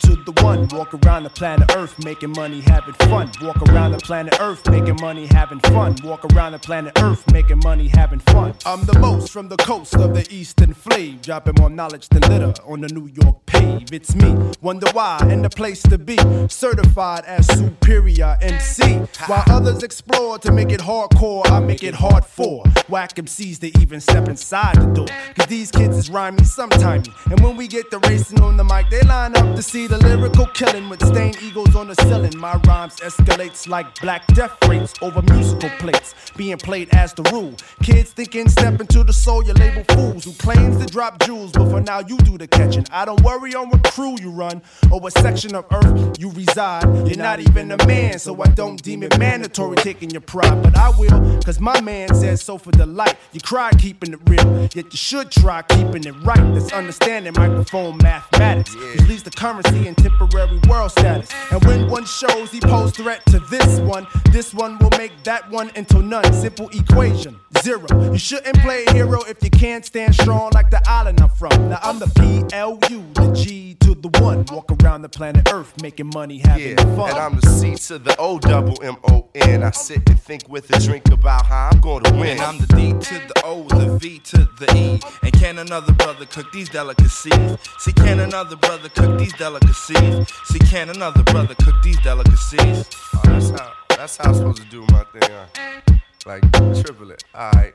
to 0.01 0.16
the 0.16 0.43
one. 0.43 0.68
Walk 0.70 0.93
around 0.93 1.24
the 1.24 1.30
planet 1.30 1.76
Earth 1.76 1.97
making 2.03 2.32
money, 2.32 2.62
having 2.62 2.93
fun. 2.93 3.32
Walk 3.41 3.62
around 3.70 3.91
the 3.91 3.97
planet 3.97 4.38
Earth 4.39 4.68
making 4.70 4.97
money, 5.01 5.26
having 5.28 5.60
fun. 5.60 5.95
Walk 6.03 6.26
around 6.34 6.53
the 6.53 6.60
planet 6.60 6.93
Earth 7.01 7.30
making 7.32 7.60
money, 7.60 7.88
having 7.88 8.20
fun. 8.20 8.53
I'm 8.66 8.86
the 8.86 8.97
most 8.99 9.32
from 9.32 9.49
the 9.49 9.58
coast 9.58 9.95
of 9.95 10.14
the 10.14 10.28
eastern 10.34 10.74
flave, 10.74 11.22
dropping 11.22 11.55
more 11.60 11.70
knowledge 11.70 12.10
than 12.10 12.22
litter 12.30 12.53
on 12.66 12.82
the 12.82 12.89
New 12.89 13.10
York 13.22 13.45
pave. 13.45 13.91
It's 13.91 14.16
me, 14.16 14.36
wonder 14.62 14.88
why, 14.93 15.20
and 15.22 15.43
the 15.43 15.49
place 15.49 15.82
to 15.84 15.97
be. 15.97 16.18
Certified 16.47 17.26
as 17.26 17.47
superior 17.47 18.38
MC. 18.41 18.99
While 19.28 19.43
others 19.47 19.84
explore 19.84 20.38
to 20.39 20.51
make 20.51 20.72
it 20.72 20.80
hardcore, 20.80 21.49
I 21.49 21.60
make 21.60 21.84
it 21.84 21.93
hard 21.93 22.26
for 22.26 22.64
whack 22.89 23.16
MCs 23.16 23.60
to 23.60 23.80
even 23.80 23.99
step 23.99 24.28
inside 24.28 24.76
the 24.76 24.86
door. 24.88 25.08
Cause 25.36 25.47
these 25.47 25.72
kids 25.72 25.97
is 25.97 26.10
rhyming 26.10 26.45
sometimey. 26.45 27.14
And 27.32 27.39
when 27.41 27.58
we 27.58 27.68
get 27.68 27.91
the 27.91 27.99
racing 27.99 28.41
on 28.41 28.58
the 28.58 28.64
mic, 28.64 28.89
they 28.89 28.97
line 29.02 29.36
up 29.36 29.56
to 29.56 29.62
see 29.62 29.88
the 29.88 29.98
lyrical 29.98 30.45
killing 30.48 30.89
with 30.89 31.06
stained 31.06 31.38
egos 31.41 31.76
on 31.76 31.88
the 31.88 31.95
ceiling. 31.95 32.38
My 32.38 32.56
rhymes 32.68 32.95
escalates 32.98 33.68
like 33.68 34.00
black 34.00 34.26
death 34.28 34.56
rates 34.68 34.93
over 35.02 35.22
musical 35.22 35.70
plates, 35.80 36.16
being 36.36 36.58
played 36.58 36.89
as 36.93 37.14
the 37.14 37.24
rule. 37.32 37.56
Kids 37.84 38.12
thinking 38.12 38.50
step 38.50 38.80
into 38.80 39.04
the 39.04 39.14
soul, 39.14 39.43
you 39.43 39.54
label 39.54 39.84
fools 39.95 40.26
who 40.26 40.34
claims 40.34 40.78
to 40.78 40.86
drop 40.86 41.20
jewels, 41.26 41.52
but 41.52 41.70
for 41.70 41.82
now 41.82 42.00
you 42.00 42.18
do 42.20 42.38
the 42.38 42.48
catching. 42.48 42.86
I 42.91 43.06
don't 43.06 43.22
worry 43.22 43.56
on 43.56 43.70
what 43.70 43.84
crew 43.84 44.16
you 44.20 44.32
run 44.32 44.62
or 44.91 45.00
what 45.00 45.14
section 45.14 45.56
of 45.56 45.66
earth 45.72 46.20
you 46.20 46.32
reside. 46.32 46.86
You're 47.08 47.18
not 47.18 47.39
even 47.39 47.72
a 47.72 47.88
man, 47.88 48.20
so 48.20 48.41
I 48.41 48.48
don't 48.48 48.82
deem 48.82 49.04
it 49.04 49.18
mandatory 49.20 49.78
taking 49.78 50.10
your 50.12 50.22
pride, 50.22 50.62
but 50.64 50.78
I 50.78 50.89
will, 50.98 51.41
cause 51.41 51.60
my 51.60 51.80
man 51.82 52.14
says 52.14 52.41
so 52.41 52.58
for 52.58 52.72
delight. 52.72 53.18
You 53.32 53.41
cry 53.41 53.72
keeping 53.78 54.14
it 54.14 54.20
real, 54.26 54.70
yet 54.74 54.86
you 54.91 54.98
should 54.98 55.32
try 55.32 55.62
keeping 55.64 56.06
it 56.06 56.16
right. 56.24 56.54
That's 56.54 56.72
understanding 56.72 57.34
microphone 57.36 57.98
mathematics, 57.98 58.76
which 58.92 59.08
leads 59.08 59.24
to 59.24 59.30
currency 59.32 59.88
and 59.88 59.98
temporary 59.98 60.60
world 60.68 60.92
status. 60.92 61.30
And 61.52 61.64
when 61.66 61.90
one 61.90 62.06
shows 62.06 62.52
he 62.52 62.60
pose 62.60 62.92
threat 62.92 63.26
to 63.28 63.40
this 63.40 63.80
one, 63.80 64.08
this 64.32 64.54
one 64.54 64.78
will 64.80 64.92
make 64.92 65.12
that 65.24 65.50
one 65.50 65.72
into 65.76 66.02
none. 66.02 66.32
Simple 66.34 66.70
equation, 66.70 67.40
zero. 67.64 68.12
You 68.12 68.18
shouldn't 68.18 68.58
play 68.60 68.86
a 68.86 68.93
hero 68.93 69.22
if 69.28 69.41
you 69.43 69.49
can't 69.49 69.86
stand 69.86 70.16
strong 70.16 70.51
like 70.53 70.70
the 70.70 70.82
island 70.88 71.22
I'm 71.22 71.30
from. 71.30 71.70
Now 71.70 71.80
I'm 71.82 71.99
the 71.99 72.08
PLU, 72.08 73.14
the 73.14 73.32
G 73.34 73.76
to 73.82 73.95
the 73.95 74.10
one. 74.22 74.45
Walk 74.51 74.72
around 74.84 75.01
the 75.01 75.10
planet 75.10 75.51
Earth 75.51 75.74
making 75.82 76.10
money, 76.14 76.39
having 76.39 76.78
Yeah, 76.78 76.95
fun. 76.95 77.10
and 77.10 77.18
I'm 77.20 77.39
the 77.39 77.47
C 77.47 77.76
to 77.88 77.97
the 77.99 78.16
O 78.18 78.39
double 78.39 78.82
M 78.84 78.97
O 79.10 79.28
N. 79.36 79.64
I 79.64 79.72
sit 79.72 80.08
and 80.10 80.20
think 80.20 80.47
with 80.49 80.70
a 80.76 80.80
drink 80.80 81.08
about 81.12 81.45
how 81.45 81.70
I'm 81.72 81.80
gonna 81.82 82.12
win. 82.14 82.30
And 82.38 82.41
I'm 82.41 82.58
the 82.60 82.68
D 82.68 82.93
to 82.93 83.14
the 83.28 83.41
O, 83.43 83.64
the 83.64 83.97
V 83.97 84.20
to 84.20 84.38
the 84.60 84.74
E. 84.76 84.99
And 85.24 85.34
can 85.34 85.58
another 85.60 85.93
brother 85.93 86.26
cook 86.26 86.51
these 86.51 86.70
delicacies? 86.70 87.58
See, 87.80 87.93
can 87.93 88.20
another 88.20 88.55
brother 88.55 88.89
cook 88.89 89.20
these 89.20 89.34
delicacies? 89.34 90.28
See, 90.45 90.60
can 90.60 90.89
another 90.89 91.24
brother 91.24 91.55
cook 91.55 91.76
these 91.84 91.99
delicacies? 92.01 92.86
Oh, 93.16 93.22
that's 93.26 93.49
how 93.49 93.72
that's 93.89 94.18
how 94.18 94.30
I'm 94.30 94.36
supposed 94.36 94.62
to 94.62 94.68
do 94.70 94.82
my 94.91 95.03
thing. 95.14 95.30
Huh? 95.32 95.93
Like 96.28 96.52
triple 96.52 97.12
it. 97.12 97.24
Alright. 97.34 97.74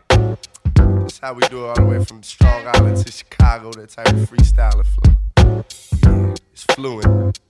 That's 0.75 1.19
how 1.21 1.33
we 1.33 1.41
do 1.49 1.65
it 1.65 1.69
all 1.69 1.75
the 1.75 1.87
way 1.87 2.05
from 2.05 2.23
Strong 2.23 2.67
Island 2.75 2.99
to 2.99 3.11
Chicago, 3.11 3.73
that 3.73 3.89
type 3.89 4.09
of 4.09 4.29
freestyling 4.29 4.85
flow. 4.85 5.65
Yeah, 6.03 6.35
it's 6.53 6.65
fluent. 6.65 7.41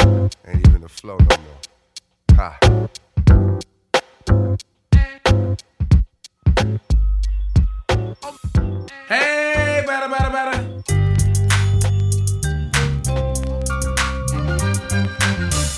Ain't 0.00 0.68
even 0.68 0.82
a 0.82 0.88
flow 0.88 1.18
no 1.18 1.36
more. 1.36 1.60
Ha. 2.34 2.58
Hey, 9.06 9.84
better, 9.86 10.08
better, 10.08 10.30
better. 10.32 10.82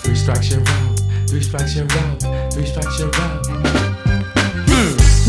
Three 0.01 0.15
strikes 0.15 0.51
you're 0.51 0.63
out. 0.67 1.01
Three 1.29 1.43
strikes 1.43 1.77
you're 1.77 1.85
out. 1.93 2.53
Three 2.55 2.65
strikes 2.65 2.99
you're 2.99 3.15
out. 3.17 3.62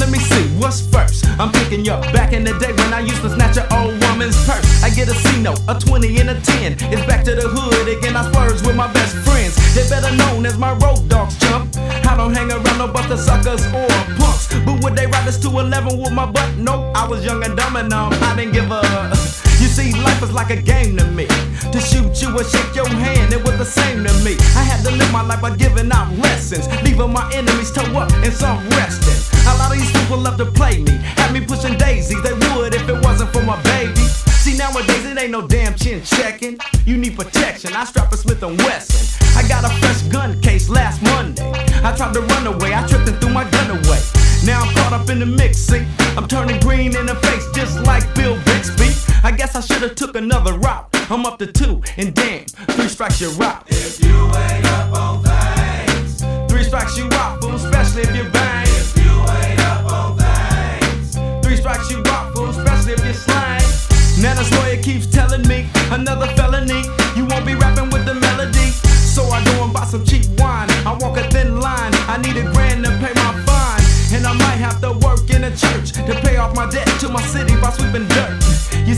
Let 0.04 0.12
me 0.12 0.20
see, 0.20 0.44
what's 0.60 0.86
first? 0.86 1.24
I'm 1.40 1.50
picking 1.50 1.86
you 1.86 1.94
up 1.94 2.04
back 2.12 2.34
in 2.34 2.44
the 2.44 2.52
day 2.60 2.74
when 2.74 2.94
I 2.94 3.00
used 3.00 3.22
to 3.22 3.30
snatch 3.30 3.56
an 3.56 3.64
old 3.72 3.96
woman's 4.04 4.36
purse. 4.46 4.84
I 4.84 4.90
get 4.90 5.08
a 5.08 5.16
C 5.16 5.42
note, 5.42 5.62
a 5.70 5.80
20 5.80 6.20
and 6.20 6.30
a 6.30 6.42
10. 6.42 6.74
It's 6.92 7.06
back 7.08 7.24
to 7.24 7.34
the 7.34 7.48
hood 7.48 7.88
again, 7.88 8.14
I 8.18 8.30
splurge 8.30 8.62
with 8.68 8.76
my 8.76 8.92
best 8.92 9.16
friends. 9.24 9.56
They 9.74 9.88
better 9.88 10.14
known 10.14 10.46
as 10.46 10.58
my 10.58 10.74
road 10.74 11.08
dogs 11.08 11.40
chump. 11.40 11.78
I 11.78 12.18
don't 12.18 12.34
hang 12.34 12.52
around 12.52 12.78
no 12.80 12.88
buster 12.90 13.16
suckers 13.16 13.66
or 13.68 13.88
punks. 14.20 14.52
But 14.66 14.84
would 14.84 14.98
they 14.98 15.08
ride 15.08 15.26
us 15.26 15.40
to 15.40 15.48
11 15.48 15.98
with 15.98 16.12
my 16.12 16.30
butt? 16.30 16.58
Nope, 16.58 16.92
I 16.98 17.08
was 17.08 17.24
young 17.24 17.42
and 17.46 17.56
dumb 17.56 17.78
and 17.78 17.94
um, 17.94 18.12
I 18.12 18.36
didn't 18.36 18.52
give 18.52 18.70
a. 18.72 19.44
See, 19.74 19.92
life 20.04 20.22
is 20.22 20.32
like 20.32 20.52
a 20.52 20.62
game 20.62 20.96
to 20.98 21.06
me. 21.18 21.26
To 21.74 21.80
shoot 21.82 22.22
you 22.22 22.30
or 22.38 22.44
shake 22.44 22.76
your 22.76 22.88
hand, 22.88 23.34
it 23.34 23.44
was 23.44 23.58
the 23.58 23.66
same 23.66 24.06
to 24.06 24.14
me. 24.24 24.38
I 24.54 24.62
had 24.62 24.86
to 24.86 24.92
live 24.92 25.12
my 25.12 25.24
life 25.24 25.42
by 25.42 25.56
giving 25.56 25.92
out 25.92 26.16
lessons, 26.20 26.68
leaving 26.84 27.12
my 27.12 27.26
enemies 27.34 27.72
toe 27.72 27.90
up 27.98 28.12
and 28.14 28.32
some 28.32 28.62
resting. 28.78 29.18
A 29.50 29.58
lot 29.58 29.72
of 29.74 29.80
these 29.80 29.92
people 29.92 30.20
love 30.20 30.38
to 30.38 30.46
play 30.46 30.78
me, 30.78 30.92
had 31.18 31.34
me 31.34 31.42
pushing 31.42 31.76
daisies. 31.76 32.22
They 32.22 32.34
would 32.54 32.76
if 32.76 32.88
it 32.88 33.02
wasn't 33.04 33.34
for 33.34 33.42
my 33.42 33.60
baby. 33.64 34.06
See 34.46 34.56
nowadays 34.56 35.06
it 35.06 35.18
ain't 35.18 35.32
no 35.32 35.48
damn 35.48 35.74
chin 35.74 36.04
checking. 36.04 36.60
You 36.86 36.96
need 36.96 37.18
protection. 37.18 37.74
I 37.74 37.86
strap 37.86 38.14
a 38.14 38.18
Smith 38.18 38.44
and 38.44 38.56
Wesson. 38.60 39.02
I 39.36 39.42
got 39.48 39.66
a 39.66 39.74
fresh 39.82 40.04
gun 40.04 40.40
case 40.42 40.70
last 40.70 41.02
Monday. 41.02 41.50
I 41.82 41.96
tried 41.98 42.14
to 42.14 42.22
run 42.22 42.46
away, 42.46 42.76
I 42.76 42.86
tripped 42.86 43.10
and 43.10 43.20
threw 43.20 43.32
my 43.32 43.50
gun 43.50 43.72
away. 43.72 44.02
Now 44.46 44.62
I'm 44.62 44.74
caught 44.76 44.94
up 44.94 45.10
in 45.10 45.20
the 45.20 45.26
mix, 45.26 45.58
see? 45.58 45.84
I'm 46.16 46.28
turning 46.28 46.60
green 46.60 46.96
in 46.96 47.06
the 47.06 47.16
face 47.16 47.48
just 47.56 47.80
guess 49.54 49.70
I 49.70 49.74
should've 49.74 49.96
took 49.96 50.16
another 50.16 50.58
route. 50.58 50.88
I'm 51.10 51.26
up 51.26 51.38
to 51.40 51.48
two, 51.48 51.82
and 51.98 52.14
damn, 52.14 52.46
three 52.46 52.88
strikes 52.88 53.22
you're 53.22 53.44
out. 53.44 53.66
If 53.68 54.04
you 54.04 54.16
ain't 54.16 54.66
up 54.66 54.94
on 54.94 55.24
things, 55.24 56.24
three 56.50 56.64
strikes 56.64 56.98
you 56.98 57.08
out, 57.14 57.42
fool, 57.42 57.56
especially 57.56 58.04
if 58.04 58.16
you 58.16 58.24
bang. 58.32 58.68
If 58.68 58.98
you 58.98 59.12
ain't 59.12 59.60
up 59.60 59.86
on 59.92 60.18
things, 60.18 61.18
three 61.46 61.58
strikes 61.58 61.92
you 61.92 62.02
out, 62.08 62.34
fool, 62.34 62.50
especially 62.50 62.94
if 62.94 63.06
you 63.06 63.14
slang. 63.14 63.62
Now 64.22 64.34
this 64.36 64.52
lawyer 64.58 64.82
keeps 64.82 65.08
telling 65.08 65.48
me 65.48 65.68
another 65.92 66.28
felony. 66.36 66.84
You 67.16 67.26
won't 67.26 67.46
be 67.46 67.56
rapping 67.56 67.90
with 67.92 68.06
the 68.06 68.16
melody. 68.16 68.72
So 69.14 69.24
I 69.26 69.44
go 69.46 69.66
and 69.66 69.74
buy 69.74 69.86
some 69.86 70.06
cheap 70.06 70.26
wine. 70.40 70.70
I 70.88 70.98
walk 71.00 71.18
a 71.18 71.30
thin 71.30 71.60
line. 71.60 71.94
I 72.08 72.18
need 72.18 72.38
a 72.38 72.50
grand 72.54 72.86
to 72.86 72.92
pay 72.98 73.14
my 73.14 73.34
fine. 73.46 73.84
And 74.16 74.26
I 74.26 74.34
might 74.34 74.62
have 74.66 74.80
to 74.82 74.94
work 75.06 75.30
in 75.30 75.44
a 75.44 75.52
church 75.56 75.92
to 75.94 76.14
pay 76.26 76.38
off 76.38 76.56
my 76.56 76.70
debt 76.70 76.88
to 77.02 77.10
my 77.10 77.22
city 77.22 77.56
by 77.62 77.70
sweeping 77.72 78.08
dirt. 78.08 78.43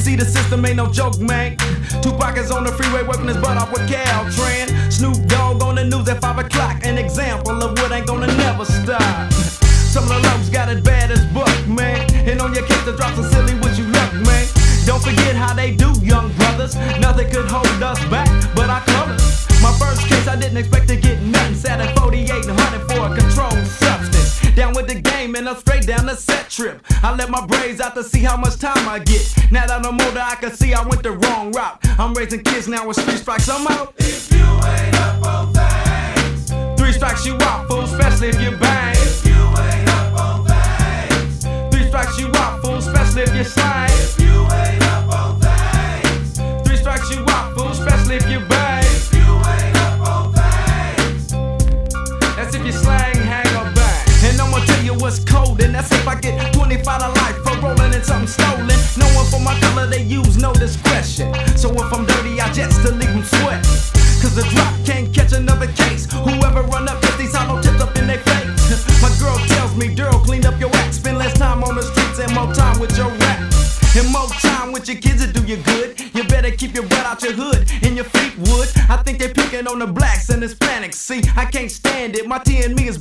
See, 0.05 0.15
the 0.15 0.23
system 0.23 0.63
ain't 0.67 0.77
no 0.77 0.85
joke, 0.85 1.17
man. 1.17 1.57
Tupac 2.03 2.37
is 2.37 2.51
on 2.51 2.63
the 2.63 2.71
freeway 2.71 3.01
working 3.01 3.25
his 3.25 3.37
butt 3.37 3.57
off 3.57 3.71
with 3.73 3.89
Caltrans. 3.89 4.69
Snoop 4.93 5.17
Dogg 5.25 5.63
on 5.63 5.73
the 5.73 5.83
news 5.83 6.07
at 6.07 6.21
5 6.21 6.45
o'clock. 6.45 6.77
An 6.85 6.99
example 6.99 7.57
of 7.63 7.71
what 7.79 7.91
ain't 7.91 8.05
gonna 8.05 8.27
never 8.37 8.65
stop. 8.65 9.33
Some 9.89 10.03
of 10.03 10.09
the 10.09 10.19
lumps 10.29 10.49
got 10.49 10.69
it 10.69 10.83
bad 10.83 11.09
as 11.09 11.25
buck, 11.33 11.49
man. 11.65 12.05
And 12.29 12.39
on 12.39 12.53
your 12.53 12.67
case, 12.67 12.85
the 12.85 12.93
drops 12.95 13.17
are 13.17 13.27
silly 13.33 13.57
what 13.57 13.79
you 13.79 13.85
luck, 13.85 14.13
man. 14.29 14.45
Don't 14.85 15.01
forget 15.01 15.35
how 15.35 15.55
they 15.55 15.73
do, 15.73 15.89
young 16.05 16.31
brothers. 16.33 16.75
Nothing 17.01 17.31
could 17.31 17.49
hold 17.49 17.65
us 17.81 17.97
back, 18.05 18.29
but 18.55 18.69
our 18.69 18.81
colors. 18.85 19.49
My 19.59 19.73
first 19.81 20.05
case, 20.05 20.27
I 20.27 20.35
didn't 20.35 20.57
expect 20.57 20.87
to 20.89 20.97
get 20.97 21.19
nothing. 21.23 21.55
Sat 21.55 21.81
at 21.81 21.97
48 21.97 22.45
and 22.45 22.55
100 22.55 22.93
for 22.93 23.09
a 23.09 23.15
controlled 23.17 23.65
substance. 23.65 24.24
Down 24.55 24.73
with 24.73 24.87
the 24.87 24.95
game 24.95 25.35
and 25.35 25.49
I'm 25.49 25.57
straight 25.57 25.85
down 25.85 26.05
the 26.05 26.15
set 26.15 26.49
trip. 26.49 26.81
I 27.03 27.13
let 27.13 27.29
my 27.29 27.45
braids 27.45 27.81
out 27.81 27.93
to 27.95 28.03
see 28.03 28.21
how 28.21 28.37
much 28.37 28.57
time 28.57 28.87
I 28.87 28.99
get. 28.99 29.35
Now 29.51 29.67
that 29.67 29.85
I'm 29.85 29.99
older, 29.99 30.23
I 30.23 30.35
can 30.35 30.53
see 30.53 30.73
I 30.73 30.81
went 30.87 31.03
the 31.03 31.11
wrong 31.11 31.51
route. 31.51 31.77
I'm 31.99 32.13
raising 32.13 32.41
kids 32.41 32.69
now 32.69 32.87
with 32.87 32.97
three 32.97 33.17
strikes. 33.17 33.49
I'm 33.49 33.67
out. 33.67 33.93
If 33.97 34.31
you 34.31 34.45
ain't 34.45 34.95
up 35.01 35.25
on 35.25 35.53
things, 35.53 36.79
three 36.79 36.93
strikes 36.93 37.25
you 37.25 37.35
out, 37.41 37.67
fool, 37.67 37.81
especially 37.81 38.29
if 38.29 38.39
you 38.39 38.55
bang. 38.57 38.95
If 38.95 39.25
you 39.25 39.33
ain't 39.33 39.89
up 39.89 40.19
on 40.19 40.47
things, 40.47 41.43
three 41.75 41.89
strikes 41.89 42.17
you 42.17 42.27
out, 42.35 42.61
fool, 42.61 42.77
especially 42.77 43.23
if 43.23 43.35
you 43.35 43.43
slang. 43.43 44.24
Cold, 55.55 55.65
and 55.65 55.75
that's 55.75 55.91
if 55.91 56.07
I 56.07 56.19
get 56.19 56.53
25 56.53 56.83
to 56.83 57.07
life 57.07 57.37
for 57.43 57.57
rolling 57.61 57.93
in 57.93 58.03
something 58.03 58.27
stolen. 58.27 58.67
No 58.97 59.05
one 59.15 59.25
for 59.25 59.39
my 59.39 59.57
color, 59.59 59.87
they 59.87 60.03
use 60.03 60.37
no 60.37 60.53
discretion. 60.53 61.33
So 61.57 61.71
if 61.71 61.93
I'm 61.93 62.05
dirty, 62.05 62.39
I 62.39 62.51
just 62.53 62.81
to 62.85 62.91
leave 62.91 63.13
them 63.13 63.23
sweat. 63.23 63.63
Cause 64.21 64.35
the 64.35 64.43
drop 64.53 64.73
can't 64.85 65.13
catch 65.13 65.33
another 65.33 65.67
case. 65.67 66.11
Whoever 66.11 66.61
run 66.63 66.87
up 66.87 67.01
gets 67.01 67.17
these 67.17 67.35
hollow 67.35 67.61
tips 67.61 67.81
up 67.81 67.95
in 67.97 68.07
their 68.07 68.19
face. 68.19 68.45
My 69.01 69.11
girl 69.19 69.37
tells 69.47 69.75
me, 69.75 69.93
Daryl, 69.95 70.23
clean 70.23 70.45
up 70.45 70.59
your 70.59 70.73
act. 70.75 70.93
Spend 70.93 71.17
less 71.17 71.33
time 71.37 71.63
on 71.63 71.75
the 71.75 71.83
streets 71.83 72.19
and 72.19 72.33
more 72.33 72.51
time 72.53 72.79
with 72.79 72.97
your 72.97 73.09
rap. 73.09 73.55
And 73.97 74.11
more 74.11 74.27
time 74.27 74.73
with 74.73 74.89
your 74.89 74.97
kids, 74.97 75.23
it 75.23 75.33
do 75.33 75.41
you 75.45 75.55
good. 75.57 75.97
You 76.13 76.25
better 76.25 76.51
keep 76.51 76.75
your 76.75 76.83
butt 76.83 77.05
out 77.05 77.23
your 77.23 77.31
hood 77.31 77.71
and 77.81 77.95
your 77.95 78.03
feet 78.03 78.37
wood. 78.49 78.67
I 78.89 78.97
think 78.97 79.19
they're 79.19 79.33
picking 79.33 79.67
on 79.67 79.79
the 79.79 79.87
blacks 79.87 80.27
and 80.29 80.43
Hispanics. 80.43 80.95
See, 80.95 81.21
I 81.37 81.45
can't 81.45 81.71
stand 81.71 82.17
it. 82.17 82.27
My 82.27 82.39
T 82.39 82.61
and 82.63 82.75
me 82.75 82.89
is 82.89 82.97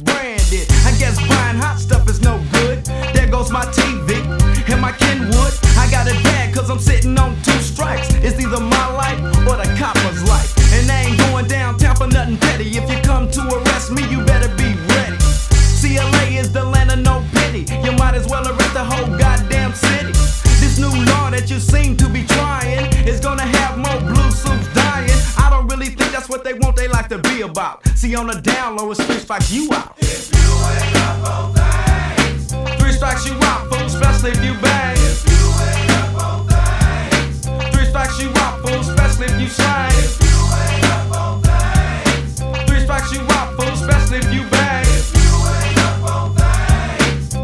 On 28.15 28.29
the 28.29 28.41
down 28.41 28.77
low, 28.77 28.93
it's 28.93 29.03
three 29.05 29.19
strikes 29.19 29.51
you 29.51 29.69
out. 29.73 29.97
If 29.99 30.31
you 30.31 30.39
ain't 30.39 30.97
up 31.03 31.27
on 31.29 31.53
things, 31.53 32.55
three 32.81 32.93
strikes 32.93 33.27
you 33.27 33.35
out, 33.43 33.69
fool, 33.69 33.87
especially 33.87 34.31
if 34.31 34.45
you 34.45 34.55
bang. 34.63 34.97
If 35.03 35.27
you 35.27 35.43
ain't 35.67 35.91
up 35.99 36.23
on 36.23 36.47
things, 36.47 37.43
three 37.75 37.87
strikes 37.87 38.23
you 38.23 38.31
out, 38.37 38.63
fool, 38.63 38.79
especially 38.79 39.27
if 39.27 39.41
you 39.41 39.49
slang. 39.49 39.91
If 39.99 40.23
you 40.23 40.39
ain't 40.63 40.87
up 40.95 41.11
on 41.19 41.43
things, 41.43 42.39
three 42.71 42.81
strikes 42.87 43.13
you 43.13 43.21
out, 43.35 43.57
fool, 43.59 43.75
especially 43.75 44.19
if 44.19 44.33
you 44.33 44.47
bang. 44.49 44.87
If 44.95 45.11
you 45.19 45.35
ain't 45.51 45.79
up 45.83 45.99
on 46.07 46.31
things, 46.39 47.35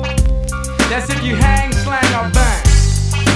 that's 0.89 1.11
if 1.11 1.21
you 1.25 1.35
hang, 1.35 1.73
slang, 1.73 2.15
or 2.15 2.31
bang. 2.31 2.63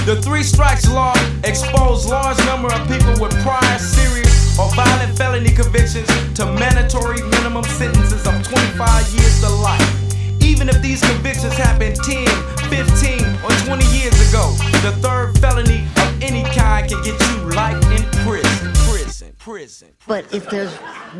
The 0.07 0.21
three 0.23 0.43
strikes 0.43 0.89
law 0.89 1.13
exposed 1.43 2.07
large 2.07 2.39
number 2.45 2.71
of 2.71 2.87
people 2.87 3.11
with 3.19 3.35
prior 3.43 3.77
serious 3.77 4.24
or 4.59 4.69
violent 4.73 5.17
felony 5.17 5.51
convictions 5.51 6.07
to 6.33 6.45
mandatory 6.45 7.21
minimum 7.29 7.63
sentences 7.63 8.25
of 8.25 8.33
25 8.47 9.09
years 9.13 9.41
to 9.41 9.49
life. 9.49 10.41
Even 10.41 10.69
if 10.69 10.81
these 10.81 11.01
convictions 11.01 11.53
happened 11.53 11.95
10, 11.97 12.25
15, 12.69 13.21
or 13.43 13.51
20 13.65 13.85
years 13.87 14.29
ago, 14.29 14.53
the 14.81 14.95
third 15.01 15.37
felony 15.39 15.83
of 15.97 16.23
any 16.23 16.43
kind 16.55 16.89
can 16.89 17.03
get 17.03 17.19
you 17.29 17.37
life 17.51 17.83
in 17.91 18.03
prison. 18.23 18.71
Prison, 18.73 19.35
prison. 19.39 19.89
But 20.07 20.33
if 20.33 20.49
there's 20.49 20.73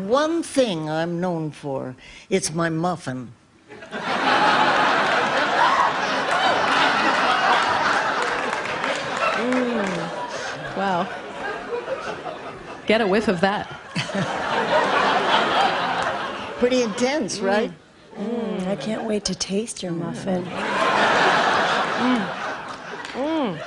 one 0.08 0.42
thing 0.42 0.88
I'm 0.88 1.20
known 1.20 1.50
for, 1.50 1.94
it's 2.30 2.54
my 2.54 2.70
muffin. 2.70 3.32
Mm. 9.36 10.76
Wow. 10.76 11.25
Get 12.86 13.00
a 13.00 13.06
whiff 13.06 13.28
of 13.28 13.40
that. 13.40 13.66
Pretty 16.58 16.82
intense, 16.82 17.40
right? 17.40 17.72
Mm, 18.16 18.66
I 18.68 18.76
can't 18.76 19.04
wait 19.04 19.24
to 19.26 19.34
taste 19.34 19.82
your 19.82 19.92
muffin. 19.92 20.44
Mm. 20.44 22.28
Mm. 23.12 23.58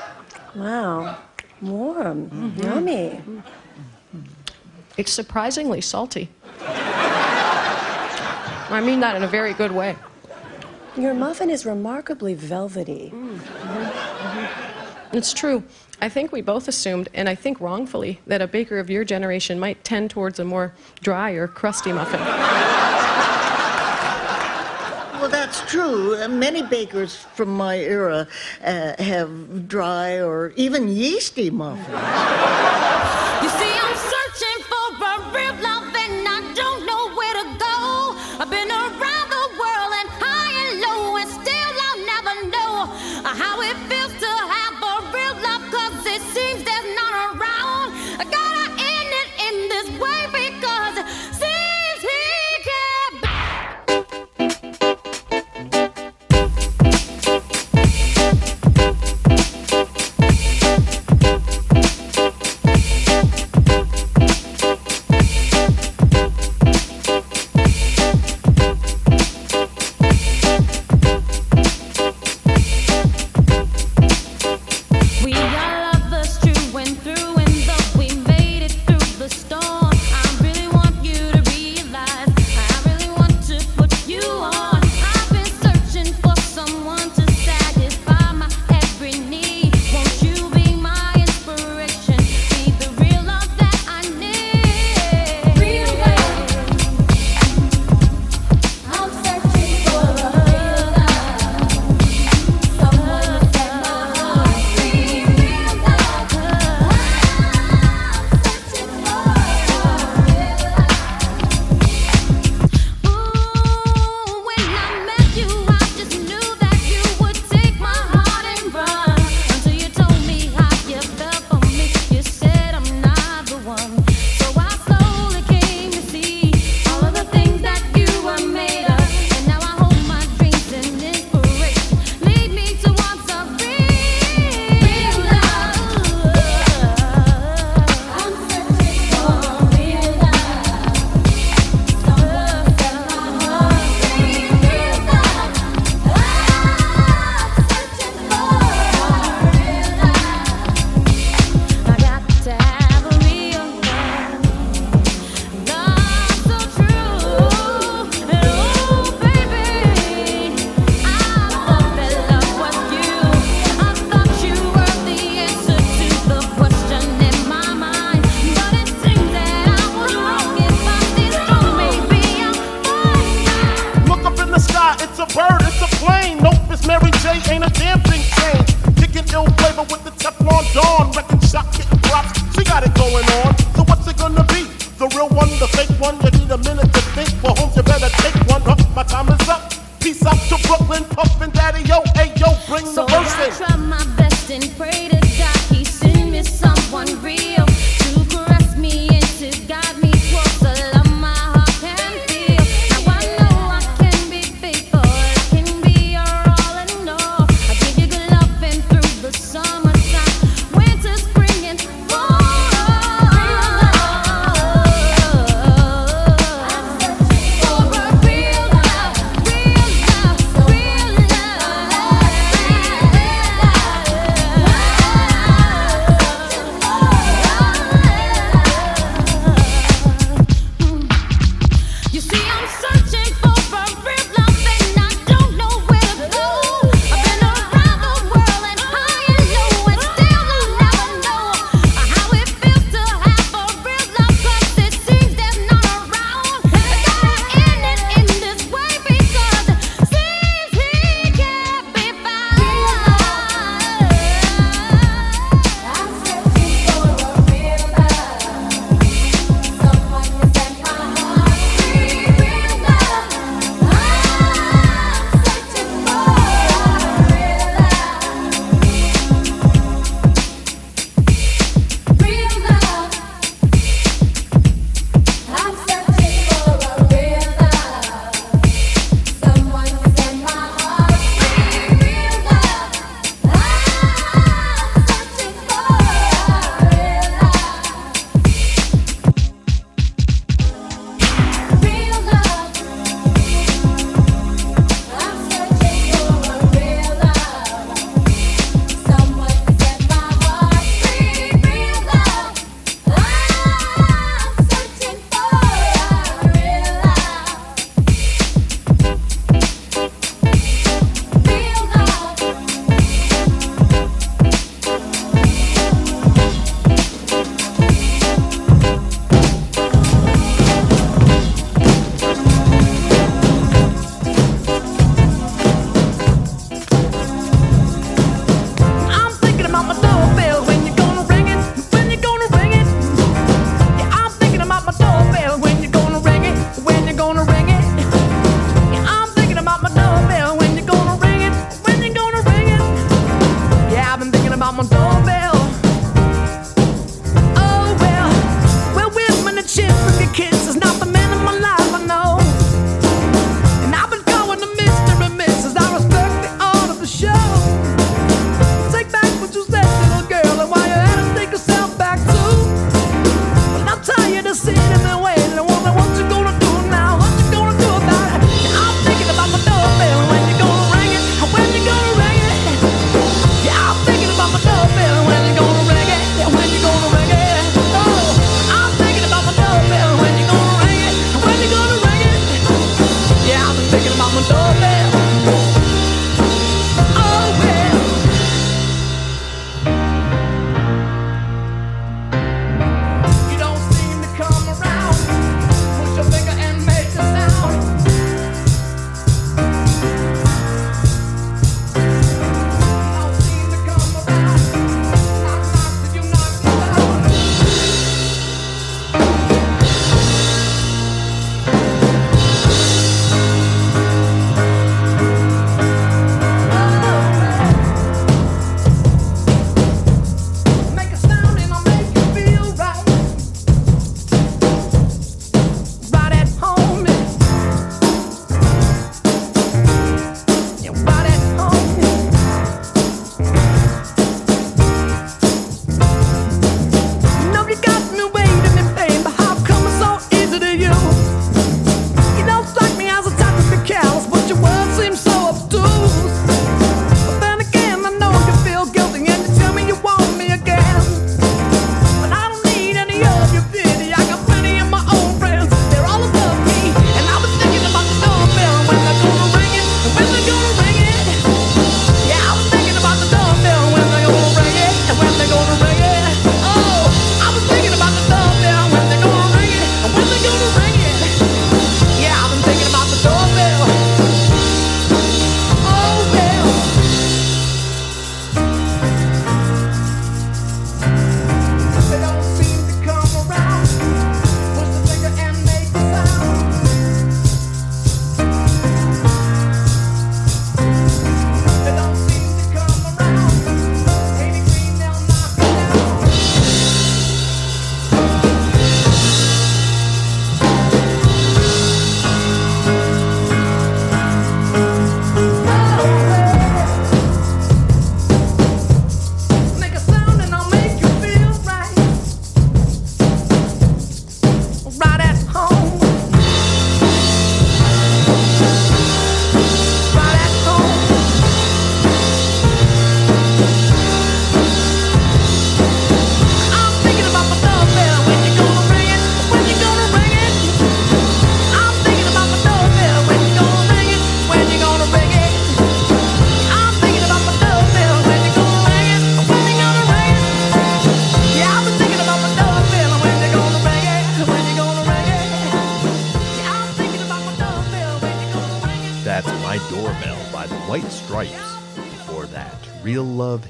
Wow. 0.55 1.17
Warm. 1.61 2.53
Yummy. 2.57 3.21
It's 4.97 5.11
surprisingly 5.11 5.81
salty. 5.81 6.29
I 8.71 8.81
mean 8.83 8.99
that 9.01 9.15
in 9.15 9.23
a 9.23 9.27
very 9.27 9.53
good 9.53 9.71
way. 9.71 9.97
Your 10.97 11.13
muffin 11.13 11.49
is 11.49 11.65
remarkably 11.65 12.33
velvety. 12.33 13.11
It's 15.11 15.33
true. 15.33 15.63
I 16.01 16.07
think 16.07 16.31
we 16.31 16.41
both 16.41 16.67
assumed, 16.67 17.09
and 17.13 17.27
I 17.27 17.35
think 17.35 17.59
wrongfully, 17.59 18.21
that 18.27 18.41
a 18.41 18.47
baker 18.47 18.77
of 18.79 18.89
your 18.89 19.03
generation 19.03 19.59
might 19.59 19.83
tend 19.83 20.11
towards 20.11 20.39
a 20.39 20.45
more 20.45 20.73
dry 21.01 21.31
or 21.31 21.47
crusty 21.47 21.91
muffin. 21.91 22.21
Well, 25.19 25.29
that's 25.29 25.59
true. 25.69 26.15
Uh, 26.15 26.29
Many 26.29 26.61
bakers 26.61 27.17
from 27.17 27.49
my 27.49 27.77
era 27.77 28.25
uh, 28.63 28.93
have 29.03 29.67
dry 29.67 30.21
or 30.21 30.53
even 30.55 30.87
yeasty 30.87 31.49
muffins. 31.49 31.87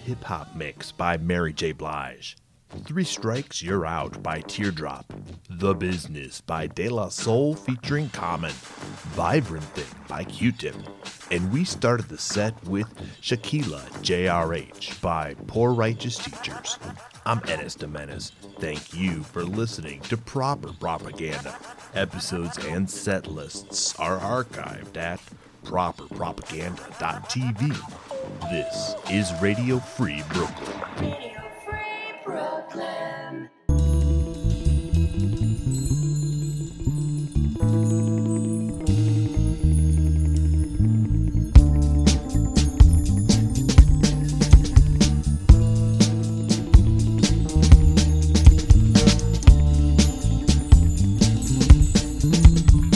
Hip 0.09 0.23
Hop 0.23 0.55
Mix 0.55 0.91
by 0.91 1.17
Mary 1.17 1.53
J. 1.53 1.71
Blige. 1.71 2.35
Three 2.83 3.03
Strikes 3.03 3.61
You're 3.61 3.85
Out 3.85 4.23
by 4.23 4.41
Teardrop. 4.41 5.13
The 5.47 5.75
Business 5.75 6.41
by 6.41 6.65
De 6.65 6.89
La 6.89 7.09
Soul 7.09 7.53
featuring 7.53 8.09
Common. 8.09 8.49
Vibrant 9.13 9.65
Thing 9.75 9.99
by 10.07 10.23
Q 10.23 10.51
Tip. 10.51 10.75
And 11.29 11.53
we 11.53 11.63
started 11.63 12.07
the 12.07 12.17
set 12.17 12.55
with 12.63 12.87
Shakiyla 13.21 13.81
JRH 14.01 14.99
by 14.99 15.35
Poor 15.45 15.73
Righteous 15.73 16.17
Teachers. 16.17 16.79
I'm 17.23 17.41
Ennis 17.47 17.79
Menace. 17.79 18.31
Thank 18.57 18.95
you 18.95 19.21
for 19.21 19.43
listening 19.43 20.01
to 20.01 20.17
Proper 20.17 20.73
Propaganda. 20.73 21.55
Episodes 21.93 22.57
and 22.65 22.89
set 22.89 23.27
lists 23.27 23.93
are 23.99 24.17
archived 24.17 24.97
at 24.97 25.21
properpropaganda.tv. 25.65 28.08
This 28.51 28.95
is 29.09 29.33
Radio 29.41 29.79
Free 29.79 30.23
Brooklyn. 30.29 31.33
Brooklyn. 32.25 33.49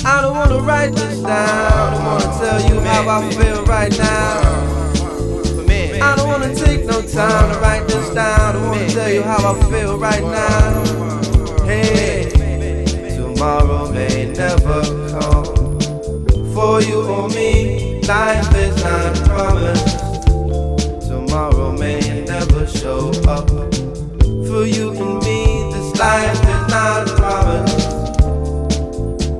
I 0.06 0.22
don't 0.22 0.36
wanna 0.36 0.60
write 0.60 0.94
this 0.94 1.20
down. 1.20 1.30
I 1.30 1.94
don't 1.94 2.06
wanna 2.06 2.24
tell 2.40 2.70
you 2.70 2.80
how 2.82 3.10
I 3.10 3.32
feel 3.32 3.66
right 3.66 3.98
now. 3.98 4.73
I 6.04 6.16
don't 6.18 6.28
wanna 6.28 6.54
take 6.54 6.86
no 6.86 7.02
time 7.02 7.54
to 7.54 7.60
write 7.60 7.88
this 7.88 8.10
down. 8.14 8.58
I 8.58 8.68
wanna 8.68 8.90
tell 8.90 9.10
you 9.10 9.24
how 9.24 9.54
I 9.54 9.72
feel 9.72 9.98
right 9.98 10.22
now. 10.22 11.64
Hey, 11.64 12.30
tomorrow 13.16 13.90
may 13.90 14.26
never 14.34 14.82
come. 15.12 15.80
For 16.54 16.82
you 16.82 17.00
or 17.04 17.30
me, 17.30 18.02
life 18.02 18.54
is 18.54 18.76
not 18.84 19.16
promised. 19.30 19.98
Tomorrow 21.08 21.72
may 21.72 22.26
never 22.26 22.68
show 22.68 23.10
up. 23.36 23.48
For 24.48 24.66
you 24.66 24.92
and 24.92 25.24
me, 25.24 25.40
this 25.72 25.90
life 25.98 26.42
is 26.54 26.64
not 26.76 27.08
promised. 27.16 27.88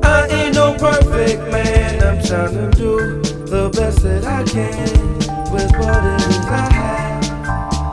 I 0.02 0.28
ain't 0.30 0.56
no 0.56 0.74
perfect 0.76 1.42
man. 1.52 2.02
I'm 2.08 2.24
trying 2.26 2.56
to 2.56 2.78
do 2.78 3.22
the 3.54 3.70
best 3.76 4.02
that 4.04 4.24
I 4.24 4.44
can 4.44 5.33
with 5.54 5.72
what 5.78 6.04
it 6.04 6.22
is 6.30 6.46
I 6.48 6.74
have. 6.74 7.24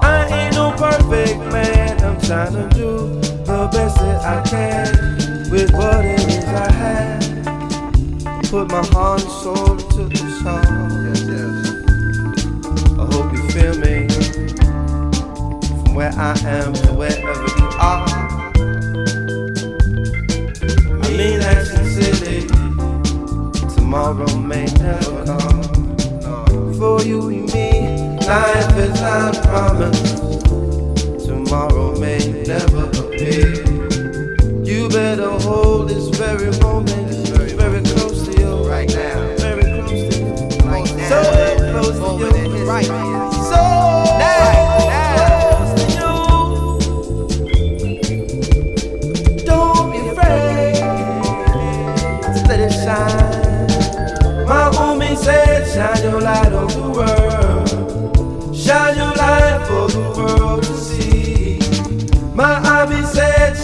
I 0.02 0.26
ain't 0.32 0.54
no 0.54 0.72
perfect 0.72 1.38
man. 1.52 2.02
I'm 2.02 2.18
trying 2.22 2.54
to 2.54 2.66
do 2.74 3.20
the 3.44 3.68
best 3.70 3.96
that 3.96 4.24
I 4.24 4.42
can 4.48 5.50
with 5.50 5.70
what 5.74 6.02
it 6.02 6.20
is 6.26 6.44
I 6.46 6.72
have. 6.72 7.20
Put 8.50 8.70
my 8.70 8.84
heart 8.86 9.20
and 9.20 9.30
soul 9.30 9.72
into 9.72 10.08
this 10.08 10.40
song. 10.42 10.64
Yes, 11.04 11.22
yes. 11.28 11.54
I 12.98 13.04
hope 13.12 13.30
you 13.34 13.42
feel 13.50 13.76
me 13.78 14.08
from 15.84 15.94
where 15.94 16.12
I 16.16 16.32
am 16.46 16.72
to 16.72 16.94
wherever 16.94 17.48
you 17.58 17.68
are. 17.78 18.08
I 21.04 21.08
mean 21.14 21.40
that 21.40 21.66
sincerely. 21.66 22.40
Tomorrow 23.74 24.34
may 24.38 24.64
never 24.64 25.26
come. 25.26 25.49
For 26.80 27.02
you 27.02 27.28
and 27.28 27.52
me, 27.52 28.16
life 28.26 28.76
is 28.78 29.00
not 29.02 29.36
promised. 29.44 30.46
Tomorrow 31.26 32.00
may 32.00 32.42
never 32.46 32.84
appear. 32.98 33.52
You 34.64 34.88
better 34.88 35.28
hold 35.28 35.90
this 35.90 36.08
very 36.16 36.50
moment 36.60 37.10
very 37.60 37.82
close 37.82 38.26
to 38.26 38.40
you. 38.40 38.66
Right 38.66 38.88
now. 38.88 39.36
Very 39.36 39.62
close 39.62 40.14
to 40.14 40.20
you. 40.20 40.34
Right 40.66 40.96
now. 40.96 41.08
So 41.10 41.20
close 41.70 41.98
to 41.98 42.48
you. 42.48 42.64
Right 42.64 42.88
now. 42.88 43.09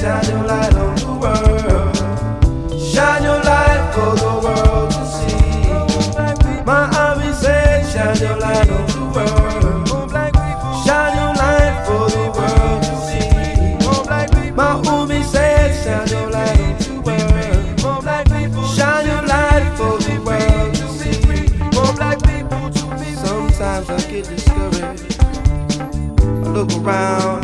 Shine 0.01 0.24
your 0.28 0.44
light 0.44 0.74
on 0.74 0.94
the 0.97 1.07
world. 1.22 1.97
Shine 2.78 3.22
your 3.22 3.40
light 3.42 3.82
for 3.94 4.14
the 4.22 4.32
world 4.44 4.90
to 4.90 5.03
see. 5.07 6.64
My 6.64 6.86
hobby 6.92 7.32
said, 7.32 7.86
shine 7.90 8.18
your 8.18 8.36
light 8.38 8.70
on 8.70 8.86
the 8.88 9.01
world. 9.14 9.88
Shine 10.84 11.16
your 11.16 11.32
light 11.40 11.74
for 11.86 12.05
the 12.11 12.24
world 12.36 12.82
to 12.82 12.94
see. 13.07 13.30
My 14.55 14.72
homie 14.84 15.22
said, 15.24 15.72
shine 15.82 16.09
your 16.09 16.28
light 16.30 16.61
on 16.61 16.66
the 16.82 16.94
world. 17.07 17.26
Shine 18.76 19.07
your 19.07 19.22
light 19.22 19.66
for 19.78 19.99
the 19.99 20.14
world 20.26 20.74
to 20.74 20.86
see. 20.99 21.20
Sometimes 23.24 23.88
I 23.88 23.92
get 24.11 24.24
discouraged. 24.28 25.20
I 26.20 26.49
look 26.49 26.70
around 26.84 27.36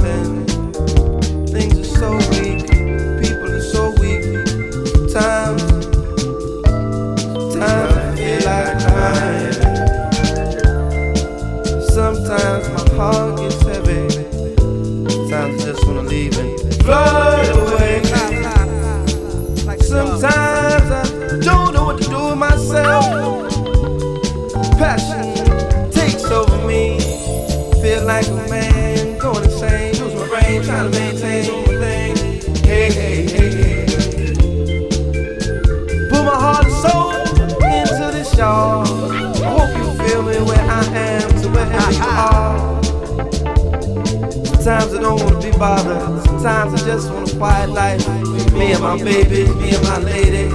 Sometimes 44.63 44.95
I 44.95 45.01
don't 45.01 45.21
wanna 45.25 45.41
be 45.41 45.51
bothered. 45.59 46.25
Sometimes 46.25 46.83
I 46.83 46.87
just 46.87 47.11
want 47.11 47.33
a 47.33 47.37
quiet 47.37 47.71
life. 47.71 48.07
Me 48.53 48.71
and 48.71 48.81
my 48.81 48.97
baby, 48.97 49.53
me 49.55 49.75
and 49.75 49.83
my 49.83 49.99
lady. 49.99 50.49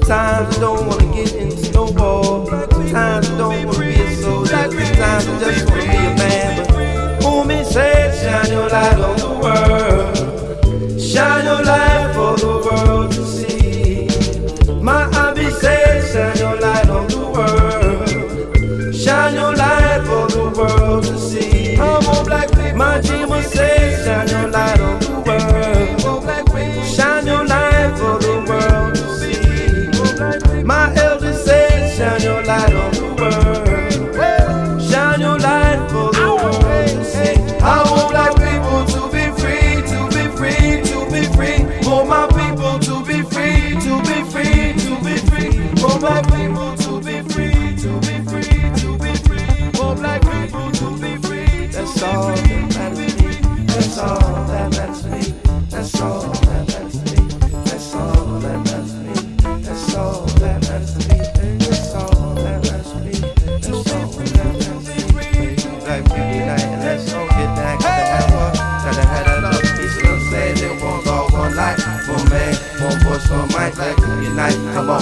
Times 0.00 0.54
I 0.54 0.60
don't 0.60 0.86
wanna 0.86 1.14
get 1.14 1.32
into 1.34 1.72
no 1.72 1.84
war. 1.96 2.46
Sometimes 2.46 3.30
I 3.30 3.38
don't 3.38 3.64
wanna 3.64 3.78
be 3.78 3.94
a 3.94 4.16
soldier. 4.16 4.48
Sometimes 4.50 5.28
I 5.28 5.38
just 5.40 5.66
wanna 5.66 5.80
be 5.80 5.96
a 5.96 6.14
man. 6.20 6.66
But 6.66 7.22
who 7.22 7.28
homie 7.30 7.64
said, 7.64 8.12
shine 8.20 8.52
your 8.52 8.68
light 8.68 9.00
on 9.00 9.25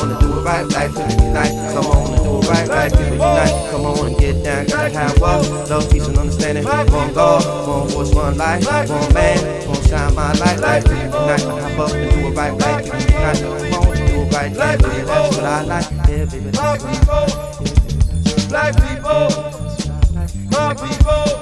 on 0.01 0.11
and 0.11 0.21
do 0.21 0.39
it 0.39 0.43
right, 0.43 0.67
like 0.69 0.93
to 0.95 1.03
unite. 1.25 1.55
Come 1.73 1.87
on 1.87 2.15
and 2.15 2.25
do 2.25 2.39
it 2.39 2.49
right, 2.49 2.69
like 2.69 2.93
to 2.93 3.03
unite. 3.05 3.71
Come 3.71 3.87
on 3.87 4.07
and 4.07 4.19
get 4.19 4.45
down, 4.45 4.67
got 4.67 4.89
to 4.89 4.99
have 4.99 5.21
walk. 5.21 5.71
Love, 5.71 5.91
peace, 5.91 6.07
and 6.07 6.19
understanding. 6.19 6.65
One 6.65 7.13
God, 7.15 7.69
one 7.69 7.89
force, 7.89 8.15
one 8.15 8.37
life, 8.37 8.67
one 8.67 9.15
man. 9.15 9.67
Gonna 9.67 9.89
shine 9.89 10.15
my 10.15 10.33
light, 10.33 10.61
like 10.61 10.85
to 10.85 10.95
unite. 10.95 11.41
Hop 11.43 11.79
up 11.79 11.91
and 11.93 12.11
do 12.11 12.29
it 12.29 12.37
right, 12.37 12.53
like 12.53 12.85
to 12.85 12.97
unite. 12.97 13.39
Come 13.71 13.83
on 13.83 13.97
and 13.97 14.09
do 14.09 14.15
it 14.21 14.33
right, 14.35 14.53
yeah, 14.53 14.77
baby, 14.77 15.03
that's 15.03 15.37
what 15.37 15.45
I 15.45 15.63
like. 15.63 15.91
Yeah, 16.09 16.25
baby, 16.25 16.51
like. 16.51 16.81
Black 18.49 18.77
people, 18.77 19.29
my 20.15 20.27
people, 20.27 20.49
black 20.51 20.77
people. 20.79 21.34